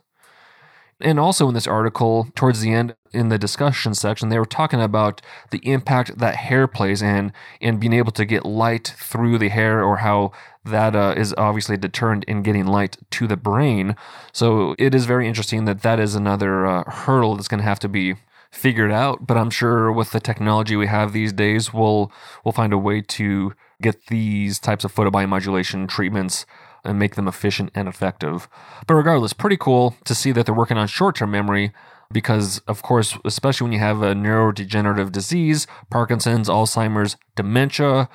And 1.02 1.20
also 1.20 1.48
in 1.50 1.54
this 1.54 1.68
article, 1.68 2.28
towards 2.36 2.62
the 2.62 2.72
end 2.72 2.96
in 3.12 3.28
the 3.28 3.38
discussion 3.38 3.94
section, 3.94 4.30
they 4.30 4.40
were 4.40 4.46
talking 4.46 4.82
about 4.82 5.22
the 5.52 5.60
impact 5.70 6.18
that 6.18 6.36
hair 6.36 6.68
plays 6.68 7.02
in 7.02 7.34
in 7.60 7.80
being 7.80 7.94
able 7.94 8.14
to 8.14 8.24
get 8.24 8.46
light 8.46 8.94
through 8.98 9.38
the 9.38 9.50
hair, 9.50 9.84
or 9.84 9.98
how 9.98 10.32
that 10.64 10.96
uh, 10.96 11.14
is 11.18 11.34
obviously 11.38 11.76
deterrent 11.76 12.24
in 12.26 12.44
getting 12.44 12.66
light 12.66 12.98
to 13.12 13.28
the 13.28 13.38
brain. 13.38 13.96
So 14.32 14.74
it 14.80 14.96
is 14.96 15.06
very 15.06 15.28
interesting 15.28 15.66
that 15.66 15.82
that 15.82 16.00
is 16.00 16.16
another 16.16 16.66
uh, 16.66 16.84
hurdle 16.90 17.36
that's 17.36 17.50
going 17.50 17.60
to 17.60 17.70
have 17.70 17.80
to 17.80 17.90
be 17.90 18.16
figured 18.50 18.92
out. 18.92 19.28
But 19.28 19.38
I'm 19.38 19.50
sure 19.50 19.92
with 19.92 20.12
the 20.12 20.22
technology 20.22 20.78
we 20.78 20.88
have 20.88 21.12
these 21.12 21.34
days, 21.34 21.74
we'll 21.74 22.10
we'll 22.46 22.54
find 22.54 22.72
a 22.72 22.78
way 22.78 23.02
to 23.02 23.54
get 23.82 24.08
these 24.08 24.60
types 24.60 24.86
of 24.86 24.96
photobiomodulation 24.96 25.90
treatments 25.90 26.46
and 26.86 27.00
make 27.00 27.16
them 27.16 27.28
efficient 27.28 27.72
and 27.76 27.88
effective. 27.88 28.48
But 28.88 28.96
regardless, 28.96 29.34
pretty 29.34 29.58
cool 29.58 29.96
to 30.06 30.16
see 30.16 30.32
that 30.32 30.46
they're 30.46 30.56
working 30.56 30.78
on 30.78 30.88
short 30.88 31.16
term 31.16 31.32
memory 31.32 31.72
because, 32.12 32.60
of 32.68 32.82
course, 32.82 33.18
especially 33.26 33.66
when 33.66 33.74
you 33.74 33.80
have 33.80 34.02
a 34.02 34.14
neurodegenerative 34.14 35.12
disease, 35.12 35.68
Parkinson's, 35.90 36.50
Alzheimer's, 36.50 37.18
dementia, 37.36 38.10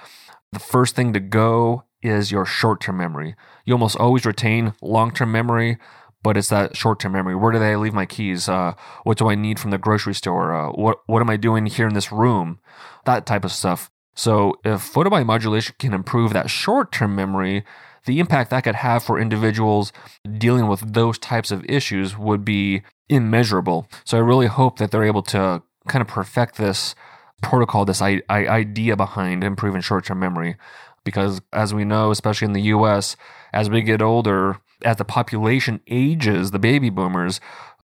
the 0.52 0.58
first 0.58 0.96
thing 0.96 1.12
to 1.12 1.20
go 1.20 1.84
is 2.02 2.32
your 2.32 2.46
short 2.46 2.80
term 2.80 2.96
memory. 2.96 3.34
You 3.64 3.74
almost 3.74 3.96
always 3.96 4.24
retain 4.24 4.74
long 4.80 5.12
term 5.12 5.32
memory, 5.32 5.78
but 6.22 6.36
it's 6.36 6.48
that 6.48 6.76
short 6.76 7.00
term 7.00 7.12
memory. 7.12 7.36
Where 7.36 7.52
did 7.52 7.62
I 7.62 7.76
leave 7.76 7.94
my 7.94 8.06
keys? 8.06 8.48
Uh, 8.48 8.74
what 9.04 9.18
do 9.18 9.28
I 9.28 9.34
need 9.34 9.58
from 9.58 9.70
the 9.70 9.78
grocery 9.78 10.14
store? 10.14 10.54
Uh, 10.54 10.72
what, 10.72 10.98
what 11.06 11.20
am 11.20 11.30
I 11.30 11.36
doing 11.36 11.66
here 11.66 11.86
in 11.86 11.94
this 11.94 12.12
room? 12.12 12.58
That 13.04 13.26
type 13.26 13.44
of 13.44 13.52
stuff. 13.52 13.90
So, 14.14 14.54
if 14.64 14.92
photobiomodulation 14.92 15.78
can 15.78 15.94
improve 15.94 16.32
that 16.32 16.50
short 16.50 16.92
term 16.92 17.14
memory, 17.14 17.64
the 18.06 18.18
impact 18.18 18.50
that 18.50 18.64
could 18.64 18.76
have 18.76 19.02
for 19.02 19.18
individuals 19.18 19.92
dealing 20.38 20.68
with 20.68 20.94
those 20.94 21.18
types 21.18 21.50
of 21.50 21.64
issues 21.66 22.16
would 22.16 22.44
be 22.44 22.82
immeasurable. 23.08 23.88
So 24.04 24.16
I 24.16 24.20
really 24.20 24.46
hope 24.46 24.78
that 24.78 24.90
they're 24.90 25.04
able 25.04 25.22
to 25.24 25.62
kind 25.88 26.02
of 26.02 26.08
perfect 26.08 26.56
this 26.56 26.94
protocol, 27.42 27.84
this 27.84 28.02
idea 28.02 28.96
behind 28.96 29.44
improving 29.44 29.80
short 29.80 30.04
term 30.04 30.20
memory. 30.20 30.56
Because 31.04 31.40
as 31.52 31.72
we 31.72 31.84
know, 31.84 32.10
especially 32.10 32.46
in 32.46 32.52
the 32.52 32.62
US, 32.62 33.16
as 33.52 33.70
we 33.70 33.82
get 33.82 34.02
older, 34.02 34.58
as 34.84 34.96
the 34.96 35.04
population 35.04 35.80
ages, 35.88 36.50
the 36.50 36.58
baby 36.58 36.90
boomers, 36.90 37.40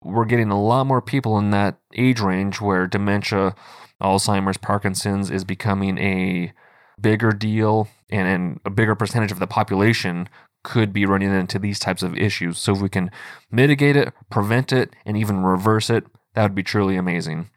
we're 0.04 0.26
getting 0.26 0.50
a 0.50 0.62
lot 0.62 0.88
more 0.88 1.02
people 1.02 1.38
in 1.38 1.52
that 1.52 1.78
age 1.96 2.20
range 2.20 2.60
where 2.60 2.88
dementia 2.88 3.54
Alzheimer's, 4.02 4.58
Parkinson's 4.58 5.30
is 5.30 5.44
becoming 5.44 5.98
a 6.00 6.54
bigger 7.00 7.32
deal 7.32 7.88
and, 8.12 8.28
and 8.28 8.60
a 8.66 8.70
bigger 8.70 8.96
percentage 8.96 9.32
of 9.32 9.40
the 9.40 9.48
population 9.48 10.28
could 10.64 10.94
be 10.94 11.06
running 11.06 11.34
into 11.34 11.58
these 11.58 11.80
types 11.80 12.04
of 12.04 12.16
issues. 12.18 12.60
So 12.60 12.74
if 12.74 12.82
we 12.82 12.90
can 12.90 13.10
mitigate 13.50 13.96
it, 13.96 14.14
prevent 14.30 14.72
it, 14.72 14.96
and 15.06 15.18
even 15.18 15.44
reverse 15.44 15.90
it, 15.90 16.06
that 16.36 16.44
would 16.44 16.56
be 16.56 16.64
truly 16.64 16.96
amazing. 16.98 17.50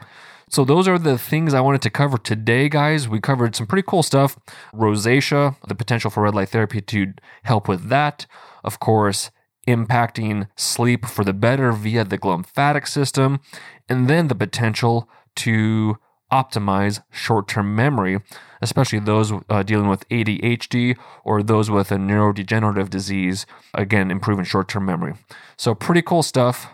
So 0.48 0.64
those 0.64 0.86
are 0.86 0.98
the 0.98 1.18
things 1.18 1.52
I 1.52 1.60
wanted 1.60 1.82
to 1.82 1.90
cover 1.90 2.16
today, 2.16 2.68
guys. 2.68 3.08
We 3.08 3.20
covered 3.20 3.56
some 3.56 3.66
pretty 3.66 3.86
cool 3.86 4.02
stuff. 4.02 4.38
Rosacea, 4.72 5.56
the 5.66 5.74
potential 5.74 6.10
for 6.10 6.22
red 6.22 6.34
light 6.34 6.50
therapy 6.50 6.80
to 6.80 7.12
help 7.42 7.66
with 7.66 7.88
that. 7.88 8.26
Of 8.62 8.78
course, 8.78 9.30
impacting 9.66 10.48
sleep 10.56 11.06
for 11.06 11.24
the 11.24 11.32
better 11.32 11.72
via 11.72 12.04
the 12.04 12.18
glymphatic 12.18 12.86
system, 12.86 13.40
and 13.88 14.08
then 14.08 14.28
the 14.28 14.34
potential 14.34 15.08
to 15.36 15.96
optimize 16.34 17.02
short 17.10 17.46
term 17.48 17.74
memory, 17.76 18.20
especially 18.60 18.98
those 18.98 19.32
uh, 19.48 19.62
dealing 19.62 19.88
with 19.88 20.08
ADHD 20.08 20.96
or 21.24 21.42
those 21.42 21.70
with 21.70 21.92
a 21.92 21.96
neurodegenerative 21.96 22.90
disease, 22.90 23.46
again, 23.72 24.10
improving 24.10 24.44
short 24.44 24.68
term 24.68 24.84
memory. 24.84 25.14
So, 25.56 25.74
pretty 25.74 26.02
cool 26.02 26.22
stuff. 26.22 26.66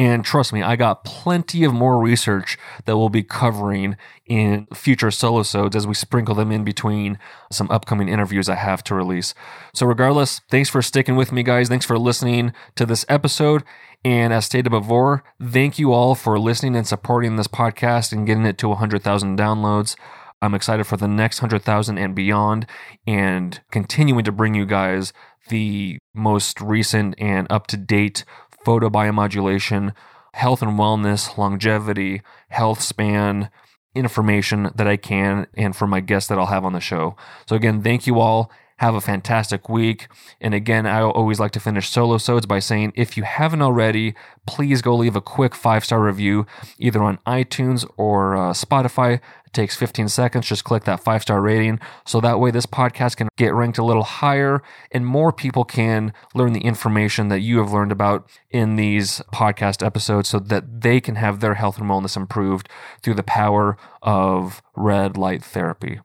And 0.00 0.24
trust 0.24 0.54
me, 0.54 0.62
I 0.62 0.76
got 0.76 1.04
plenty 1.04 1.62
of 1.62 1.74
more 1.74 1.98
research 1.98 2.56
that 2.86 2.96
we'll 2.96 3.10
be 3.10 3.22
covering 3.22 3.98
in 4.24 4.66
future 4.72 5.10
solo 5.10 5.42
sodes 5.42 5.76
as 5.76 5.86
we 5.86 5.92
sprinkle 5.92 6.34
them 6.34 6.50
in 6.50 6.64
between 6.64 7.18
some 7.52 7.70
upcoming 7.70 8.08
interviews 8.08 8.48
I 8.48 8.54
have 8.54 8.82
to 8.84 8.94
release. 8.94 9.34
So, 9.74 9.84
regardless, 9.84 10.40
thanks 10.50 10.70
for 10.70 10.80
sticking 10.80 11.16
with 11.16 11.32
me, 11.32 11.42
guys. 11.42 11.68
Thanks 11.68 11.84
for 11.84 11.98
listening 11.98 12.54
to 12.76 12.86
this 12.86 13.04
episode. 13.10 13.62
And 14.02 14.32
as 14.32 14.46
stated 14.46 14.70
before, 14.70 15.22
thank 15.38 15.78
you 15.78 15.92
all 15.92 16.14
for 16.14 16.38
listening 16.38 16.76
and 16.76 16.86
supporting 16.86 17.36
this 17.36 17.46
podcast 17.46 18.10
and 18.10 18.26
getting 18.26 18.46
it 18.46 18.56
to 18.56 18.70
100,000 18.70 19.38
downloads. 19.38 19.96
I'm 20.40 20.54
excited 20.54 20.84
for 20.84 20.96
the 20.96 21.08
next 21.08 21.42
100,000 21.42 21.98
and 21.98 22.14
beyond 22.14 22.64
and 23.06 23.60
continuing 23.70 24.24
to 24.24 24.32
bring 24.32 24.54
you 24.54 24.64
guys 24.64 25.12
the 25.50 25.98
most 26.14 26.58
recent 26.62 27.14
and 27.18 27.46
up 27.50 27.66
to 27.66 27.76
date 27.76 28.24
photobiomodulation, 28.64 29.94
health 30.34 30.62
and 30.62 30.72
wellness, 30.72 31.36
longevity, 31.36 32.22
health 32.48 32.80
span 32.80 33.50
information 33.94 34.70
that 34.74 34.86
I 34.86 34.96
can 34.96 35.46
and 35.54 35.74
for 35.74 35.86
my 35.86 36.00
guests 36.00 36.28
that 36.28 36.38
I'll 36.38 36.46
have 36.46 36.64
on 36.64 36.72
the 36.72 36.80
show. 36.80 37.16
So, 37.46 37.56
again, 37.56 37.82
thank 37.82 38.06
you 38.06 38.20
all. 38.20 38.50
Have 38.80 38.94
a 38.94 39.00
fantastic 39.00 39.68
week. 39.68 40.08
And 40.40 40.54
again, 40.54 40.86
I 40.86 41.02
always 41.02 41.38
like 41.38 41.50
to 41.52 41.60
finish 41.60 41.90
solo 41.90 42.16
sodes 42.16 42.46
by 42.46 42.60
saying 42.60 42.94
if 42.96 43.14
you 43.14 43.24
haven't 43.24 43.60
already, 43.60 44.14
please 44.46 44.80
go 44.80 44.96
leave 44.96 45.14
a 45.14 45.20
quick 45.20 45.54
five 45.54 45.84
star 45.84 46.00
review 46.00 46.46
either 46.78 47.02
on 47.02 47.18
iTunes 47.26 47.86
or 47.98 48.36
uh, 48.36 48.52
Spotify. 48.52 49.20
It 49.50 49.54
takes 49.54 49.74
15 49.74 50.08
seconds. 50.08 50.46
Just 50.46 50.62
click 50.62 50.84
that 50.84 51.00
five 51.00 51.22
star 51.22 51.40
rating. 51.40 51.80
So 52.06 52.20
that 52.20 52.38
way 52.38 52.52
this 52.52 52.66
podcast 52.66 53.16
can 53.16 53.28
get 53.36 53.52
ranked 53.52 53.78
a 53.78 53.84
little 53.84 54.04
higher 54.04 54.62
and 54.92 55.04
more 55.04 55.32
people 55.32 55.64
can 55.64 56.12
learn 56.34 56.52
the 56.52 56.60
information 56.60 57.28
that 57.28 57.40
you 57.40 57.58
have 57.58 57.72
learned 57.72 57.90
about 57.90 58.30
in 58.50 58.76
these 58.76 59.20
podcast 59.34 59.84
episodes 59.84 60.28
so 60.28 60.38
that 60.38 60.82
they 60.82 61.00
can 61.00 61.16
have 61.16 61.40
their 61.40 61.54
health 61.54 61.78
and 61.78 61.90
wellness 61.90 62.16
improved 62.16 62.68
through 63.02 63.14
the 63.14 63.24
power 63.24 63.76
of 64.02 64.62
red 64.76 65.16
light 65.16 65.42
therapy. 65.42 65.98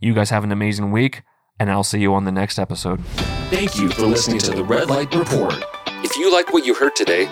You 0.00 0.12
guys 0.12 0.30
have 0.30 0.42
an 0.42 0.50
amazing 0.50 0.90
week 0.90 1.22
and 1.60 1.70
I'll 1.70 1.84
see 1.84 2.00
you 2.00 2.12
on 2.12 2.24
the 2.24 2.32
next 2.32 2.58
episode. 2.58 3.04
Thank 3.50 3.78
you 3.78 3.88
for 3.90 4.06
listening 4.06 4.38
to 4.40 4.50
the 4.50 4.64
Red 4.64 4.90
Light 4.90 5.14
Report. 5.14 5.54
If 6.02 6.16
you 6.16 6.32
like 6.32 6.52
what 6.52 6.66
you 6.66 6.74
heard 6.74 6.96
today, 6.96 7.26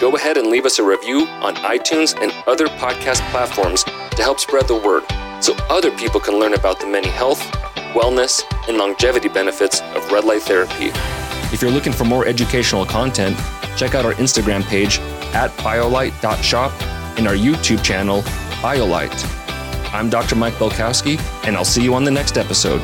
go 0.00 0.16
ahead 0.16 0.36
and 0.36 0.48
leave 0.48 0.66
us 0.66 0.80
a 0.80 0.82
review 0.82 1.28
on 1.28 1.54
iTunes 1.56 2.20
and 2.20 2.32
other 2.48 2.66
podcast 2.66 3.20
platforms 3.30 3.84
to 4.16 4.22
help 4.22 4.40
spread 4.40 4.66
the 4.66 4.76
word 4.76 5.04
so 5.42 5.54
other 5.68 5.90
people 5.90 6.18
can 6.18 6.38
learn 6.38 6.54
about 6.54 6.80
the 6.80 6.86
many 6.86 7.08
health, 7.08 7.40
wellness, 7.92 8.42
and 8.68 8.78
longevity 8.78 9.28
benefits 9.28 9.80
of 9.94 10.10
red 10.10 10.24
light 10.24 10.42
therapy. 10.42 10.90
If 11.52 11.62
you're 11.62 11.70
looking 11.70 11.92
for 11.92 12.04
more 12.04 12.26
educational 12.26 12.84
content, 12.84 13.36
check 13.76 13.94
out 13.94 14.04
our 14.04 14.14
Instagram 14.14 14.64
page 14.64 14.98
at 15.34 15.50
biolight.shop 15.58 16.72
and 17.18 17.28
our 17.28 17.34
YouTube 17.34 17.84
channel, 17.84 18.22
BioLight. 18.62 19.92
I'm 19.92 20.10
Dr. 20.10 20.34
Mike 20.34 20.54
Belkowski, 20.54 21.18
and 21.46 21.56
I'll 21.56 21.64
see 21.64 21.82
you 21.82 21.94
on 21.94 22.04
the 22.04 22.10
next 22.10 22.36
episode. 22.36 22.80